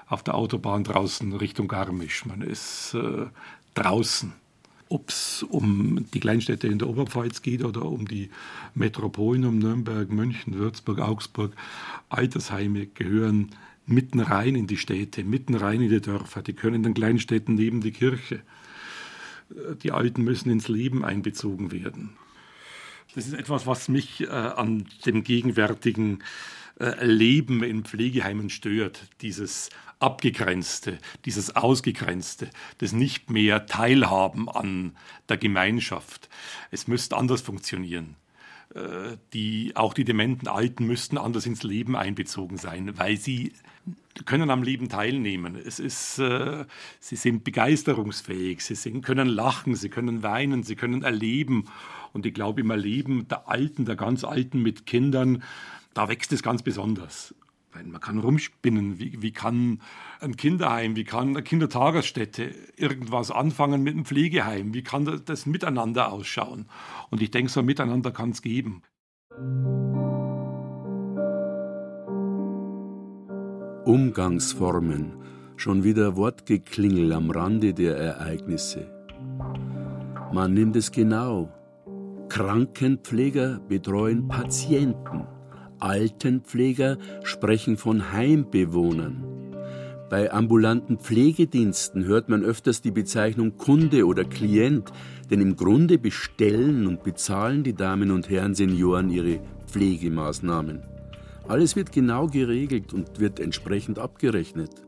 auf 0.07 0.23
der 0.23 0.35
Autobahn 0.35 0.83
draußen 0.83 1.33
Richtung 1.33 1.67
Garmisch. 1.67 2.25
Man 2.25 2.41
ist 2.41 2.93
äh, 2.93 3.27
draußen. 3.73 4.33
Ob 4.91 5.07
es 5.07 5.43
um 5.43 6.05
die 6.13 6.19
Kleinstädte 6.19 6.67
in 6.67 6.77
der 6.77 6.89
Oberpfalz 6.89 7.41
geht 7.41 7.63
oder 7.63 7.85
um 7.85 8.05
die 8.05 8.29
Metropolen 8.75 9.45
um 9.45 9.57
Nürnberg, 9.57 10.11
München, 10.11 10.55
Würzburg, 10.55 10.99
Augsburg, 10.99 11.53
Altersheime 12.09 12.87
gehören 12.87 13.51
mitten 13.85 14.19
rein 14.19 14.55
in 14.55 14.67
die 14.67 14.75
Städte, 14.75 15.23
mitten 15.23 15.55
rein 15.55 15.79
in 15.79 15.89
die 15.89 16.01
Dörfer. 16.01 16.41
Die 16.41 16.51
können 16.51 16.75
in 16.75 16.83
den 16.83 16.93
Kleinstädten 16.93 17.55
neben 17.55 17.79
die 17.79 17.91
Kirche. 17.91 18.41
Die 19.81 19.93
Alten 19.93 20.23
müssen 20.25 20.51
ins 20.51 20.67
Leben 20.67 21.05
einbezogen 21.05 21.71
werden. 21.71 22.09
Das 23.15 23.27
ist 23.27 23.33
etwas, 23.33 23.65
was 23.65 23.87
mich 23.87 24.21
äh, 24.21 24.27
an 24.27 24.87
dem 25.05 25.23
gegenwärtigen 25.23 26.19
Leben 26.77 27.63
in 27.63 27.83
Pflegeheimen 27.83 28.49
stört. 28.49 29.01
Dieses 29.21 29.69
Abgegrenzte, 29.99 30.97
dieses 31.25 31.55
Ausgegrenzte, 31.55 32.49
das 32.79 32.91
nicht 32.91 33.29
mehr 33.29 33.67
Teilhaben 33.67 34.49
an 34.49 34.95
der 35.29 35.37
Gemeinschaft. 35.37 36.29
Es 36.71 36.87
müsste 36.87 37.17
anders 37.17 37.41
funktionieren. 37.41 38.15
Äh, 38.73 39.17
die, 39.33 39.73
auch 39.75 39.93
die 39.93 40.05
dementen 40.05 40.47
Alten 40.47 40.87
müssten 40.87 41.17
anders 41.17 41.45
ins 41.45 41.63
Leben 41.63 41.95
einbezogen 41.95 42.57
sein, 42.57 42.97
weil 42.97 43.17
sie 43.17 43.53
können 44.25 44.49
am 44.49 44.63
Leben 44.63 44.89
teilnehmen. 44.89 45.55
Es 45.55 45.79
ist, 45.79 46.19
äh, 46.19 46.65
sie 46.99 47.15
sind 47.15 47.43
begeisterungsfähig, 47.43 48.63
sie 48.63 48.75
sind, 48.75 49.03
können 49.03 49.27
lachen, 49.27 49.75
sie 49.75 49.89
können 49.89 50.23
weinen, 50.23 50.63
sie 50.63 50.75
können 50.75 51.03
erleben. 51.03 51.65
Und 52.13 52.25
ich 52.25 52.33
glaube, 52.33 52.61
im 52.61 52.69
Erleben 52.71 53.27
der 53.27 53.49
Alten, 53.49 53.85
der 53.85 53.95
ganz 53.95 54.23
Alten 54.23 54.61
mit 54.61 54.85
Kindern, 54.85 55.43
da 55.93 56.07
wächst 56.09 56.31
es 56.33 56.43
ganz 56.43 56.63
besonders. 56.63 57.35
Man 57.73 58.01
kann 58.01 58.19
rumspinnen, 58.19 58.99
wie, 58.99 59.21
wie 59.21 59.31
kann 59.31 59.81
ein 60.19 60.35
Kinderheim, 60.35 60.95
wie 60.97 61.05
kann 61.05 61.29
eine 61.29 61.41
Kindertagesstätte 61.41 62.53
irgendwas 62.75 63.31
anfangen 63.31 63.81
mit 63.81 63.93
einem 63.93 64.05
Pflegeheim, 64.05 64.73
wie 64.73 64.83
kann 64.83 65.21
das 65.25 65.45
miteinander 65.45 66.11
ausschauen. 66.11 66.67
Und 67.09 67.21
ich 67.21 67.31
denke, 67.31 67.49
so 67.49 67.61
ein 67.61 67.65
Miteinander 67.65 68.11
kann 68.11 68.31
es 68.31 68.41
geben. 68.41 68.83
Umgangsformen, 73.85 75.13
schon 75.55 75.83
wieder 75.83 76.17
Wortgeklingel 76.17 77.13
am 77.13 77.31
Rande 77.31 77.73
der 77.73 77.95
Ereignisse. 77.95 78.91
Man 80.33 80.53
nimmt 80.53 80.75
es 80.75 80.91
genau. 80.91 81.51
Krankenpfleger 82.29 83.59
betreuen 83.59 84.27
Patienten. 84.27 85.25
Altenpfleger 85.81 86.97
sprechen 87.23 87.77
von 87.77 88.11
Heimbewohnern. 88.11 89.31
Bei 90.09 90.31
ambulanten 90.31 90.99
Pflegediensten 90.99 92.03
hört 92.03 92.27
man 92.27 92.43
öfters 92.43 92.81
die 92.81 92.91
Bezeichnung 92.91 93.57
Kunde 93.57 94.05
oder 94.05 94.25
Klient, 94.25 94.91
denn 95.29 95.39
im 95.39 95.55
Grunde 95.55 95.97
bestellen 95.97 96.85
und 96.85 97.03
bezahlen 97.03 97.63
die 97.63 97.73
Damen 97.73 98.11
und 98.11 98.29
Herren 98.29 98.53
Senioren 98.53 99.09
ihre 99.09 99.39
Pflegemaßnahmen. 99.67 100.81
Alles 101.47 101.75
wird 101.75 101.91
genau 101.91 102.27
geregelt 102.27 102.93
und 102.93 103.19
wird 103.19 103.39
entsprechend 103.39 103.99
abgerechnet. 103.99 104.85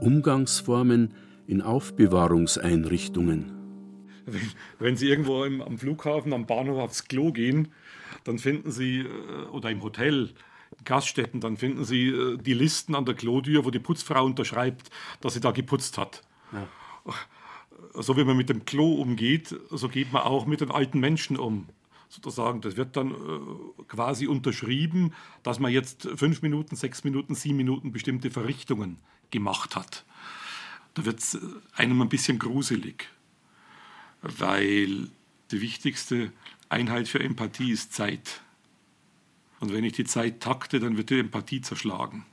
Umgangsformen 0.00 1.14
in 1.46 1.60
Aufbewahrungseinrichtungen. 1.60 3.52
Wenn, 4.26 4.40
wenn 4.78 4.96
Sie 4.96 5.08
irgendwo 5.08 5.44
im, 5.44 5.60
am 5.60 5.78
Flughafen, 5.78 6.32
am 6.32 6.46
Bahnhof 6.46 6.78
aufs 6.78 7.08
Klo 7.08 7.32
gehen, 7.32 7.68
dann 8.24 8.38
finden 8.38 8.70
Sie, 8.70 9.00
äh, 9.00 9.46
oder 9.50 9.70
im 9.70 9.82
Hotel, 9.82 10.34
Gaststätten, 10.84 11.40
dann 11.40 11.56
finden 11.56 11.84
Sie 11.84 12.08
äh, 12.08 12.36
die 12.36 12.54
Listen 12.54 12.94
an 12.94 13.04
der 13.04 13.14
Klotür, 13.14 13.64
wo 13.64 13.70
die 13.70 13.78
Putzfrau 13.78 14.24
unterschreibt, 14.24 14.90
dass 15.20 15.34
sie 15.34 15.40
da 15.40 15.50
geputzt 15.50 15.98
hat. 15.98 16.22
Ja. 16.52 16.66
So 17.94 18.16
wie 18.16 18.24
man 18.24 18.36
mit 18.36 18.48
dem 18.48 18.64
Klo 18.64 18.94
umgeht, 18.94 19.54
so 19.70 19.88
geht 19.88 20.12
man 20.12 20.22
auch 20.22 20.46
mit 20.46 20.60
den 20.60 20.70
alten 20.70 21.00
Menschen 21.00 21.36
um. 21.36 21.66
Sozusagen, 22.08 22.60
das 22.60 22.76
wird 22.76 22.96
dann 22.96 23.12
äh, 23.12 23.82
quasi 23.86 24.26
unterschrieben, 24.26 25.14
dass 25.42 25.60
man 25.60 25.72
jetzt 25.72 26.08
fünf 26.16 26.42
Minuten, 26.42 26.76
sechs 26.76 27.04
Minuten, 27.04 27.34
sieben 27.34 27.56
Minuten 27.56 27.92
bestimmte 27.92 28.30
Verrichtungen 28.30 28.98
gemacht 29.30 29.76
hat. 29.76 30.04
Da 30.94 31.04
wird 31.04 31.20
es 31.20 31.38
einem 31.74 32.02
ein 32.02 32.08
bisschen 32.08 32.38
gruselig, 32.38 33.08
weil 34.22 35.08
die 35.52 35.60
wichtigste 35.60 36.32
Einheit 36.70 37.08
für 37.08 37.20
Empathie 37.20 37.72
ist 37.72 37.92
Zeit. 37.92 38.40
Und 39.58 39.72
wenn 39.72 39.84
ich 39.84 39.92
die 39.92 40.04
Zeit 40.04 40.40
takte, 40.40 40.80
dann 40.80 40.96
wird 40.96 41.10
die 41.10 41.18
Empathie 41.18 41.60
zerschlagen. 41.60 42.24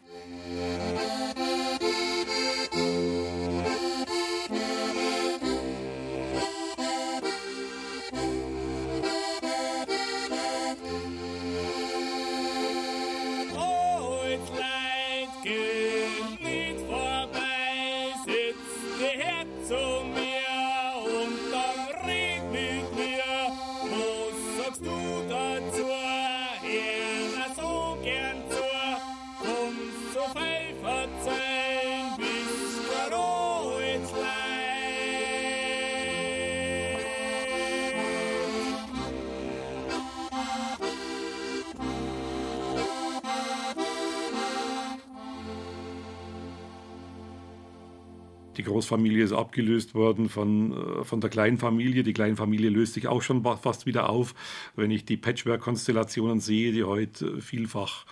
Großfamilie 48.67 49.23
ist 49.23 49.33
abgelöst 49.33 49.95
worden 49.95 50.29
von, 50.29 50.71
äh, 50.71 51.03
von 51.03 51.21
der 51.21 51.29
Kleinfamilie. 51.29 52.03
Die 52.03 52.13
Kleinfamilie 52.13 52.69
löst 52.69 52.93
sich 52.93 53.07
auch 53.07 53.21
schon 53.21 53.43
fast 53.43 53.85
wieder 53.85 54.09
auf, 54.09 54.35
wenn 54.75 54.91
ich 54.91 55.05
die 55.05 55.17
Patchwork-Konstellationen 55.17 56.39
sehe, 56.39 56.71
die 56.71 56.83
heute 56.83 57.41
vielfach 57.41 58.05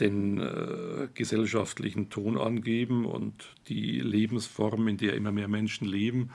den 0.00 0.40
äh, 0.40 1.08
gesellschaftlichen 1.14 2.10
Ton 2.10 2.36
angeben 2.36 3.06
und 3.06 3.54
die 3.68 4.00
Lebensform, 4.00 4.88
in 4.88 4.96
der 4.96 5.14
immer 5.14 5.32
mehr 5.32 5.48
Menschen 5.48 5.86
leben. 5.86 6.30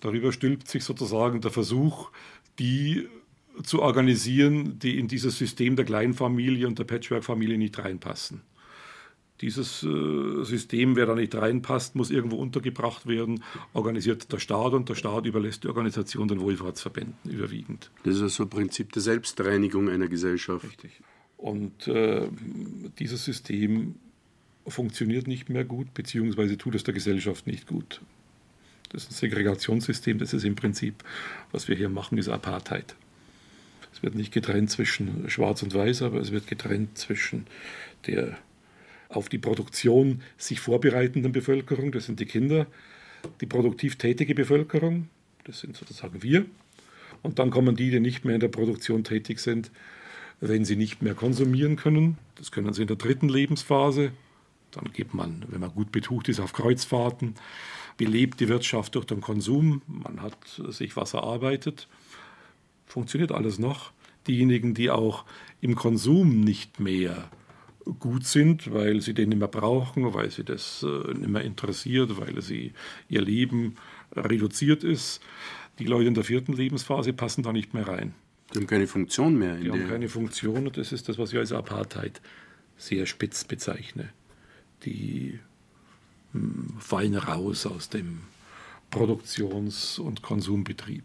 Darüber 0.00 0.32
stülpt 0.32 0.68
sich 0.68 0.84
sozusagen 0.84 1.40
der 1.40 1.50
Versuch, 1.50 2.10
die 2.58 3.08
zu 3.62 3.82
organisieren, 3.82 4.78
die 4.78 4.98
in 4.98 5.08
dieses 5.08 5.36
System 5.36 5.76
der 5.76 5.84
Kleinfamilie 5.84 6.66
und 6.66 6.78
der 6.78 6.84
Patchwork-Familie 6.84 7.58
nicht 7.58 7.78
reinpassen. 7.78 8.42
Dieses 9.40 9.82
äh, 9.82 10.44
System, 10.44 10.96
wer 10.96 11.06
da 11.06 11.14
nicht 11.14 11.34
reinpasst, 11.34 11.96
muss 11.96 12.10
irgendwo 12.10 12.36
untergebracht 12.36 13.06
werden, 13.06 13.42
organisiert 13.72 14.30
der 14.32 14.38
Staat 14.38 14.74
und 14.74 14.88
der 14.88 14.94
Staat 14.94 15.24
überlässt 15.24 15.64
die 15.64 15.68
Organisation 15.68 16.28
den 16.28 16.40
Wohlfahrtsverbänden 16.40 17.30
überwiegend. 17.30 17.90
Das 18.04 18.16
ist 18.16 18.22
also 18.22 18.42
ein 18.42 18.50
Prinzip 18.50 18.92
der 18.92 19.02
Selbstreinigung 19.02 19.88
einer 19.88 20.08
Gesellschaft. 20.08 20.64
Richtig. 20.64 21.00
Und 21.38 21.88
äh, 21.88 22.28
dieses 22.98 23.24
System 23.24 23.94
funktioniert 24.66 25.26
nicht 25.26 25.48
mehr 25.48 25.64
gut, 25.64 25.94
beziehungsweise 25.94 26.58
tut 26.58 26.74
es 26.74 26.84
der 26.84 26.92
Gesellschaft 26.92 27.46
nicht 27.46 27.66
gut. 27.66 28.02
Das 28.90 29.04
ist 29.04 29.12
ein 29.12 29.14
Segregationssystem, 29.14 30.18
das 30.18 30.34
ist 30.34 30.44
im 30.44 30.54
Prinzip, 30.54 31.02
was 31.50 31.68
wir 31.68 31.76
hier 31.76 31.88
machen, 31.88 32.18
ist 32.18 32.28
Apartheid. 32.28 32.94
Es 33.92 34.02
wird 34.02 34.14
nicht 34.14 34.32
getrennt 34.32 34.70
zwischen 34.70 35.30
Schwarz 35.30 35.62
und 35.62 35.74
Weiß, 35.74 36.02
aber 36.02 36.20
es 36.20 36.30
wird 36.30 36.46
getrennt 36.46 36.98
zwischen 36.98 37.46
der 38.06 38.36
auf 39.10 39.28
die 39.28 39.38
Produktion 39.38 40.22
sich 40.38 40.60
vorbereitenden 40.60 41.32
Bevölkerung, 41.32 41.92
das 41.92 42.06
sind 42.06 42.20
die 42.20 42.26
Kinder, 42.26 42.66
die 43.40 43.46
produktiv 43.46 43.96
tätige 43.96 44.34
Bevölkerung, 44.34 45.08
das 45.44 45.60
sind 45.60 45.76
sozusagen 45.76 46.22
wir, 46.22 46.46
und 47.22 47.38
dann 47.38 47.50
kommen 47.50 47.76
die, 47.76 47.90
die 47.90 48.00
nicht 48.00 48.24
mehr 48.24 48.34
in 48.34 48.40
der 48.40 48.48
Produktion 48.48 49.04
tätig 49.04 49.40
sind, 49.40 49.70
wenn 50.40 50.64
sie 50.64 50.76
nicht 50.76 51.02
mehr 51.02 51.14
konsumieren 51.14 51.76
können. 51.76 52.16
Das 52.36 52.50
können 52.50 52.72
sie 52.72 52.82
in 52.82 52.88
der 52.88 52.96
dritten 52.96 53.28
Lebensphase. 53.28 54.12
Dann 54.70 54.92
geht 54.92 55.12
man, 55.12 55.44
wenn 55.48 55.60
man 55.60 55.74
gut 55.74 55.92
betucht 55.92 56.28
ist, 56.28 56.40
auf 56.40 56.52
Kreuzfahrten, 56.52 57.34
belebt 57.98 58.40
die 58.40 58.48
Wirtschaft 58.48 58.94
durch 58.94 59.04
den 59.04 59.20
Konsum, 59.20 59.82
man 59.86 60.22
hat 60.22 60.38
sich 60.68 60.96
was 60.96 61.12
erarbeitet. 61.12 61.88
Funktioniert 62.86 63.32
alles 63.32 63.58
noch. 63.58 63.92
Diejenigen, 64.26 64.74
die 64.74 64.90
auch 64.90 65.24
im 65.60 65.74
Konsum 65.74 66.40
nicht 66.40 66.80
mehr 66.80 67.30
gut 67.98 68.26
sind, 68.26 68.72
weil 68.72 69.00
sie 69.00 69.14
den 69.14 69.30
nicht 69.30 69.38
mehr 69.38 69.48
brauchen, 69.48 70.14
weil 70.14 70.30
sie 70.30 70.44
das 70.44 70.82
äh, 70.82 71.14
nicht 71.14 71.28
mehr 71.28 71.42
interessiert, 71.42 72.18
weil 72.18 72.40
sie 72.42 72.72
ihr 73.08 73.22
Leben 73.22 73.76
reduziert 74.14 74.84
ist. 74.84 75.20
Die 75.78 75.84
Leute 75.84 76.08
in 76.08 76.14
der 76.14 76.24
vierten 76.24 76.52
Lebensphase 76.52 77.12
passen 77.12 77.42
da 77.42 77.52
nicht 77.52 77.74
mehr 77.74 77.88
rein. 77.88 78.14
Die 78.52 78.58
haben 78.58 78.66
keine 78.66 78.86
Funktion 78.86 79.38
mehr. 79.38 79.56
die 79.56 79.70
haben 79.70 79.88
keine 79.88 80.08
Funktion 80.08 80.66
und 80.66 80.76
das 80.76 80.92
ist 80.92 81.08
das, 81.08 81.18
was 81.18 81.32
ich 81.32 81.38
als 81.38 81.52
Apartheid 81.52 82.20
sehr 82.76 83.06
spitz 83.06 83.44
bezeichne. 83.44 84.10
Die 84.84 85.38
hm, 86.32 86.74
fallen 86.78 87.14
raus 87.14 87.66
aus 87.66 87.88
dem 87.88 88.20
Produktions- 88.90 89.98
und 89.98 90.22
Konsumbetrieb. 90.22 91.04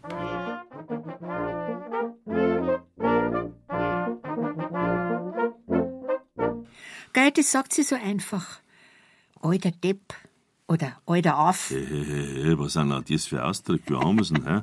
Gell, 7.26 7.32
das 7.32 7.50
sagt 7.50 7.72
sie 7.72 7.82
so 7.82 7.96
einfach. 7.96 8.60
Alter 9.42 9.72
Depp 9.72 10.14
oder 10.68 11.02
alter 11.06 11.36
Aff. 11.36 11.70
Hey, 11.70 11.84
hey, 11.84 12.44
hey, 12.44 12.56
was 12.56 12.74
sind 12.74 12.90
denn 12.90 13.02
das 13.04 13.26
für 13.26 13.44
Ausdrücke? 13.44 13.94
Wie 13.94 13.98
haben 13.98 14.16
wir 14.16 14.24
denn, 14.24 14.46
hä? 14.46 14.62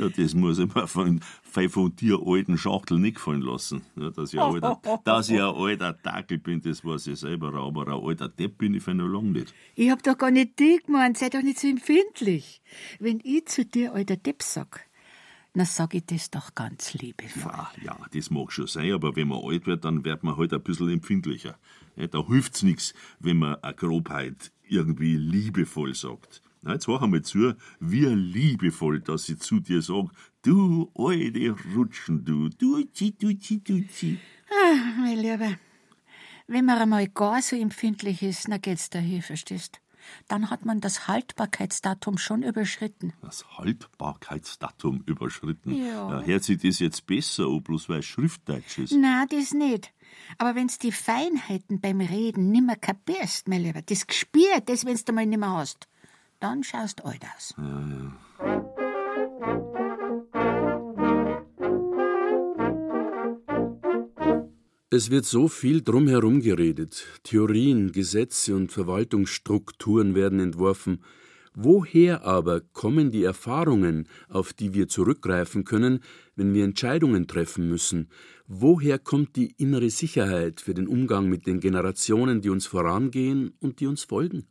Ja, 0.00 0.08
das 0.10 0.32
muss 0.34 0.60
ich 0.60 0.72
mir 0.72 0.86
von, 0.86 1.20
von 1.42 1.96
dir 1.96 2.20
alten 2.24 2.56
Schachtel 2.56 3.00
nicht 3.00 3.16
gefallen 3.16 3.42
lassen. 3.42 3.82
Ja, 3.96 4.10
dass, 4.10 4.32
ich 4.32 4.38
ein 4.38 4.62
alter, 4.62 4.80
dass 5.04 5.28
ich 5.28 5.42
ein 5.42 5.56
alter 5.56 5.92
Dackel 5.92 6.38
bin, 6.38 6.62
das 6.62 6.84
weiß 6.84 7.08
ich 7.08 7.18
selber, 7.18 7.52
aber 7.52 7.88
ein 7.88 8.00
alter 8.00 8.28
Depp 8.28 8.58
bin 8.58 8.74
ich 8.74 8.84
für 8.84 8.94
noch 8.94 9.08
lange 9.08 9.30
nicht. 9.30 9.52
Ich 9.74 9.90
hab 9.90 10.00
doch 10.04 10.16
gar 10.16 10.30
nicht 10.30 10.60
die 10.60 10.80
gemeint, 10.86 11.18
sei 11.18 11.30
doch 11.30 11.42
nicht 11.42 11.58
so 11.58 11.66
empfindlich. 11.66 12.62
Wenn 13.00 13.18
ich 13.24 13.46
zu 13.46 13.64
dir 13.64 13.92
alter 13.92 14.16
Depp 14.16 14.44
sag, 14.44 14.86
dann 15.52 15.66
sag 15.66 15.94
ich 15.94 16.06
das 16.06 16.30
doch 16.30 16.54
ganz 16.54 16.94
liebevoll. 16.94 17.50
Ja, 17.52 17.70
ja, 17.82 17.96
das 18.12 18.30
mag 18.30 18.52
schon 18.52 18.68
sein, 18.68 18.92
aber 18.92 19.16
wenn 19.16 19.26
man 19.26 19.40
alt 19.44 19.66
wird, 19.66 19.84
dann 19.84 20.04
wird 20.04 20.22
man 20.22 20.36
halt 20.36 20.52
ein 20.52 20.62
bisschen 20.62 20.90
empfindlicher. 20.90 21.56
Ja, 21.96 22.06
da 22.06 22.26
hilft's 22.26 22.62
nix, 22.62 22.94
wenn 23.20 23.38
man 23.38 23.56
eine 23.62 23.74
Grobheit 23.74 24.52
irgendwie 24.68 25.16
liebevoll 25.16 25.94
sagt. 25.94 26.42
Na, 26.62 26.72
jetzt 26.72 26.88
mach 26.88 27.02
einmal 27.02 27.22
zu, 27.22 27.54
wie 27.78 28.06
liebevoll, 28.06 29.00
dass 29.00 29.28
ich 29.28 29.38
zu 29.38 29.60
dir 29.60 29.82
sag, 29.82 30.06
du 30.42 30.90
alte 30.94 31.54
Rutschen, 31.74 32.24
du, 32.24 32.48
duzi, 32.48 33.12
duzi, 33.12 33.62
duzi. 33.62 34.18
Ah, 34.50 35.00
mein 35.00 35.18
Lieber, 35.18 35.58
wenn 36.46 36.64
man 36.64 36.78
einmal 36.78 37.08
gar 37.08 37.42
so 37.42 37.56
empfindlich 37.56 38.22
ist, 38.22 38.48
dann 38.48 38.60
geht's 38.60 38.90
dahin, 38.90 39.22
verstehst? 39.22 39.80
Dann 40.28 40.50
hat 40.50 40.64
man 40.64 40.80
das 40.80 41.08
Haltbarkeitsdatum 41.08 42.18
schon 42.18 42.42
überschritten. 42.42 43.14
Das 43.22 43.44
Haltbarkeitsdatum 43.56 45.02
überschritten? 45.06 45.74
Ja. 45.74 46.20
ja 46.20 46.26
hört 46.26 46.44
sich 46.44 46.60
das 46.60 46.78
jetzt 46.78 47.06
besser 47.06 47.46
an, 47.46 47.62
bloß 47.62 47.88
weil 47.88 48.00
es 48.00 48.06
Schriftdeutsch 48.06 48.78
ist? 48.78 48.92
Na, 48.92 49.24
das 49.26 49.52
nicht. 49.52 49.92
Aber 50.38 50.54
wenn's 50.54 50.78
die 50.78 50.92
Feinheiten 50.92 51.80
beim 51.80 52.00
Reden 52.00 52.50
nimmer 52.50 52.76
kapierst, 52.76 53.48
mein 53.48 53.62
Lieber, 53.62 53.82
das 53.82 54.06
Gespür, 54.06 54.60
das 54.64 54.84
wenn's 54.84 55.04
du 55.04 55.12
mal 55.12 55.26
nimmer 55.26 55.58
hast, 55.58 55.88
dann 56.40 56.64
schaust 56.64 57.04
alt 57.04 57.22
aus. 57.36 57.54
Es 64.90 65.10
wird 65.10 65.24
so 65.24 65.48
viel 65.48 65.82
drumherum 65.82 66.40
geredet. 66.40 67.04
Theorien, 67.24 67.90
Gesetze 67.90 68.54
und 68.54 68.70
Verwaltungsstrukturen 68.70 70.14
werden 70.14 70.38
entworfen. 70.38 71.02
Woher 71.56 72.24
aber 72.24 72.60
kommen 72.60 73.12
die 73.12 73.22
Erfahrungen, 73.22 74.08
auf 74.28 74.52
die 74.52 74.74
wir 74.74 74.88
zurückgreifen 74.88 75.64
können, 75.64 76.00
wenn 76.34 76.52
wir 76.52 76.64
Entscheidungen 76.64 77.28
treffen 77.28 77.68
müssen? 77.68 78.08
Woher 78.48 78.98
kommt 78.98 79.36
die 79.36 79.54
innere 79.56 79.90
Sicherheit 79.90 80.60
für 80.60 80.74
den 80.74 80.88
Umgang 80.88 81.28
mit 81.28 81.46
den 81.46 81.60
Generationen, 81.60 82.40
die 82.40 82.50
uns 82.50 82.66
vorangehen 82.66 83.54
und 83.60 83.78
die 83.78 83.86
uns 83.86 84.02
folgen? 84.02 84.48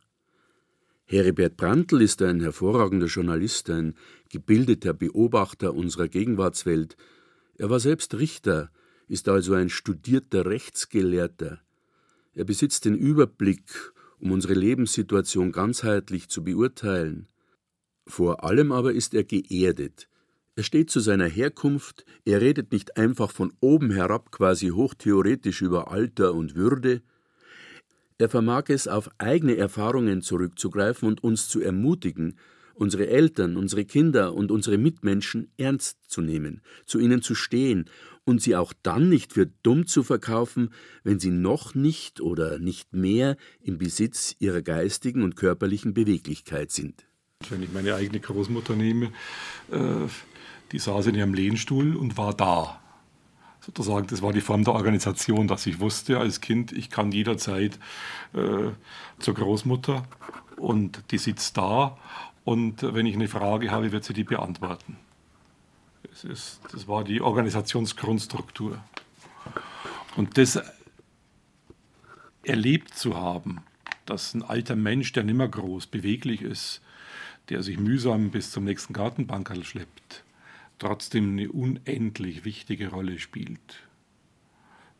Heribert 1.04 1.58
Brandl 1.58 2.00
ist 2.00 2.22
ein 2.22 2.40
hervorragender 2.40 3.06
Journalist, 3.06 3.68
ein 3.68 3.94
gebildeter 4.30 4.94
Beobachter 4.94 5.74
unserer 5.74 6.08
Gegenwartswelt. 6.08 6.96
Er 7.58 7.68
war 7.68 7.80
selbst 7.80 8.14
Richter, 8.14 8.70
ist 9.08 9.28
also 9.28 9.52
ein 9.52 9.68
studierter 9.68 10.46
Rechtsgelehrter. 10.46 11.60
Er 12.32 12.44
besitzt 12.44 12.86
den 12.86 12.96
Überblick, 12.96 13.92
um 14.24 14.32
unsere 14.32 14.54
Lebenssituation 14.54 15.52
ganzheitlich 15.52 16.28
zu 16.28 16.42
beurteilen. 16.42 17.28
Vor 18.06 18.42
allem 18.42 18.72
aber 18.72 18.92
ist 18.92 19.14
er 19.14 19.24
geerdet. 19.24 20.08
Er 20.56 20.62
steht 20.62 20.90
zu 20.90 21.00
seiner 21.00 21.26
Herkunft, 21.26 22.04
er 22.24 22.40
redet 22.40 22.72
nicht 22.72 22.96
einfach 22.96 23.30
von 23.30 23.52
oben 23.60 23.90
herab 23.90 24.32
quasi 24.32 24.68
hochtheoretisch 24.68 25.62
über 25.62 25.90
Alter 25.90 26.32
und 26.34 26.54
Würde, 26.54 27.02
er 28.16 28.28
vermag 28.28 28.64
es, 28.68 28.86
auf 28.86 29.10
eigene 29.18 29.56
Erfahrungen 29.56 30.22
zurückzugreifen 30.22 31.08
und 31.08 31.24
uns 31.24 31.48
zu 31.48 31.60
ermutigen, 31.60 32.38
unsere 32.74 33.08
Eltern, 33.08 33.56
unsere 33.56 33.84
Kinder 33.84 34.34
und 34.34 34.50
unsere 34.50 34.78
Mitmenschen 34.78 35.50
ernst 35.56 35.98
zu 36.08 36.20
nehmen, 36.20 36.60
zu 36.86 36.98
ihnen 36.98 37.22
zu 37.22 37.34
stehen 37.34 37.88
und 38.24 38.40
sie 38.40 38.56
auch 38.56 38.72
dann 38.82 39.08
nicht 39.08 39.32
für 39.32 39.46
dumm 39.46 39.86
zu 39.86 40.02
verkaufen, 40.02 40.70
wenn 41.02 41.20
sie 41.20 41.30
noch 41.30 41.74
nicht 41.74 42.20
oder 42.20 42.58
nicht 42.58 42.92
mehr 42.92 43.36
im 43.60 43.78
Besitz 43.78 44.34
ihrer 44.38 44.62
geistigen 44.62 45.22
und 45.22 45.36
körperlichen 45.36 45.94
Beweglichkeit 45.94 46.70
sind. 46.70 47.06
Wenn 47.50 47.62
ich 47.62 47.72
meine 47.72 47.94
eigene 47.94 48.20
Großmutter 48.20 48.74
nehme, 48.74 49.06
äh, 49.70 50.08
die 50.72 50.78
saß 50.78 51.06
in 51.06 51.14
ihrem 51.14 51.34
Lehnstuhl 51.34 51.94
und 51.94 52.16
war 52.16 52.34
da. 52.34 52.80
Sozusagen, 53.60 54.06
das 54.06 54.22
war 54.22 54.32
die 54.32 54.40
Form 54.40 54.64
der 54.64 54.74
Organisation, 54.74 55.48
dass 55.48 55.66
ich 55.66 55.80
wusste 55.80 56.18
als 56.18 56.40
Kind, 56.40 56.72
ich 56.72 56.90
kann 56.90 57.12
jederzeit 57.12 57.78
äh, 58.34 58.70
zur 59.18 59.34
Großmutter 59.34 60.06
und 60.56 61.02
die 61.10 61.18
sitzt 61.18 61.56
da 61.56 61.96
und 62.44 62.82
wenn 62.82 63.06
ich 63.06 63.14
eine 63.14 63.28
Frage 63.28 63.70
habe, 63.70 63.92
wird 63.92 64.04
sie 64.04 64.12
die 64.12 64.24
beantworten. 64.24 64.96
Das, 66.10 66.24
ist, 66.24 66.60
das 66.70 66.86
war 66.86 67.02
die 67.02 67.20
Organisationsgrundstruktur. 67.20 68.78
Und 70.16 70.38
das 70.38 70.60
erlebt 72.44 72.94
zu 72.94 73.16
haben, 73.16 73.62
dass 74.06 74.34
ein 74.34 74.42
alter 74.42 74.76
Mensch, 74.76 75.12
der 75.12 75.24
nimmer 75.24 75.48
groß, 75.48 75.86
beweglich 75.86 76.42
ist, 76.42 76.82
der 77.48 77.62
sich 77.62 77.78
mühsam 77.78 78.30
bis 78.30 78.50
zum 78.50 78.64
nächsten 78.64 78.92
Gartenbankerl 78.92 79.64
schleppt, 79.64 80.24
trotzdem 80.78 81.32
eine 81.32 81.50
unendlich 81.50 82.44
wichtige 82.44 82.88
Rolle 82.90 83.18
spielt. 83.18 83.82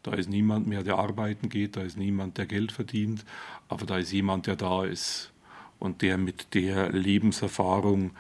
Da 0.03 0.13
ist 0.13 0.29
niemand 0.29 0.67
mehr, 0.67 0.83
der 0.83 0.97
arbeiten 0.99 1.49
geht, 1.49 1.77
da 1.77 1.83
ist 1.83 1.97
niemand, 1.97 2.37
der 2.37 2.47
Geld 2.47 2.73
verdient, 2.73 3.25
aber 3.69 3.87
da 3.87 3.99
ist 3.99 4.13
jemand, 4.13 4.47
der 4.47 4.57
da 4.57 4.85
ist 4.85 5.33
und 5.79 6.03
der 6.03 6.19
mit 6.19 6.55
der 6.55 6.91
Lebenserfahrung, 6.91 8.13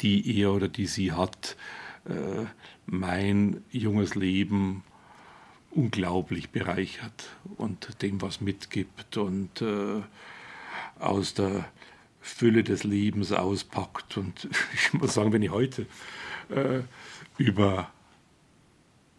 die 0.00 0.40
er 0.40 0.52
oder 0.52 0.68
die 0.68 0.86
sie 0.86 1.12
hat, 1.12 1.56
äh, 2.08 2.46
mein 2.86 3.62
junges 3.70 4.14
Leben 4.14 4.84
unglaublich 5.70 6.50
bereichert 6.50 7.30
und 7.56 8.02
dem 8.02 8.20
was 8.22 8.40
mitgibt 8.40 9.16
und 9.16 9.60
äh, 9.60 10.02
aus 10.98 11.34
der 11.34 11.66
Fülle 12.20 12.64
des 12.64 12.84
Lebens 12.84 13.32
auspackt. 13.32 14.16
Und 14.16 14.48
ich 14.74 14.92
muss 14.92 15.14
sagen, 15.14 15.32
wenn 15.32 15.42
ich 15.42 15.50
heute 15.50 15.86
äh, 16.50 16.80
über 17.36 17.90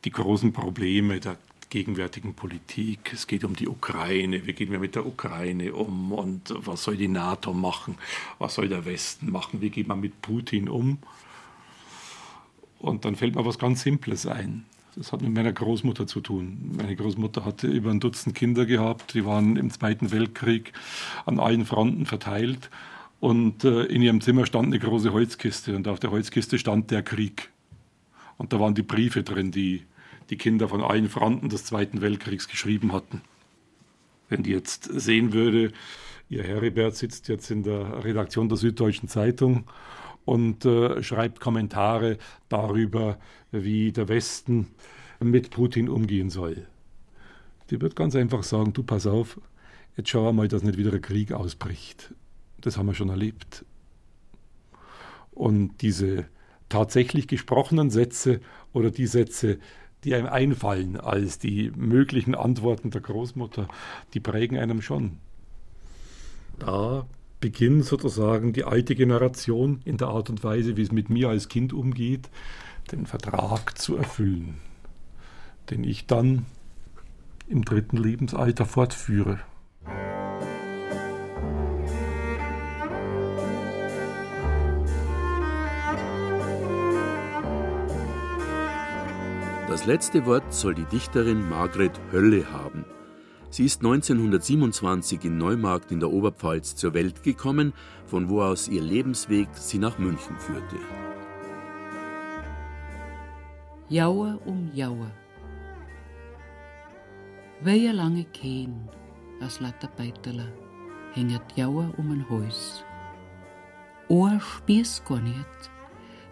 die 0.05 0.11
großen 0.11 0.53
Probleme 0.53 1.19
der 1.19 1.37
gegenwärtigen 1.69 2.33
Politik. 2.33 3.11
Es 3.13 3.27
geht 3.27 3.43
um 3.43 3.55
die 3.55 3.67
Ukraine. 3.67 4.45
Wie 4.47 4.53
gehen 4.53 4.71
wir 4.71 4.79
mit 4.79 4.95
der 4.95 5.05
Ukraine 5.05 5.73
um? 5.73 6.11
Und 6.11 6.53
was 6.55 6.83
soll 6.83 6.97
die 6.97 7.07
NATO 7.07 7.53
machen? 7.53 7.95
Was 8.39 8.55
soll 8.55 8.69
der 8.69 8.85
Westen 8.85 9.31
machen? 9.31 9.61
Wie 9.61 9.69
geht 9.69 9.87
man 9.87 9.99
mit 9.99 10.21
Putin 10.21 10.67
um? 10.67 10.97
Und 12.79 13.05
dann 13.05 13.15
fällt 13.15 13.35
mir 13.35 13.45
was 13.45 13.59
ganz 13.59 13.81
Simples 13.81 14.25
ein. 14.25 14.65
Das 14.95 15.11
hat 15.11 15.21
mit 15.21 15.33
meiner 15.33 15.53
Großmutter 15.53 16.07
zu 16.07 16.21
tun. 16.21 16.71
Meine 16.75 16.95
Großmutter 16.95 17.45
hatte 17.45 17.67
über 17.67 17.91
ein 17.91 17.99
Dutzend 17.99 18.35
Kinder 18.35 18.65
gehabt, 18.65 19.13
die 19.13 19.23
waren 19.23 19.55
im 19.55 19.69
Zweiten 19.69 20.11
Weltkrieg 20.11 20.73
an 21.25 21.39
allen 21.39 21.65
Fronten 21.65 22.05
verteilt. 22.05 22.69
Und 23.19 23.63
äh, 23.63 23.83
in 23.83 24.01
ihrem 24.01 24.21
Zimmer 24.21 24.45
stand 24.45 24.67
eine 24.67 24.79
große 24.79 25.13
Holzkiste 25.13 25.75
und 25.75 25.87
auf 25.87 25.99
der 25.99 26.11
Holzkiste 26.11 26.57
stand 26.57 26.89
der 26.89 27.03
Krieg. 27.03 27.49
Und 28.37 28.53
da 28.53 28.59
waren 28.59 28.75
die 28.75 28.81
Briefe 28.81 29.23
drin, 29.23 29.51
die 29.51 29.83
die 30.29 30.37
Kinder 30.37 30.69
von 30.69 30.81
allen 30.81 31.09
Fronten 31.09 31.49
des 31.49 31.65
Zweiten 31.65 32.01
Weltkriegs 32.01 32.47
geschrieben 32.47 32.93
hatten. 32.93 33.21
Wenn 34.29 34.43
die 34.43 34.51
jetzt 34.51 34.83
sehen 34.83 35.33
würde, 35.33 35.71
ihr 36.29 36.43
Heribert 36.43 36.95
sitzt 36.95 37.27
jetzt 37.27 37.49
in 37.49 37.63
der 37.63 38.03
Redaktion 38.03 38.47
der 38.47 38.57
Süddeutschen 38.57 39.09
Zeitung 39.09 39.65
und 40.25 40.65
äh, 40.65 41.01
schreibt 41.01 41.39
Kommentare 41.39 42.17
darüber, 42.47 43.17
wie 43.51 43.91
der 43.91 44.07
Westen 44.07 44.67
mit 45.19 45.49
Putin 45.49 45.89
umgehen 45.89 46.29
soll. 46.29 46.67
Die 47.71 47.81
wird 47.81 47.95
ganz 47.95 48.15
einfach 48.15 48.43
sagen, 48.43 48.73
du 48.73 48.83
pass 48.83 49.07
auf, 49.07 49.39
jetzt 49.97 50.09
schau 50.09 50.31
mal, 50.31 50.47
dass 50.47 50.63
nicht 50.63 50.77
wieder 50.77 50.93
ein 50.93 51.01
Krieg 51.01 51.31
ausbricht. 51.31 52.13
Das 52.61 52.77
haben 52.77 52.87
wir 52.87 52.93
schon 52.93 53.09
erlebt. 53.09 53.65
Und 55.31 55.81
diese 55.81 56.25
tatsächlich 56.67 57.27
gesprochenen 57.27 57.89
Sätze 57.89 58.41
oder 58.73 58.91
die 58.91 59.07
Sätze, 59.07 59.59
die 60.03 60.15
einem 60.15 60.27
einfallen 60.27 60.97
als 60.97 61.39
die 61.39 61.71
möglichen 61.75 62.35
Antworten 62.35 62.91
der 62.91 63.01
Großmutter, 63.01 63.67
die 64.13 64.19
prägen 64.19 64.57
einem 64.57 64.81
schon. 64.81 65.17
Da 66.57 67.05
beginnt 67.39 67.85
sozusagen 67.85 68.53
die 68.53 68.65
alte 68.65 68.95
Generation 68.95 69.81
in 69.85 69.97
der 69.97 70.09
Art 70.09 70.29
und 70.29 70.43
Weise, 70.43 70.77
wie 70.77 70.81
es 70.81 70.91
mit 70.91 71.09
mir 71.09 71.29
als 71.29 71.47
Kind 71.47 71.73
umgeht, 71.73 72.29
den 72.91 73.05
Vertrag 73.05 73.77
zu 73.77 73.95
erfüllen, 73.95 74.55
den 75.69 75.83
ich 75.83 76.05
dann 76.05 76.45
im 77.47 77.63
dritten 77.63 77.97
Lebensalter 77.97 78.65
fortführe. 78.65 79.39
Das 89.79 89.87
letzte 89.87 90.25
Wort 90.25 90.53
soll 90.53 90.75
die 90.75 90.83
Dichterin 90.83 91.47
Margret 91.47 92.01
Hölle 92.11 92.51
haben. 92.51 92.83
Sie 93.49 93.63
ist 93.63 93.79
1927 93.79 95.23
in 95.23 95.37
Neumarkt 95.37 95.93
in 95.93 96.01
der 96.01 96.11
Oberpfalz 96.11 96.75
zur 96.75 96.93
Welt 96.93 97.23
gekommen, 97.23 97.71
von 98.05 98.27
wo 98.27 98.41
aus 98.41 98.67
ihr 98.67 98.81
Lebensweg 98.81 99.47
sie 99.53 99.77
nach 99.77 99.97
München 99.97 100.37
führte. 100.37 100.75
Jaue 103.87 104.37
um 104.43 104.69
Jaue. 104.73 105.09
Weie 107.61 107.93
lange 107.93 108.25
Kehn, 108.25 108.89
as 109.39 109.61
latter 109.61 109.89
Beiterler, 109.95 110.51
hänget 111.13 111.55
Jaue 111.55 111.93
um 111.95 112.11
ein 112.11 112.29
Haus. 112.29 112.83
Ohr 114.09 114.41
spieß 114.41 115.05
gar 115.05 115.21
nicht, 115.21 115.71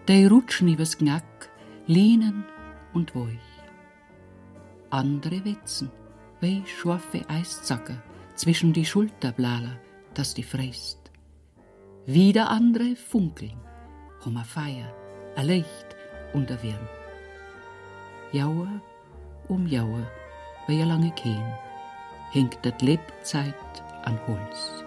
dei 0.05 0.27
rutschen 0.27 0.67
übers 0.67 0.97
Knack, 0.97 1.49
lehnen 1.85 2.43
und 2.97 3.15
weich. 3.15 3.49
Andere 4.89 5.45
wetzen, 5.45 5.91
wie 6.41 6.63
scharfe 6.65 7.21
Eiszacker 7.29 7.97
zwischen 8.35 8.73
die 8.73 8.85
Schulterblaler, 8.85 9.77
dass 10.13 10.33
die 10.33 10.43
fräst. 10.43 10.99
Wieder 12.05 12.49
andere 12.49 12.95
funkeln, 12.95 13.59
haben 14.23 14.37
a 14.37 14.43
Feier, 14.43 14.91
a 15.35 15.41
Licht 15.41 15.89
und 16.33 16.51
a 16.51 16.57
Wärm. 16.63 16.87
Jaue 18.31 18.81
um 19.47 19.67
Jaue, 19.67 20.03
wie 20.67 20.81
a 20.81 20.85
lange 20.85 21.11
Kehn, 21.11 21.53
hängt 22.31 22.57
dat 22.63 22.81
Lebzeit 22.81 23.53
an 24.05 24.19
Holz. 24.27 24.86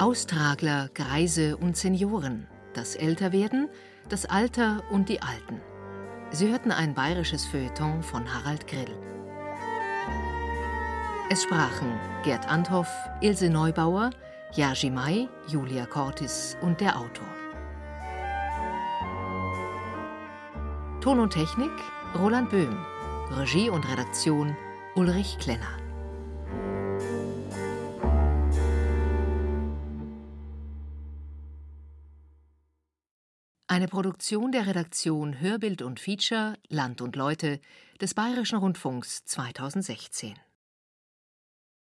Austragler, 0.00 0.88
Greise 0.94 1.58
und 1.58 1.76
Senioren, 1.76 2.46
das 2.72 2.96
Älterwerden, 2.96 3.68
das 4.08 4.24
Alter 4.24 4.82
und 4.90 5.10
die 5.10 5.20
Alten. 5.20 5.60
Sie 6.30 6.50
hörten 6.50 6.72
ein 6.72 6.94
bayerisches 6.94 7.44
Feuilleton 7.44 8.02
von 8.02 8.24
Harald 8.32 8.66
Grill. 8.66 8.98
Es 11.28 11.42
sprachen 11.42 12.00
Gerd 12.24 12.48
Anthoff, 12.48 12.88
Ilse 13.20 13.50
Neubauer, 13.50 14.08
Jerzy 14.52 14.88
May, 14.88 15.28
Julia 15.48 15.84
Cortis 15.84 16.56
und 16.62 16.80
der 16.80 16.98
Autor. 16.98 17.28
Ton 21.02 21.20
und 21.20 21.34
Technik 21.34 21.72
Roland 22.18 22.48
Böhm, 22.48 22.86
Regie 23.32 23.68
und 23.68 23.86
Redaktion 23.86 24.56
Ulrich 24.94 25.36
Klenner. 25.38 25.79
Eine 33.70 33.86
Produktion 33.86 34.50
der 34.50 34.66
Redaktion 34.66 35.38
Hörbild 35.38 35.80
und 35.80 36.00
Feature 36.00 36.54
Land 36.70 37.00
und 37.00 37.14
Leute 37.14 37.60
des 38.00 38.14
Bayerischen 38.14 38.58
Rundfunks 38.58 39.24
2016. 39.26 40.34